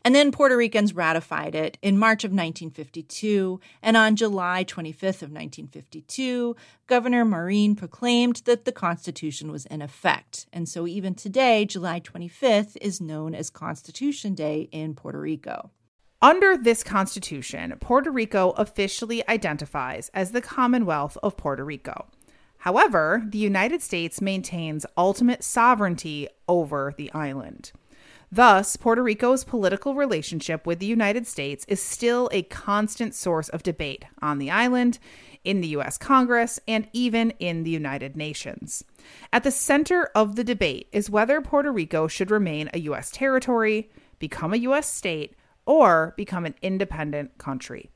And 0.02 0.14
then 0.14 0.32
Puerto 0.32 0.56
Ricans 0.56 0.94
ratified 0.94 1.54
it 1.54 1.76
in 1.82 1.98
March 1.98 2.24
of 2.24 2.30
1952, 2.30 3.60
and 3.82 3.96
on 3.98 4.16
July 4.16 4.64
25th 4.64 5.22
of 5.22 5.30
1952, 5.30 6.56
Governor 6.86 7.24
Marin 7.24 7.76
proclaimed 7.76 8.42
that 8.46 8.64
the 8.64 8.72
Constitution 8.72 9.52
was 9.52 9.66
in 9.66 9.82
effect. 9.82 10.46
And 10.52 10.66
so 10.68 10.86
even 10.86 11.14
today, 11.14 11.66
July 11.66 12.00
25th 12.00 12.78
is 12.80 13.00
known 13.00 13.34
as 13.34 13.50
Constitution 13.50 14.34
Day 14.34 14.70
in 14.72 14.94
Puerto 14.94 15.20
Rico. 15.20 15.70
Under 16.22 16.56
this 16.56 16.82
constitution, 16.82 17.74
Puerto 17.80 18.10
Rico 18.10 18.50
officially 18.50 19.26
identifies 19.28 20.10
as 20.12 20.32
the 20.32 20.42
Commonwealth 20.42 21.16
of 21.22 21.36
Puerto 21.36 21.64
Rico. 21.64 22.08
However, 22.58 23.22
the 23.26 23.38
United 23.38 23.80
States 23.80 24.20
maintains 24.20 24.84
ultimate 24.96 25.42
sovereignty 25.42 26.28
over 26.46 26.92
the 26.96 27.10
island. 27.12 27.72
Thus, 28.32 28.76
Puerto 28.76 29.02
Rico's 29.02 29.42
political 29.42 29.96
relationship 29.96 30.64
with 30.64 30.78
the 30.78 30.86
United 30.86 31.26
States 31.26 31.64
is 31.66 31.82
still 31.82 32.28
a 32.30 32.42
constant 32.44 33.14
source 33.14 33.48
of 33.48 33.64
debate 33.64 34.04
on 34.22 34.38
the 34.38 34.50
island, 34.50 35.00
in 35.42 35.60
the 35.60 35.68
US 35.68 35.98
Congress, 35.98 36.60
and 36.68 36.86
even 36.92 37.30
in 37.38 37.64
the 37.64 37.70
United 37.70 38.16
Nations. 38.16 38.84
At 39.32 39.42
the 39.42 39.50
center 39.50 40.10
of 40.14 40.36
the 40.36 40.44
debate 40.44 40.88
is 40.92 41.10
whether 41.10 41.40
Puerto 41.40 41.72
Rico 41.72 42.06
should 42.06 42.30
remain 42.30 42.70
a 42.72 42.80
US 42.80 43.10
territory, 43.10 43.90
become 44.18 44.52
a 44.52 44.58
US 44.58 44.88
state, 44.88 45.34
or 45.66 46.14
become 46.16 46.44
an 46.46 46.54
independent 46.62 47.38
country. 47.38 47.90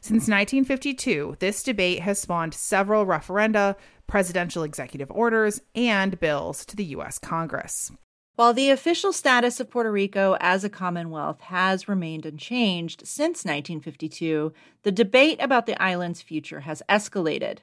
Since 0.00 0.28
1952, 0.28 1.36
this 1.40 1.62
debate 1.62 2.00
has 2.00 2.20
spawned 2.20 2.54
several 2.54 3.06
referenda, 3.06 3.74
presidential 4.06 4.62
executive 4.62 5.10
orders, 5.10 5.60
and 5.74 6.18
bills 6.20 6.64
to 6.66 6.76
the 6.76 6.84
U.S. 6.84 7.18
Congress. 7.18 7.90
While 8.38 8.54
the 8.54 8.70
official 8.70 9.12
status 9.12 9.58
of 9.58 9.68
Puerto 9.68 9.90
Rico 9.90 10.36
as 10.38 10.62
a 10.62 10.68
Commonwealth 10.68 11.40
has 11.40 11.88
remained 11.88 12.24
unchanged 12.24 13.00
since 13.04 13.44
1952, 13.44 14.52
the 14.84 14.92
debate 14.92 15.42
about 15.42 15.66
the 15.66 15.82
island's 15.82 16.22
future 16.22 16.60
has 16.60 16.80
escalated. 16.88 17.58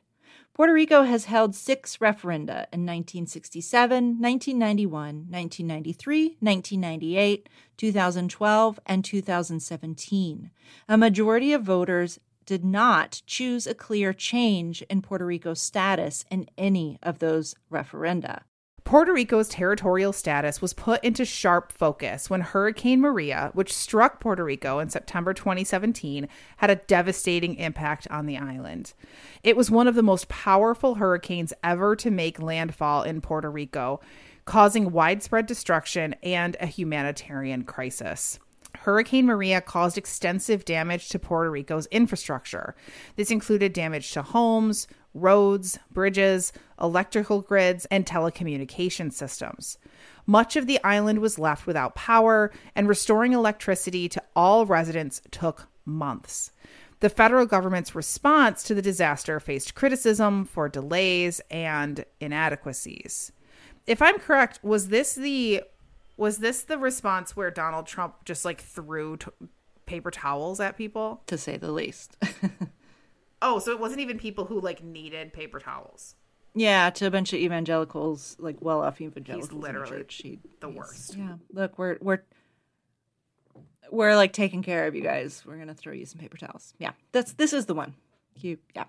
Puerto 0.53 0.73
Rico 0.73 1.03
has 1.03 1.25
held 1.25 1.55
six 1.55 1.99
referenda 1.99 2.67
in 2.73 2.83
1967, 2.83 4.19
1991, 4.19 4.91
1993, 5.29 6.35
1998, 6.41 7.49
2012, 7.77 8.79
and 8.85 9.05
2017. 9.05 10.51
A 10.89 10.97
majority 10.97 11.53
of 11.53 11.63
voters 11.63 12.19
did 12.45 12.65
not 12.65 13.21
choose 13.25 13.65
a 13.65 13.73
clear 13.73 14.11
change 14.11 14.81
in 14.89 15.01
Puerto 15.01 15.25
Rico's 15.25 15.61
status 15.61 16.25
in 16.29 16.49
any 16.57 16.99
of 17.01 17.19
those 17.19 17.55
referenda. 17.71 18.41
Puerto 18.85 19.11
Rico's 19.11 19.49
territorial 19.49 20.13
status 20.13 20.61
was 20.61 20.73
put 20.73 21.03
into 21.03 21.25
sharp 21.25 21.71
focus 21.71 22.29
when 22.29 22.41
Hurricane 22.41 23.01
Maria, 23.01 23.49
which 23.53 23.73
struck 23.73 24.19
Puerto 24.19 24.43
Rico 24.43 24.77
in 24.77 24.89
September 24.89 25.33
2017, 25.33 26.27
had 26.57 26.69
a 26.69 26.75
devastating 26.75 27.55
impact 27.55 28.07
on 28.11 28.27
the 28.27 28.37
island. 28.37 28.93
It 29.43 29.57
was 29.57 29.71
one 29.71 29.87
of 29.87 29.95
the 29.95 30.03
most 30.03 30.29
powerful 30.29 30.95
hurricanes 30.95 31.51
ever 31.63 31.95
to 31.95 32.11
make 32.11 32.39
landfall 32.39 33.01
in 33.01 33.21
Puerto 33.21 33.49
Rico, 33.49 34.01
causing 34.45 34.91
widespread 34.91 35.47
destruction 35.47 36.13
and 36.21 36.55
a 36.59 36.67
humanitarian 36.67 37.63
crisis. 37.63 38.39
Hurricane 38.85 39.25
Maria 39.25 39.61
caused 39.61 39.97
extensive 39.97 40.63
damage 40.63 41.09
to 41.09 41.17
Puerto 41.17 41.49
Rico's 41.49 41.87
infrastructure. 41.87 42.75
This 43.15 43.31
included 43.31 43.73
damage 43.73 44.11
to 44.11 44.21
homes, 44.21 44.87
roads, 45.15 45.79
bridges, 45.91 46.53
electrical 46.79 47.41
grids, 47.41 47.85
and 47.85 48.05
telecommunication 48.05 49.11
systems. 49.11 49.79
Much 50.27 50.55
of 50.55 50.67
the 50.67 50.79
island 50.83 51.17
was 51.17 51.39
left 51.39 51.65
without 51.65 51.95
power, 51.95 52.51
and 52.75 52.87
restoring 52.87 53.33
electricity 53.33 54.07
to 54.07 54.21
all 54.35 54.67
residents 54.67 55.19
took 55.31 55.67
months. 55.83 56.51
The 56.99 57.09
federal 57.09 57.47
government's 57.47 57.95
response 57.95 58.61
to 58.65 58.75
the 58.75 58.83
disaster 58.83 59.39
faced 59.39 59.73
criticism 59.73 60.45
for 60.45 60.69
delays 60.69 61.41
and 61.49 62.05
inadequacies. 62.19 63.31
If 63.87 63.99
I'm 63.99 64.19
correct, 64.19 64.59
was 64.63 64.89
this 64.89 65.15
the 65.15 65.63
was 66.17 66.37
this 66.37 66.63
the 66.63 66.77
response 66.77 67.35
where 67.35 67.51
Donald 67.51 67.87
Trump 67.87 68.25
just 68.25 68.45
like 68.45 68.61
threw 68.61 69.17
t- 69.17 69.27
paper 69.85 70.11
towels 70.11 70.59
at 70.59 70.77
people? 70.77 71.21
To 71.27 71.37
say 71.37 71.57
the 71.57 71.71
least. 71.71 72.17
oh, 73.41 73.59
so 73.59 73.71
it 73.71 73.79
wasn't 73.79 74.01
even 74.01 74.17
people 74.17 74.45
who 74.45 74.59
like 74.59 74.83
needed 74.83 75.33
paper 75.33 75.59
towels. 75.59 76.15
Yeah, 76.57 76.89
to 76.91 77.05
a 77.05 77.11
bunch 77.11 77.33
of 77.33 77.39
evangelicals, 77.39 78.37
like 78.39 78.55
well-off 78.61 79.01
evangelicals. 79.01 79.49
He's 79.49 79.57
literally 79.57 79.89
church. 79.89 80.21
He, 80.23 80.39
the 80.61 80.69
worst. 80.69 81.15
Yeah, 81.17 81.35
look, 81.51 81.77
we're 81.77 81.97
we're 81.99 82.21
we're 83.91 84.15
like 84.15 84.31
taking 84.31 84.63
care 84.63 84.87
of 84.87 84.95
you 84.95 85.01
guys. 85.01 85.43
We're 85.45 85.57
gonna 85.57 85.73
throw 85.73 85.91
you 85.91 86.05
some 86.05 86.19
paper 86.19 86.37
towels. 86.37 86.73
Yeah, 86.79 86.91
that's 87.11 87.33
this 87.33 87.51
is 87.51 87.65
the 87.65 87.73
one. 87.73 87.95
You, 88.37 88.57
yeah. 88.75 88.85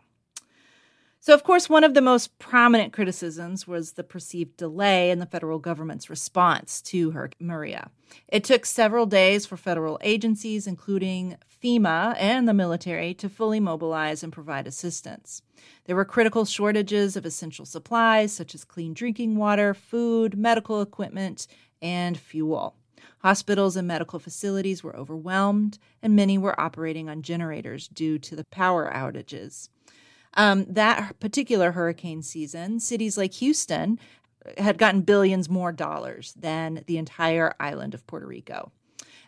So, 1.27 1.35
of 1.35 1.43
course, 1.43 1.68
one 1.68 1.83
of 1.83 1.95
the 1.95 2.01
most 2.01 2.39
prominent 2.39 2.93
criticisms 2.93 3.66
was 3.66 3.95
the 3.95 4.05
perceived 4.05 4.57
delay 4.57 5.11
in 5.11 5.18
the 5.18 5.27
federal 5.27 5.59
government's 5.59 6.09
response 6.09 6.81
to 6.83 7.11
Hurricane 7.11 7.49
Maria. 7.49 7.91
It 8.29 8.45
took 8.45 8.64
several 8.64 9.07
days 9.07 9.45
for 9.45 9.57
federal 9.57 9.99
agencies, 10.03 10.68
including 10.68 11.37
FEMA 11.61 12.14
and 12.16 12.47
the 12.47 12.55
military, 12.55 13.12
to 13.14 13.29
fully 13.29 13.59
mobilize 13.59 14.22
and 14.22 14.33
provide 14.33 14.68
assistance. 14.68 15.43
There 15.87 15.97
were 15.97 16.05
critical 16.05 16.45
shortages 16.45 17.16
of 17.16 17.27
essential 17.27 17.64
supplies 17.66 18.33
such 18.33 18.55
as 18.55 18.62
clean 18.64 18.95
drinking 18.95 19.35
water, 19.35 19.74
food, 19.74 20.39
medical 20.39 20.81
equipment, 20.81 21.49
and 21.83 22.16
fuel. 22.16 22.77
Hospitals 23.18 23.77
and 23.77 23.89
medical 23.89 24.20
facilities 24.20 24.85
were 24.85 24.95
overwhelmed, 24.95 25.81
and 26.01 26.14
many 26.14 26.39
were 26.39 26.61
operating 26.61 27.09
on 27.09 27.22
generators 27.22 27.89
due 27.89 28.16
to 28.20 28.37
the 28.37 28.45
power 28.53 28.89
outages. 28.95 29.70
Um, 30.37 30.66
that 30.68 31.18
particular 31.18 31.72
hurricane 31.72 32.22
season, 32.22 32.78
cities 32.78 33.16
like 33.16 33.34
Houston 33.34 33.99
had 34.59 34.78
gotten 34.78 35.01
billions 35.01 35.49
more 35.49 35.72
dollars 35.72 36.34
than 36.39 36.84
the 36.87 36.99
entire 36.99 37.55
island 37.59 37.95
of 37.95 38.07
Puerto 38.07 38.26
Rico. 38.26 38.70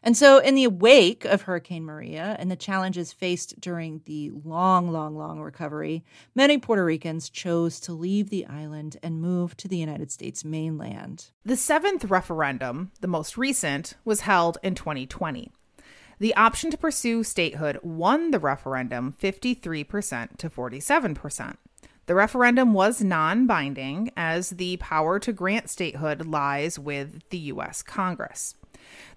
And 0.02 0.16
so, 0.16 0.38
in 0.38 0.54
the 0.54 0.68
wake 0.68 1.24
of 1.24 1.42
Hurricane 1.42 1.84
Maria 1.84 2.36
and 2.38 2.50
the 2.50 2.56
challenges 2.56 3.12
faced 3.12 3.60
during 3.60 4.00
the 4.04 4.30
long, 4.44 4.92
long, 4.92 5.16
long 5.16 5.40
recovery, 5.40 6.04
many 6.36 6.56
Puerto 6.56 6.84
Ricans 6.84 7.28
chose 7.28 7.80
to 7.80 7.92
leave 7.92 8.30
the 8.30 8.46
island 8.46 8.96
and 9.02 9.20
move 9.20 9.56
to 9.56 9.66
the 9.66 9.76
United 9.76 10.12
States 10.12 10.44
mainland. 10.44 11.30
The 11.44 11.56
seventh 11.56 12.04
referendum, 12.04 12.92
the 13.00 13.08
most 13.08 13.36
recent, 13.36 13.94
was 14.04 14.20
held 14.20 14.58
in 14.62 14.76
2020. 14.76 15.50
The 16.20 16.34
option 16.34 16.70
to 16.70 16.78
pursue 16.78 17.22
statehood 17.22 17.78
won 17.82 18.32
the 18.32 18.40
referendum 18.40 19.14
53% 19.20 20.36
to 20.38 20.50
47%. 20.50 21.56
The 22.06 22.14
referendum 22.14 22.72
was 22.72 23.04
non 23.04 23.46
binding, 23.46 24.10
as 24.16 24.50
the 24.50 24.78
power 24.78 25.18
to 25.20 25.32
grant 25.32 25.68
statehood 25.68 26.26
lies 26.26 26.78
with 26.78 27.20
the 27.28 27.38
U.S. 27.38 27.82
Congress. 27.82 28.54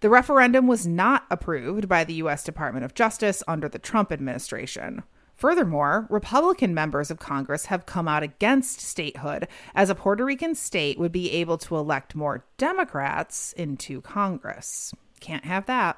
The 0.02 0.10
referendum 0.10 0.68
was 0.68 0.86
not 0.86 1.26
approved 1.32 1.88
by 1.88 2.04
the 2.04 2.16
U.S. 2.16 2.43
Department 2.43 2.84
of 2.84 2.93
Justice 2.93 3.41
under 3.47 3.70
the 3.70 3.80
Trump 3.80 4.12
administration. 4.12 5.04
Furthermore, 5.36 6.06
Republican 6.10 6.74
members 6.74 7.10
of 7.10 7.18
Congress 7.18 7.68
have 7.68 7.86
come 7.86 8.08
out 8.08 8.22
against 8.22 8.82
statehood, 8.82 9.47
as 9.74 9.89
a 9.89 9.95
Puerto 9.95 10.24
Rican 10.26 10.54
state 10.54 10.99
would 10.99 11.12
be 11.12 11.32
able 11.32 11.58
to 11.60 11.78
elect 11.78 12.14
more 12.14 12.45
Democrats 12.58 13.54
into 13.54 14.02
Congress. 14.02 14.93
Can't 15.20 15.45
have 15.45 15.66
that. 15.66 15.97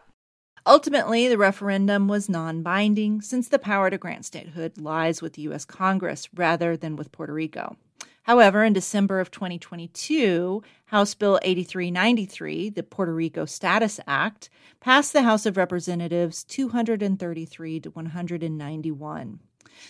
Ultimately, 0.66 1.28
the 1.28 1.38
referendum 1.38 2.08
was 2.08 2.30
non 2.30 2.62
binding 2.62 3.20
since 3.20 3.50
the 3.50 3.60
power 3.60 3.90
to 3.90 3.98
grant 3.98 4.26
statehood 4.26 4.78
lies 4.78 5.22
with 5.22 5.34
the 5.34 5.42
U.S. 5.44 5.66
Congress 5.66 6.30
rather 6.34 6.78
than 6.78 6.96
with 6.96 7.12
Puerto 7.12 7.34
Rico. 7.34 7.76
However, 8.24 8.64
in 8.64 8.72
December 8.72 9.20
of 9.20 9.30
2022, 9.30 10.64
House 10.86 11.14
Bill 11.14 11.38
8393, 11.44 12.70
the 12.70 12.84
Puerto 12.84 13.14
Rico 13.14 13.44
Status 13.44 14.00
Act, 14.08 14.50
passed 14.80 15.12
the 15.12 15.24
House 15.24 15.46
of 15.46 15.58
Representatives 15.58 16.46
233 16.46 17.82
to 17.82 17.90
191. 17.90 19.40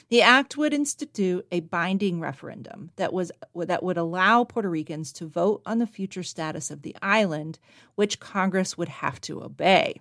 The 0.10 0.22
act 0.24 0.58
would 0.58 0.74
institute 0.74 1.46
a 1.52 1.60
binding 1.60 2.20
referendum 2.20 2.90
that 2.96 3.14
was 3.14 3.32
that 3.56 3.84
would 3.84 3.98
allow 3.98 4.44
Puerto 4.44 4.70
Ricans 4.70 5.12
to 5.14 5.28
vote 5.28 5.62
on 5.68 5.78
the 5.78 5.86
future 5.86 6.24
status 6.24 6.72
of 6.72 6.82
the 6.82 6.96
island, 7.02 7.60
which 7.94 8.20
Congress 8.20 8.76
would 8.76 8.90
have 8.90 9.22
to 9.22 9.44
obey. 9.44 10.00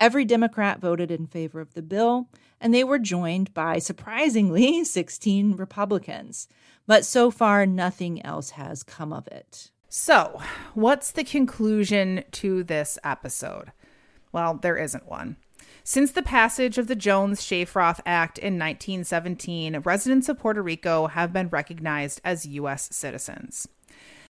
Every 0.00 0.24
Democrat 0.24 0.80
voted 0.80 1.10
in 1.10 1.26
favor 1.26 1.60
of 1.60 1.74
the 1.74 1.82
bill, 1.82 2.30
and 2.58 2.72
they 2.72 2.82
were 2.82 2.98
joined 2.98 3.52
by, 3.52 3.78
surprisingly, 3.78 4.82
16 4.84 5.56
Republicans. 5.56 6.48
But 6.86 7.04
so 7.04 7.30
far, 7.30 7.66
nothing 7.66 8.24
else 8.24 8.50
has 8.50 8.82
come 8.82 9.12
of 9.12 9.28
it. 9.28 9.70
So, 9.90 10.40
what's 10.72 11.12
the 11.12 11.22
conclusion 11.22 12.24
to 12.32 12.64
this 12.64 12.98
episode? 13.04 13.72
Well, 14.32 14.54
there 14.54 14.78
isn't 14.78 15.08
one. 15.08 15.36
Since 15.84 16.12
the 16.12 16.22
passage 16.22 16.78
of 16.78 16.86
the 16.86 16.96
Jones 16.96 17.40
Shafroth 17.40 18.00
Act 18.06 18.38
in 18.38 18.54
1917, 18.54 19.80
residents 19.80 20.28
of 20.28 20.38
Puerto 20.38 20.62
Rico 20.62 21.08
have 21.08 21.32
been 21.32 21.48
recognized 21.48 22.20
as 22.24 22.46
U.S. 22.46 22.88
citizens. 22.94 23.68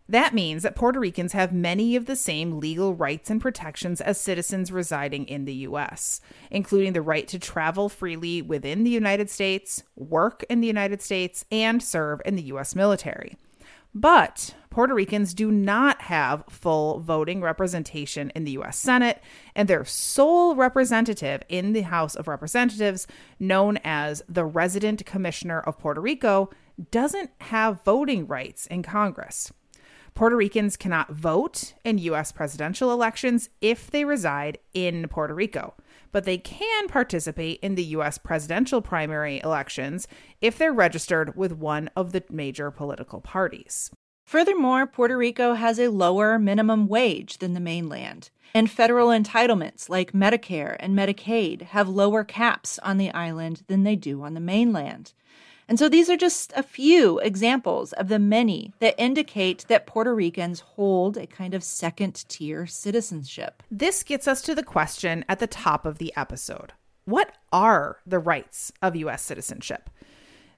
That 0.09 0.33
means 0.33 0.63
that 0.63 0.75
Puerto 0.75 0.99
Ricans 0.99 1.33
have 1.33 1.51
many 1.51 1.95
of 1.97 2.05
the 2.05 2.15
same 2.15 2.59
legal 2.59 2.93
rights 2.93 3.29
and 3.29 3.41
protections 3.41 3.99
as 3.99 4.19
citizens 4.19 4.71
residing 4.71 5.27
in 5.27 5.43
the 5.43 5.53
U.S., 5.53 6.21
including 6.49 6.93
the 6.93 7.01
right 7.01 7.27
to 7.27 7.37
travel 7.37 7.89
freely 7.89 8.41
within 8.41 8.85
the 8.85 8.89
United 8.89 9.29
States, 9.29 9.83
work 9.95 10.45
in 10.49 10.61
the 10.61 10.67
United 10.67 11.01
States, 11.01 11.43
and 11.51 11.83
serve 11.83 12.21
in 12.25 12.37
the 12.37 12.43
U.S. 12.43 12.73
military. 12.73 13.35
But 13.93 14.55
Puerto 14.69 14.93
Ricans 14.93 15.33
do 15.33 15.51
not 15.51 16.03
have 16.03 16.45
full 16.49 16.99
voting 16.99 17.41
representation 17.41 18.31
in 18.35 18.45
the 18.45 18.51
U.S. 18.51 18.77
Senate, 18.77 19.21
and 19.55 19.67
their 19.67 19.83
sole 19.83 20.55
representative 20.55 21.41
in 21.49 21.73
the 21.73 21.81
House 21.81 22.15
of 22.15 22.29
Representatives, 22.29 23.07
known 23.39 23.77
as 23.83 24.23
the 24.29 24.45
Resident 24.45 25.05
Commissioner 25.05 25.59
of 25.59 25.79
Puerto 25.79 25.99
Rico, 25.99 26.49
doesn't 26.91 27.31
have 27.39 27.83
voting 27.83 28.27
rights 28.27 28.67
in 28.67 28.83
Congress. 28.83 29.51
Puerto 30.17 30.35
Ricans 30.35 30.75
cannot 30.75 31.11
vote 31.11 31.75
in 31.85 31.99
U.S. 31.99 32.31
presidential 32.31 32.91
elections 32.91 33.51
if 33.61 33.91
they 33.91 34.03
reside 34.03 34.57
in 34.73 35.07
Puerto 35.09 35.35
Rico, 35.35 35.75
but 36.11 36.23
they 36.23 36.39
can 36.39 36.87
participate 36.87 37.59
in 37.59 37.75
the 37.75 37.83
U.S. 37.83 38.17
presidential 38.17 38.81
primary 38.81 39.39
elections 39.43 40.07
if 40.41 40.57
they're 40.57 40.73
registered 40.73 41.37
with 41.37 41.51
one 41.51 41.91
of 41.95 42.13
the 42.13 42.23
major 42.31 42.71
political 42.71 43.21
parties. 43.21 43.91
Furthermore, 44.25 44.87
Puerto 44.87 45.15
Rico 45.15 45.53
has 45.53 45.79
a 45.79 45.89
lower 45.89 46.39
minimum 46.39 46.87
wage 46.87 47.37
than 47.37 47.53
the 47.53 47.59
mainland, 47.59 48.31
and 48.55 48.71
federal 48.71 49.09
entitlements 49.09 49.87
like 49.87 50.13
Medicare 50.13 50.77
and 50.79 50.97
Medicaid 50.97 51.61
have 51.61 51.87
lower 51.87 52.23
caps 52.23 52.79
on 52.79 52.97
the 52.97 53.11
island 53.11 53.61
than 53.67 53.83
they 53.83 53.95
do 53.95 54.23
on 54.23 54.33
the 54.33 54.39
mainland. 54.39 55.13
And 55.67 55.77
so 55.77 55.89
these 55.89 56.09
are 56.09 56.17
just 56.17 56.53
a 56.55 56.63
few 56.63 57.19
examples 57.19 57.91
of 57.93 58.07
the 58.07 58.19
many 58.19 58.73
that 58.79 58.95
indicate 58.97 59.65
that 59.67 59.85
Puerto 59.85 60.15
Ricans 60.15 60.61
hold 60.61 61.17
a 61.17 61.27
kind 61.27 61.53
of 61.53 61.63
second 61.63 62.23
tier 62.29 62.65
citizenship. 62.65 63.63
This 63.69 64.03
gets 64.03 64.27
us 64.27 64.41
to 64.43 64.55
the 64.55 64.63
question 64.63 65.25
at 65.27 65.39
the 65.39 65.47
top 65.47 65.85
of 65.85 65.97
the 65.97 66.13
episode 66.15 66.73
What 67.03 67.33
are 67.51 67.97
the 68.05 68.19
rights 68.19 68.71
of 68.81 68.95
U.S. 68.95 69.23
citizenship? 69.23 69.89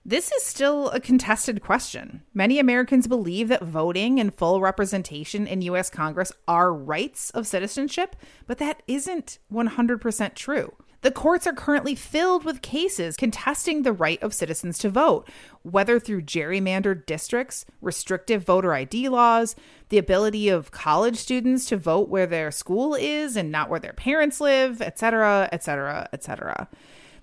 This 0.06 0.32
is 0.32 0.44
still 0.44 0.90
a 0.90 1.00
contested 1.00 1.62
question. 1.62 2.24
Many 2.34 2.58
Americans 2.58 3.06
believe 3.06 3.50
that 3.50 3.64
voting 3.64 4.20
and 4.20 4.34
full 4.34 4.62
representation 4.62 5.46
in 5.46 5.62
U.S. 5.64 5.90
Congress 5.90 6.32
are 6.48 6.74
rights 6.74 7.32
of 7.32 7.46
citizenship, 7.46 8.16
but 8.48 8.60
that 8.60 8.82
isn't 8.88 9.40
100% 9.52 10.36
true. 10.36 10.74
The 11.02 11.12
courts 11.12 11.48
are 11.48 11.54
currently 11.54 11.96
filled 11.96 12.44
with 12.44 12.62
cases 12.62 13.16
contesting 13.16 13.84
the 13.84 13.94
right 13.94 14.22
of 14.22 14.34
citizens 14.34 14.78
to 14.80 14.90
vote, 14.90 15.30
whether 15.62 15.98
through 15.98 16.24
gerrymandered 16.24 17.06
districts, 17.06 17.66
restrictive 17.82 18.44
voter 18.44 18.74
ID 18.74 19.08
laws, 19.08 19.56
the 19.88 19.98
ability 19.98 20.50
of 20.50 20.72
college 20.72 21.16
students 21.16 21.66
to 21.68 21.78
vote 21.78 22.10
where 22.10 22.28
their 22.28 22.52
school 22.52 22.96
is 22.96 23.38
and 23.38 23.50
not 23.50 23.70
where 23.70 23.80
their 23.80 23.94
parents 23.94 24.42
live, 24.42 24.82
etc., 24.82 25.48
etc., 25.54 26.10
etc. 26.12 26.68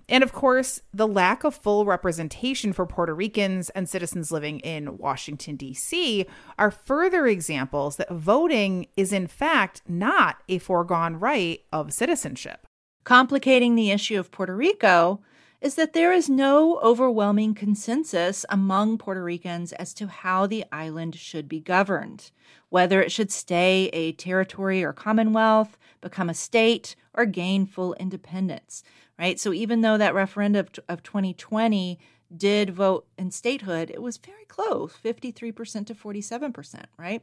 And 0.08 0.22
of 0.22 0.32
course, 0.32 0.80
the 0.94 1.08
lack 1.08 1.44
of 1.44 1.54
full 1.54 1.84
representation 1.84 2.72
for 2.72 2.86
Puerto 2.86 3.14
Ricans 3.14 3.70
and 3.70 3.88
citizens 3.88 4.30
living 4.30 4.60
in 4.60 4.96
Washington, 4.98 5.56
D.C. 5.56 6.24
are 6.58 6.70
further 6.70 7.26
examples 7.26 7.96
that 7.96 8.10
voting 8.10 8.86
is, 8.96 9.12
in 9.12 9.26
fact, 9.26 9.82
not 9.88 10.36
a 10.48 10.58
foregone 10.58 11.16
right 11.16 11.60
of 11.72 11.92
citizenship. 11.92 12.66
Complicating 13.06 13.76
the 13.76 13.92
issue 13.92 14.18
of 14.18 14.32
Puerto 14.32 14.56
Rico 14.56 15.20
is 15.60 15.76
that 15.76 15.92
there 15.92 16.12
is 16.12 16.28
no 16.28 16.80
overwhelming 16.80 17.54
consensus 17.54 18.44
among 18.48 18.98
Puerto 18.98 19.22
Ricans 19.22 19.72
as 19.74 19.94
to 19.94 20.08
how 20.08 20.44
the 20.44 20.64
island 20.72 21.14
should 21.14 21.48
be 21.48 21.60
governed, 21.60 22.32
whether 22.68 23.00
it 23.00 23.12
should 23.12 23.30
stay 23.30 23.90
a 23.92 24.10
territory 24.10 24.82
or 24.82 24.92
commonwealth, 24.92 25.78
become 26.00 26.28
a 26.28 26.34
state, 26.34 26.96
or 27.14 27.26
gain 27.26 27.64
full 27.64 27.94
independence, 27.94 28.82
right? 29.20 29.38
So 29.38 29.52
even 29.52 29.82
though 29.82 29.98
that 29.98 30.12
referendum 30.12 30.66
of 30.88 31.04
2020 31.04 32.00
did 32.34 32.70
vote 32.70 33.06
in 33.18 33.30
statehood, 33.30 33.90
it 33.90 34.02
was 34.02 34.16
very 34.16 34.44
close 34.46 34.94
53% 35.04 35.86
to 35.86 35.94
47%, 35.94 36.84
right? 36.98 37.22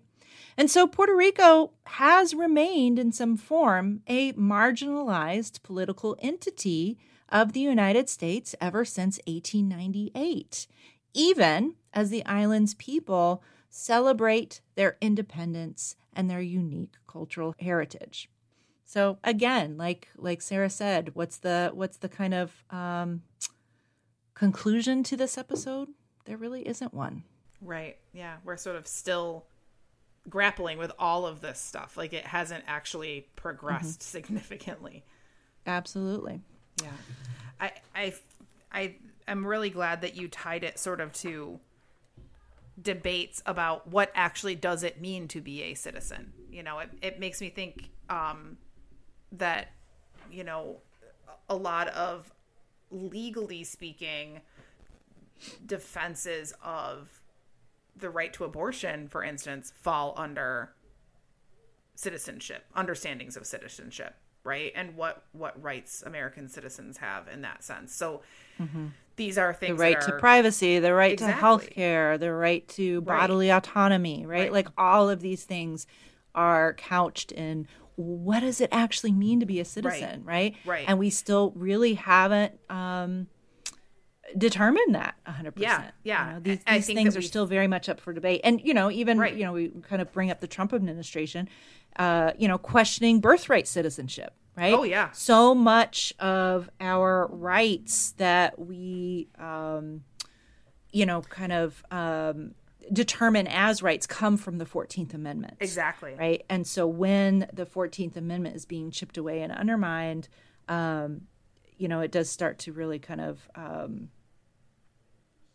And 0.57 0.69
so 0.69 0.87
Puerto 0.87 1.15
Rico 1.15 1.71
has 1.85 2.33
remained 2.33 2.99
in 2.99 3.11
some 3.11 3.37
form 3.37 4.01
a 4.07 4.33
marginalized 4.33 5.61
political 5.63 6.15
entity 6.19 6.97
of 7.29 7.53
the 7.53 7.59
United 7.59 8.09
States 8.09 8.55
ever 8.61 8.85
since 8.85 9.19
1898, 9.27 10.67
even 11.13 11.75
as 11.93 12.09
the 12.09 12.25
island's 12.25 12.73
people 12.75 13.43
celebrate 13.69 14.61
their 14.75 14.97
independence 15.01 15.95
and 16.13 16.29
their 16.29 16.41
unique 16.41 16.93
cultural 17.07 17.55
heritage. 17.59 18.29
So 18.85 19.17
again, 19.23 19.77
like 19.77 20.09
like 20.15 20.41
Sarah 20.41 20.69
said, 20.69 21.11
what's 21.15 21.37
the 21.37 21.71
what's 21.73 21.97
the 21.97 22.09
kind 22.09 22.35
of 22.35 22.63
um, 22.69 23.23
conclusion 24.33 25.03
to 25.03 25.17
this 25.17 25.37
episode? 25.37 25.89
There 26.25 26.37
really 26.37 26.67
isn't 26.67 26.93
one. 26.93 27.23
Right. 27.61 27.97
Yeah, 28.13 28.35
we're 28.43 28.57
sort 28.57 28.75
of 28.75 28.87
still 28.87 29.45
grappling 30.29 30.77
with 30.77 30.91
all 30.97 31.25
of 31.25 31.41
this 31.41 31.59
stuff. 31.59 31.97
Like 31.97 32.13
it 32.13 32.25
hasn't 32.25 32.63
actually 32.67 33.27
progressed 33.35 33.99
mm-hmm. 33.99 34.17
significantly. 34.17 35.03
Absolutely. 35.65 36.41
Yeah. 36.81 36.89
I 37.59 37.71
I 37.95 38.13
I 38.71 38.95
am 39.27 39.45
really 39.45 39.69
glad 39.69 40.01
that 40.01 40.15
you 40.15 40.27
tied 40.27 40.63
it 40.63 40.79
sort 40.79 40.99
of 41.01 41.13
to 41.13 41.59
debates 42.81 43.41
about 43.45 43.87
what 43.87 44.11
actually 44.15 44.55
does 44.55 44.83
it 44.83 44.99
mean 44.99 45.27
to 45.29 45.41
be 45.41 45.63
a 45.63 45.73
citizen. 45.73 46.33
You 46.51 46.63
know, 46.63 46.79
it, 46.79 46.89
it 47.01 47.19
makes 47.19 47.39
me 47.39 47.49
think 47.49 47.89
um, 48.09 48.57
that, 49.33 49.69
you 50.31 50.43
know, 50.43 50.77
a 51.49 51.55
lot 51.55 51.87
of 51.89 52.31
legally 52.93 53.63
speaking 53.63 54.41
defenses 55.65 56.53
of 56.63 57.21
the 57.95 58.09
right 58.09 58.33
to 58.33 58.43
abortion, 58.43 59.07
for 59.07 59.23
instance, 59.23 59.73
fall 59.81 60.13
under 60.17 60.73
citizenship, 61.95 62.65
understandings 62.75 63.37
of 63.37 63.45
citizenship, 63.45 64.15
right? 64.43 64.71
And 64.75 64.95
what 64.95 65.25
what 65.31 65.61
rights 65.61 66.03
American 66.05 66.49
citizens 66.49 66.97
have 66.97 67.27
in 67.27 67.41
that 67.41 67.63
sense. 67.63 67.93
So 67.95 68.21
mm-hmm. 68.59 68.87
these 69.15 69.37
are 69.37 69.53
things 69.53 69.77
the 69.77 69.83
right 69.83 69.97
are, 69.97 70.07
to 70.07 70.17
privacy, 70.19 70.79
the 70.79 70.93
right 70.93 71.13
exactly. 71.13 71.33
to 71.33 71.39
health 71.39 71.69
care, 71.69 72.17
the 72.17 72.33
right 72.33 72.67
to 72.69 73.01
bodily 73.01 73.49
right. 73.49 73.57
autonomy, 73.57 74.25
right? 74.25 74.43
right? 74.43 74.53
Like 74.53 74.67
all 74.77 75.09
of 75.09 75.21
these 75.21 75.43
things 75.43 75.85
are 76.35 76.73
couched 76.73 77.31
in 77.31 77.67
what 77.95 78.39
does 78.39 78.61
it 78.61 78.69
actually 78.71 79.11
mean 79.11 79.39
to 79.39 79.45
be 79.45 79.59
a 79.59 79.65
citizen, 79.65 80.23
right? 80.23 80.55
Right. 80.65 80.77
right. 80.79 80.85
And 80.87 80.97
we 80.99 81.09
still 81.09 81.51
really 81.55 81.93
haven't 81.93 82.59
um, 82.69 83.27
determine 84.37 84.93
that 84.93 85.15
100%. 85.27 85.53
Yeah. 85.57 85.91
Yeah. 86.03 86.27
You 86.27 86.33
know, 86.33 86.39
these, 86.39 86.59
these 86.67 86.85
things 86.87 87.17
are 87.17 87.21
still 87.21 87.45
very 87.45 87.67
much 87.67 87.89
up 87.89 87.99
for 87.99 88.13
debate. 88.13 88.41
And, 88.43 88.61
you 88.63 88.73
know, 88.73 88.89
even, 88.89 89.19
right. 89.19 89.33
you 89.35 89.45
know, 89.45 89.53
we 89.53 89.69
kind 89.87 90.01
of 90.01 90.11
bring 90.11 90.31
up 90.31 90.39
the 90.39 90.47
Trump 90.47 90.73
administration, 90.73 91.49
uh, 91.97 92.31
you 92.37 92.47
know, 92.47 92.57
questioning 92.57 93.19
birthright 93.19 93.67
citizenship, 93.67 94.33
right? 94.55 94.73
Oh, 94.73 94.83
yeah. 94.83 95.11
So 95.11 95.53
much 95.53 96.13
of 96.19 96.69
our 96.79 97.27
rights 97.27 98.13
that 98.17 98.57
we, 98.57 99.27
um, 99.39 100.03
you 100.91 101.05
know, 101.05 101.21
kind 101.21 101.51
of 101.51 101.83
um, 101.91 102.55
determine 102.91 103.47
as 103.47 103.81
rights 103.81 104.05
come 104.07 104.37
from 104.37 104.57
the 104.57 104.65
14th 104.65 105.13
Amendment. 105.13 105.55
Exactly. 105.59 106.15
Right. 106.17 106.43
And 106.49 106.67
so 106.67 106.87
when 106.87 107.47
the 107.53 107.65
14th 107.65 108.17
Amendment 108.17 108.55
is 108.55 108.65
being 108.65 108.91
chipped 108.91 109.17
away 109.17 109.41
and 109.41 109.51
undermined, 109.51 110.27
um, 110.67 111.21
you 111.77 111.87
know, 111.87 112.01
it 112.01 112.11
does 112.11 112.29
start 112.29 112.59
to 112.59 112.73
really 112.73 112.99
kind 112.99 113.21
of, 113.21 113.47
um, 113.55 114.09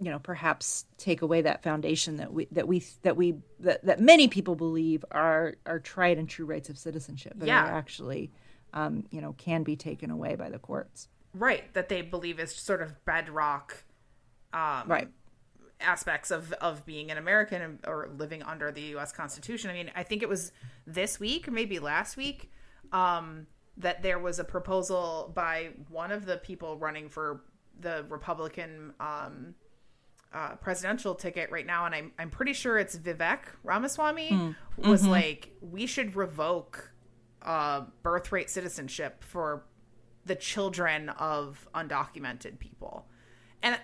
you 0.00 0.10
know, 0.10 0.18
perhaps 0.18 0.86
take 0.96 1.22
away 1.22 1.42
that 1.42 1.62
foundation 1.62 2.18
that 2.18 2.32
we 2.32 2.46
that 2.52 2.68
we 2.68 2.84
that 3.02 3.16
we 3.16 3.34
that, 3.60 3.84
that 3.84 4.00
many 4.00 4.28
people 4.28 4.54
believe 4.54 5.04
are 5.10 5.54
are 5.66 5.80
tried 5.80 6.18
and 6.18 6.28
true 6.28 6.46
rights 6.46 6.68
of 6.68 6.78
citizenship, 6.78 7.34
but 7.36 7.48
yeah. 7.48 7.64
are 7.64 7.72
actually, 7.72 8.30
um, 8.72 9.04
you 9.10 9.20
know, 9.20 9.32
can 9.38 9.64
be 9.64 9.74
taken 9.74 10.10
away 10.10 10.36
by 10.36 10.50
the 10.50 10.58
courts. 10.58 11.08
Right, 11.34 11.72
that 11.74 11.88
they 11.88 12.02
believe 12.02 12.38
is 12.38 12.54
sort 12.54 12.80
of 12.80 13.04
bedrock, 13.04 13.84
um, 14.52 14.84
right 14.86 15.08
aspects 15.80 16.30
of 16.30 16.52
of 16.54 16.84
being 16.84 17.10
an 17.10 17.18
American 17.18 17.78
or 17.86 18.10
living 18.16 18.42
under 18.42 18.72
the 18.72 18.82
U.S. 18.82 19.12
Constitution. 19.12 19.70
I 19.70 19.74
mean, 19.74 19.90
I 19.94 20.02
think 20.02 20.22
it 20.22 20.28
was 20.28 20.52
this 20.86 21.20
week 21.20 21.48
or 21.48 21.52
maybe 21.52 21.78
last 21.78 22.16
week. 22.16 22.50
Um, 22.92 23.46
that 23.78 24.02
there 24.02 24.18
was 24.18 24.38
a 24.38 24.44
proposal 24.44 25.30
by 25.34 25.70
one 25.88 26.10
of 26.10 26.26
the 26.26 26.36
people 26.38 26.76
running 26.76 27.08
for 27.08 27.44
the 27.80 28.04
Republican 28.08 28.92
um, 28.98 29.54
uh, 30.32 30.56
presidential 30.56 31.14
ticket 31.14 31.50
right 31.50 31.66
now, 31.66 31.86
and 31.86 31.94
I'm 31.94 32.12
I'm 32.18 32.30
pretty 32.30 32.52
sure 32.52 32.78
it's 32.78 32.96
Vivek 32.96 33.40
Ramaswamy 33.62 34.30
mm. 34.30 34.56
was 34.76 35.02
mm-hmm. 35.02 35.10
like, 35.12 35.52
we 35.60 35.86
should 35.86 36.16
revoke 36.16 36.92
uh, 37.42 37.84
birthright 38.02 38.50
citizenship 38.50 39.22
for 39.22 39.64
the 40.26 40.34
children 40.34 41.08
of 41.10 41.66
undocumented 41.74 42.58
people, 42.58 43.06
and 43.62 43.78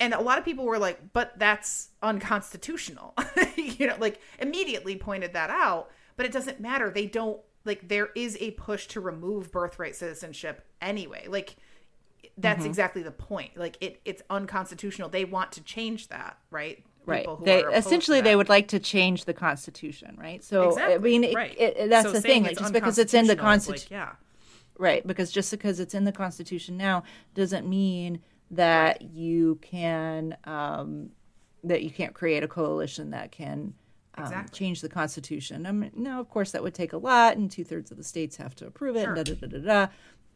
and 0.00 0.14
a 0.14 0.20
lot 0.20 0.38
of 0.38 0.44
people 0.44 0.64
were 0.64 0.78
like, 0.78 1.12
but 1.12 1.38
that's 1.38 1.88
unconstitutional, 2.02 3.14
you 3.56 3.86
know, 3.86 3.96
like 3.98 4.20
immediately 4.38 4.96
pointed 4.96 5.32
that 5.32 5.50
out. 5.50 5.90
But 6.16 6.26
it 6.26 6.32
doesn't 6.32 6.60
matter; 6.60 6.90
they 6.90 7.06
don't 7.06 7.40
like 7.64 7.88
there 7.88 8.10
is 8.14 8.36
a 8.40 8.52
push 8.52 8.86
to 8.88 9.00
remove 9.00 9.52
birthright 9.52 9.96
citizenship 9.96 10.64
anyway. 10.80 11.26
Like 11.28 11.56
that's 12.38 12.60
mm-hmm. 12.60 12.68
exactly 12.68 13.02
the 13.02 13.10
point. 13.10 13.56
Like 13.56 13.76
it 13.80 14.00
it's 14.04 14.22
unconstitutional. 14.30 15.08
They 15.08 15.24
want 15.24 15.52
to 15.52 15.62
change 15.62 16.08
that, 16.08 16.38
right? 16.50 16.82
right. 17.06 17.26
They 17.42 17.62
essentially 17.62 18.20
they 18.20 18.36
would 18.36 18.48
like 18.48 18.68
to 18.68 18.78
change 18.78 19.24
the 19.24 19.34
constitution, 19.34 20.16
right? 20.18 20.42
So 20.42 20.70
exactly. 20.70 20.94
I 20.94 20.98
mean, 20.98 21.24
it, 21.24 21.34
right. 21.34 21.58
it, 21.58 21.90
that's 21.90 22.06
so 22.06 22.12
the 22.12 22.20
thing. 22.20 22.44
Like, 22.44 22.58
just 22.58 22.72
because 22.72 22.98
it's 22.98 23.14
in 23.14 23.26
the 23.26 23.36
constitution, 23.36 23.88
like, 23.90 23.90
yeah, 23.90 24.12
right? 24.78 25.06
Because 25.06 25.32
just 25.32 25.50
because 25.50 25.80
it's 25.80 25.94
in 25.94 26.04
the 26.04 26.12
constitution 26.12 26.76
now 26.76 27.04
doesn't 27.34 27.68
mean 27.68 28.20
that 28.50 29.02
you 29.02 29.58
can 29.62 30.36
um, 30.44 31.10
that 31.64 31.82
you 31.82 31.90
can't 31.90 32.14
create 32.14 32.42
a 32.42 32.48
coalition 32.48 33.10
that 33.10 33.32
can 33.32 33.74
um, 34.14 34.24
exactly. 34.24 34.58
change 34.58 34.80
the 34.80 34.88
Constitution. 34.88 35.66
I 35.66 35.72
mean, 35.72 35.90
no, 35.94 36.20
of 36.20 36.30
course, 36.30 36.52
that 36.52 36.62
would 36.62 36.74
take 36.74 36.92
a 36.92 36.98
lot, 36.98 37.36
and 37.36 37.50
two 37.50 37.64
thirds 37.64 37.90
of 37.90 37.96
the 37.96 38.04
states 38.04 38.36
have 38.36 38.54
to 38.56 38.66
approve 38.66 38.96
it. 38.96 39.04
Sure. 39.04 39.14
da, 39.14 39.22
da, 39.22 39.34
da, 39.34 39.46
da, 39.46 39.58
da. 39.58 39.86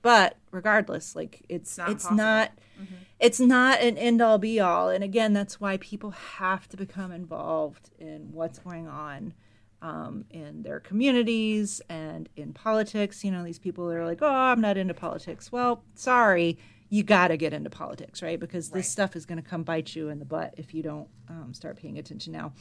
But 0.02 0.38
regardless, 0.50 1.14
like 1.14 1.44
it's 1.48 1.78
it's 1.78 1.78
not, 1.78 1.90
it's 1.90 2.10
not 2.10 2.50
mm-hmm. 2.80 2.94
it's 3.18 3.40
not 3.40 3.80
an 3.80 3.98
end 3.98 4.22
all 4.22 4.38
be 4.38 4.58
all. 4.58 4.88
And 4.88 5.04
again, 5.04 5.34
that's 5.34 5.60
why 5.60 5.76
people 5.76 6.10
have 6.10 6.68
to 6.70 6.76
become 6.76 7.12
involved 7.12 7.90
in 7.98 8.30
what's 8.32 8.58
going 8.58 8.88
on 8.88 9.34
um, 9.82 10.24
in 10.30 10.62
their 10.62 10.80
communities 10.80 11.82
and 11.88 12.28
in 12.34 12.54
politics. 12.54 13.24
You 13.24 13.30
know, 13.30 13.44
these 13.44 13.58
people 13.58 13.90
are 13.90 14.06
like, 14.06 14.22
oh, 14.22 14.26
I'm 14.26 14.60
not 14.60 14.78
into 14.78 14.94
politics. 14.94 15.52
Well, 15.52 15.84
sorry, 15.94 16.58
you 16.90 17.04
got 17.04 17.28
to 17.28 17.36
get 17.36 17.54
into 17.54 17.70
politics, 17.70 18.20
right? 18.20 18.38
Because 18.38 18.68
this 18.68 18.74
right. 18.74 18.84
stuff 18.84 19.16
is 19.16 19.24
going 19.24 19.42
to 19.42 19.48
come 19.48 19.62
bite 19.62 19.94
you 19.94 20.08
in 20.08 20.18
the 20.18 20.24
butt 20.24 20.54
if 20.58 20.74
you 20.74 20.82
don't 20.82 21.08
um, 21.28 21.54
start 21.54 21.76
paying 21.76 21.98
attention 21.98 22.32
now. 22.32 22.52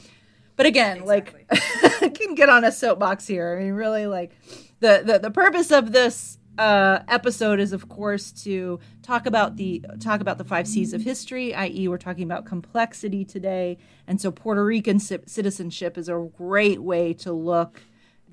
But 0.55 0.67
again, 0.67 1.01
exactly. 1.01 1.45
like 1.49 2.01
I 2.03 2.09
can 2.09 2.35
get 2.35 2.47
on 2.47 2.63
a 2.63 2.71
soapbox 2.71 3.25
here. 3.25 3.57
I 3.57 3.63
mean, 3.63 3.73
really, 3.73 4.05
like 4.05 4.31
the 4.79 5.01
the, 5.03 5.19
the 5.19 5.31
purpose 5.31 5.71
of 5.71 5.91
this 5.91 6.37
uh, 6.59 6.99
episode 7.07 7.59
is, 7.59 7.73
of 7.73 7.89
course, 7.89 8.31
to 8.43 8.79
talk 9.01 9.25
about 9.25 9.55
the 9.55 9.83
talk 9.99 10.21
about 10.21 10.37
the 10.37 10.43
five 10.43 10.67
C's 10.67 10.93
of 10.93 11.01
history, 11.01 11.55
i.e., 11.55 11.87
we're 11.87 11.97
talking 11.97 12.23
about 12.23 12.45
complexity 12.45 13.25
today, 13.25 13.77
and 14.05 14.19
so 14.21 14.29
Puerto 14.31 14.63
Rican 14.63 14.99
c- 14.99 15.19
citizenship 15.25 15.97
is 15.97 16.09
a 16.09 16.29
great 16.37 16.83
way 16.83 17.13
to 17.13 17.31
look 17.31 17.81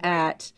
at 0.01 0.53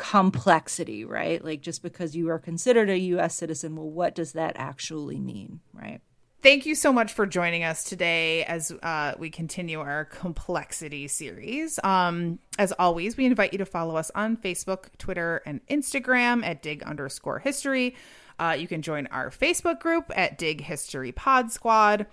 complexity, 0.00 1.04
right? 1.04 1.44
Like 1.44 1.60
just 1.60 1.82
because 1.82 2.16
you 2.16 2.30
are 2.30 2.38
considered 2.38 2.88
a 2.88 2.98
U.S. 2.98 3.36
citizen, 3.36 3.76
well, 3.76 3.90
what 3.90 4.14
does 4.14 4.32
that 4.32 4.54
actually 4.56 5.20
mean, 5.20 5.60
right? 5.74 6.00
Thank 6.42 6.64
you 6.64 6.74
so 6.74 6.90
much 6.90 7.12
for 7.12 7.26
joining 7.26 7.64
us 7.64 7.84
today 7.84 8.44
as 8.44 8.72
uh, 8.82 9.12
we 9.18 9.28
continue 9.28 9.78
our 9.78 10.06
complexity 10.06 11.06
series. 11.06 11.78
Um, 11.84 12.38
as 12.58 12.72
always, 12.78 13.18
we 13.18 13.26
invite 13.26 13.52
you 13.52 13.58
to 13.58 13.66
follow 13.66 13.94
us 13.96 14.10
on 14.14 14.38
Facebook, 14.38 14.86
Twitter, 14.96 15.42
and 15.44 15.60
Instagram 15.66 16.42
at 16.42 16.62
dig 16.62 16.82
underscore 16.82 17.40
history. 17.40 17.94
Uh, 18.38 18.56
you 18.58 18.66
can 18.66 18.80
join 18.80 19.06
our 19.08 19.28
Facebook 19.28 19.80
group 19.80 20.10
at 20.16 20.38
Dig 20.38 20.62
History 20.62 21.12
Pod 21.12 21.52
Squad. 21.52 22.06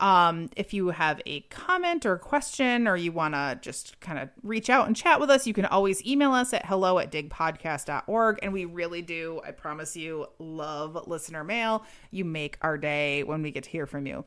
Um, 0.00 0.48
if 0.56 0.72
you 0.72 0.88
have 0.88 1.20
a 1.26 1.40
comment 1.42 2.06
or 2.06 2.16
question, 2.16 2.88
or 2.88 2.96
you 2.96 3.12
want 3.12 3.34
to 3.34 3.58
just 3.60 4.00
kind 4.00 4.18
of 4.18 4.30
reach 4.42 4.70
out 4.70 4.86
and 4.86 4.96
chat 4.96 5.20
with 5.20 5.30
us, 5.30 5.46
you 5.46 5.52
can 5.52 5.66
always 5.66 6.04
email 6.06 6.32
us 6.32 6.54
at 6.54 6.64
hello 6.66 6.98
at 6.98 7.12
digpodcast.org. 7.12 8.38
And 8.42 8.52
we 8.52 8.64
really 8.64 9.02
do, 9.02 9.40
I 9.44 9.50
promise 9.50 9.94
you, 9.96 10.26
love 10.38 11.06
listener 11.06 11.44
mail. 11.44 11.84
You 12.10 12.24
make 12.24 12.56
our 12.62 12.78
day 12.78 13.22
when 13.24 13.42
we 13.42 13.50
get 13.50 13.64
to 13.64 13.70
hear 13.70 13.86
from 13.86 14.06
you. 14.06 14.24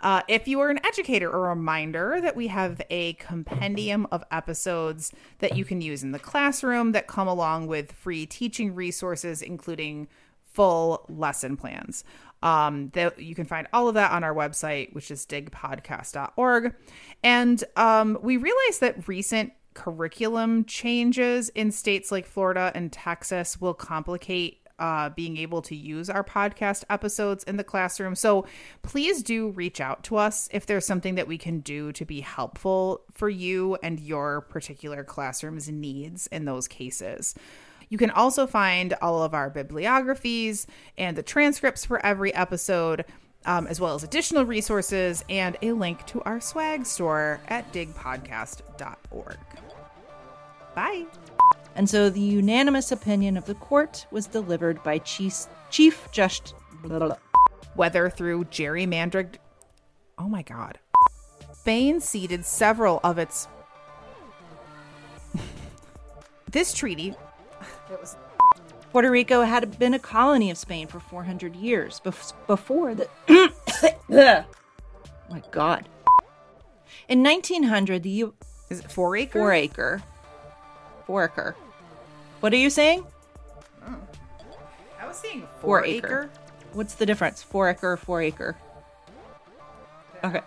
Uh, 0.00 0.20
if 0.28 0.46
you 0.46 0.60
are 0.60 0.68
an 0.68 0.84
educator, 0.84 1.30
a 1.30 1.38
reminder 1.38 2.20
that 2.20 2.36
we 2.36 2.48
have 2.48 2.82
a 2.90 3.14
compendium 3.14 4.06
of 4.12 4.22
episodes 4.30 5.12
that 5.38 5.56
you 5.56 5.64
can 5.64 5.80
use 5.80 6.02
in 6.02 6.12
the 6.12 6.18
classroom 6.18 6.92
that 6.92 7.06
come 7.06 7.26
along 7.26 7.66
with 7.66 7.90
free 7.92 8.26
teaching 8.26 8.74
resources, 8.74 9.40
including 9.40 10.06
full 10.44 11.06
lesson 11.08 11.56
plans. 11.56 12.04
Um, 12.44 12.90
that 12.92 13.18
you 13.18 13.34
can 13.34 13.46
find 13.46 13.66
all 13.72 13.88
of 13.88 13.94
that 13.94 14.12
on 14.12 14.22
our 14.22 14.34
website, 14.34 14.92
which 14.92 15.10
is 15.10 15.24
digpodcast.org. 15.24 16.74
And 17.22 17.64
um, 17.74 18.18
we 18.22 18.36
realized 18.36 18.82
that 18.82 19.08
recent 19.08 19.54
curriculum 19.72 20.66
changes 20.66 21.48
in 21.48 21.72
states 21.72 22.12
like 22.12 22.26
Florida 22.26 22.70
and 22.74 22.92
Texas 22.92 23.60
will 23.60 23.74
complicate 23.74 24.60
uh, 24.78 25.10
being 25.10 25.36
able 25.36 25.62
to 25.62 25.76
use 25.76 26.10
our 26.10 26.24
podcast 26.24 26.84
episodes 26.90 27.44
in 27.44 27.56
the 27.56 27.64
classroom. 27.64 28.14
So 28.14 28.46
please 28.82 29.22
do 29.22 29.50
reach 29.50 29.80
out 29.80 30.02
to 30.04 30.16
us 30.16 30.48
if 30.52 30.66
there's 30.66 30.86
something 30.86 31.14
that 31.14 31.28
we 31.28 31.38
can 31.38 31.60
do 31.60 31.92
to 31.92 32.04
be 32.04 32.20
helpful 32.20 33.02
for 33.12 33.28
you 33.28 33.76
and 33.82 34.00
your 34.00 34.40
particular 34.42 35.04
classroom's 35.04 35.68
needs 35.68 36.26
in 36.28 36.44
those 36.44 36.66
cases. 36.66 37.34
You 37.88 37.98
can 37.98 38.10
also 38.10 38.46
find 38.46 38.94
all 39.02 39.22
of 39.22 39.34
our 39.34 39.50
bibliographies 39.50 40.66
and 40.96 41.16
the 41.16 41.22
transcripts 41.22 41.84
for 41.84 42.04
every 42.04 42.34
episode, 42.34 43.04
um, 43.44 43.66
as 43.66 43.80
well 43.80 43.94
as 43.94 44.02
additional 44.02 44.44
resources 44.44 45.24
and 45.28 45.56
a 45.62 45.72
link 45.72 46.04
to 46.06 46.22
our 46.22 46.40
swag 46.40 46.86
store 46.86 47.40
at 47.48 47.72
digpodcast.org. 47.72 49.38
Bye. 50.74 51.06
And 51.76 51.88
so 51.88 52.08
the 52.08 52.20
unanimous 52.20 52.92
opinion 52.92 53.36
of 53.36 53.46
the 53.46 53.54
court 53.54 54.06
was 54.10 54.26
delivered 54.26 54.82
by 54.82 54.98
Chief, 54.98 55.46
Chief 55.70 56.08
Just. 56.12 56.54
Whether 57.74 58.10
through 58.10 58.44
gerrymandered. 58.44 59.36
Oh 60.18 60.28
my 60.28 60.42
God. 60.42 60.78
Spain 61.52 62.00
ceded 62.00 62.44
several 62.44 63.00
of 63.02 63.18
its. 63.18 63.48
this 66.50 66.74
treaty 66.74 67.14
it 67.94 68.00
was 68.00 68.16
Puerto 68.92 69.10
Rico 69.10 69.42
had 69.42 69.76
been 69.78 69.94
a 69.94 69.98
colony 69.98 70.50
of 70.50 70.58
Spain 70.58 70.86
for 70.86 71.00
400 71.00 71.56
years 71.56 72.00
before 72.00 72.94
the. 72.94 73.08
oh 73.28 73.50
my 75.28 75.42
God. 75.50 75.88
In 77.08 77.22
1900, 77.22 78.02
the 78.02 78.10
U. 78.10 78.34
Is 78.70 78.80
it 78.80 78.90
four 78.90 79.16
acre? 79.16 79.40
Four 79.40 79.52
acre. 79.52 80.02
Four 81.06 81.24
acre. 81.24 81.56
What 82.38 82.52
are 82.52 82.56
you 82.56 82.70
saying? 82.70 83.04
Oh. 83.84 83.96
I 85.00 85.08
was 85.08 85.16
saying 85.16 85.40
four, 85.60 85.80
four 85.80 85.84
acre. 85.84 86.06
acre. 86.06 86.30
What's 86.72 86.94
the 86.94 87.04
difference? 87.04 87.42
Four 87.42 87.70
acre, 87.70 87.96
four 87.96 88.22
acre. 88.22 88.56
Okay. 90.22 90.40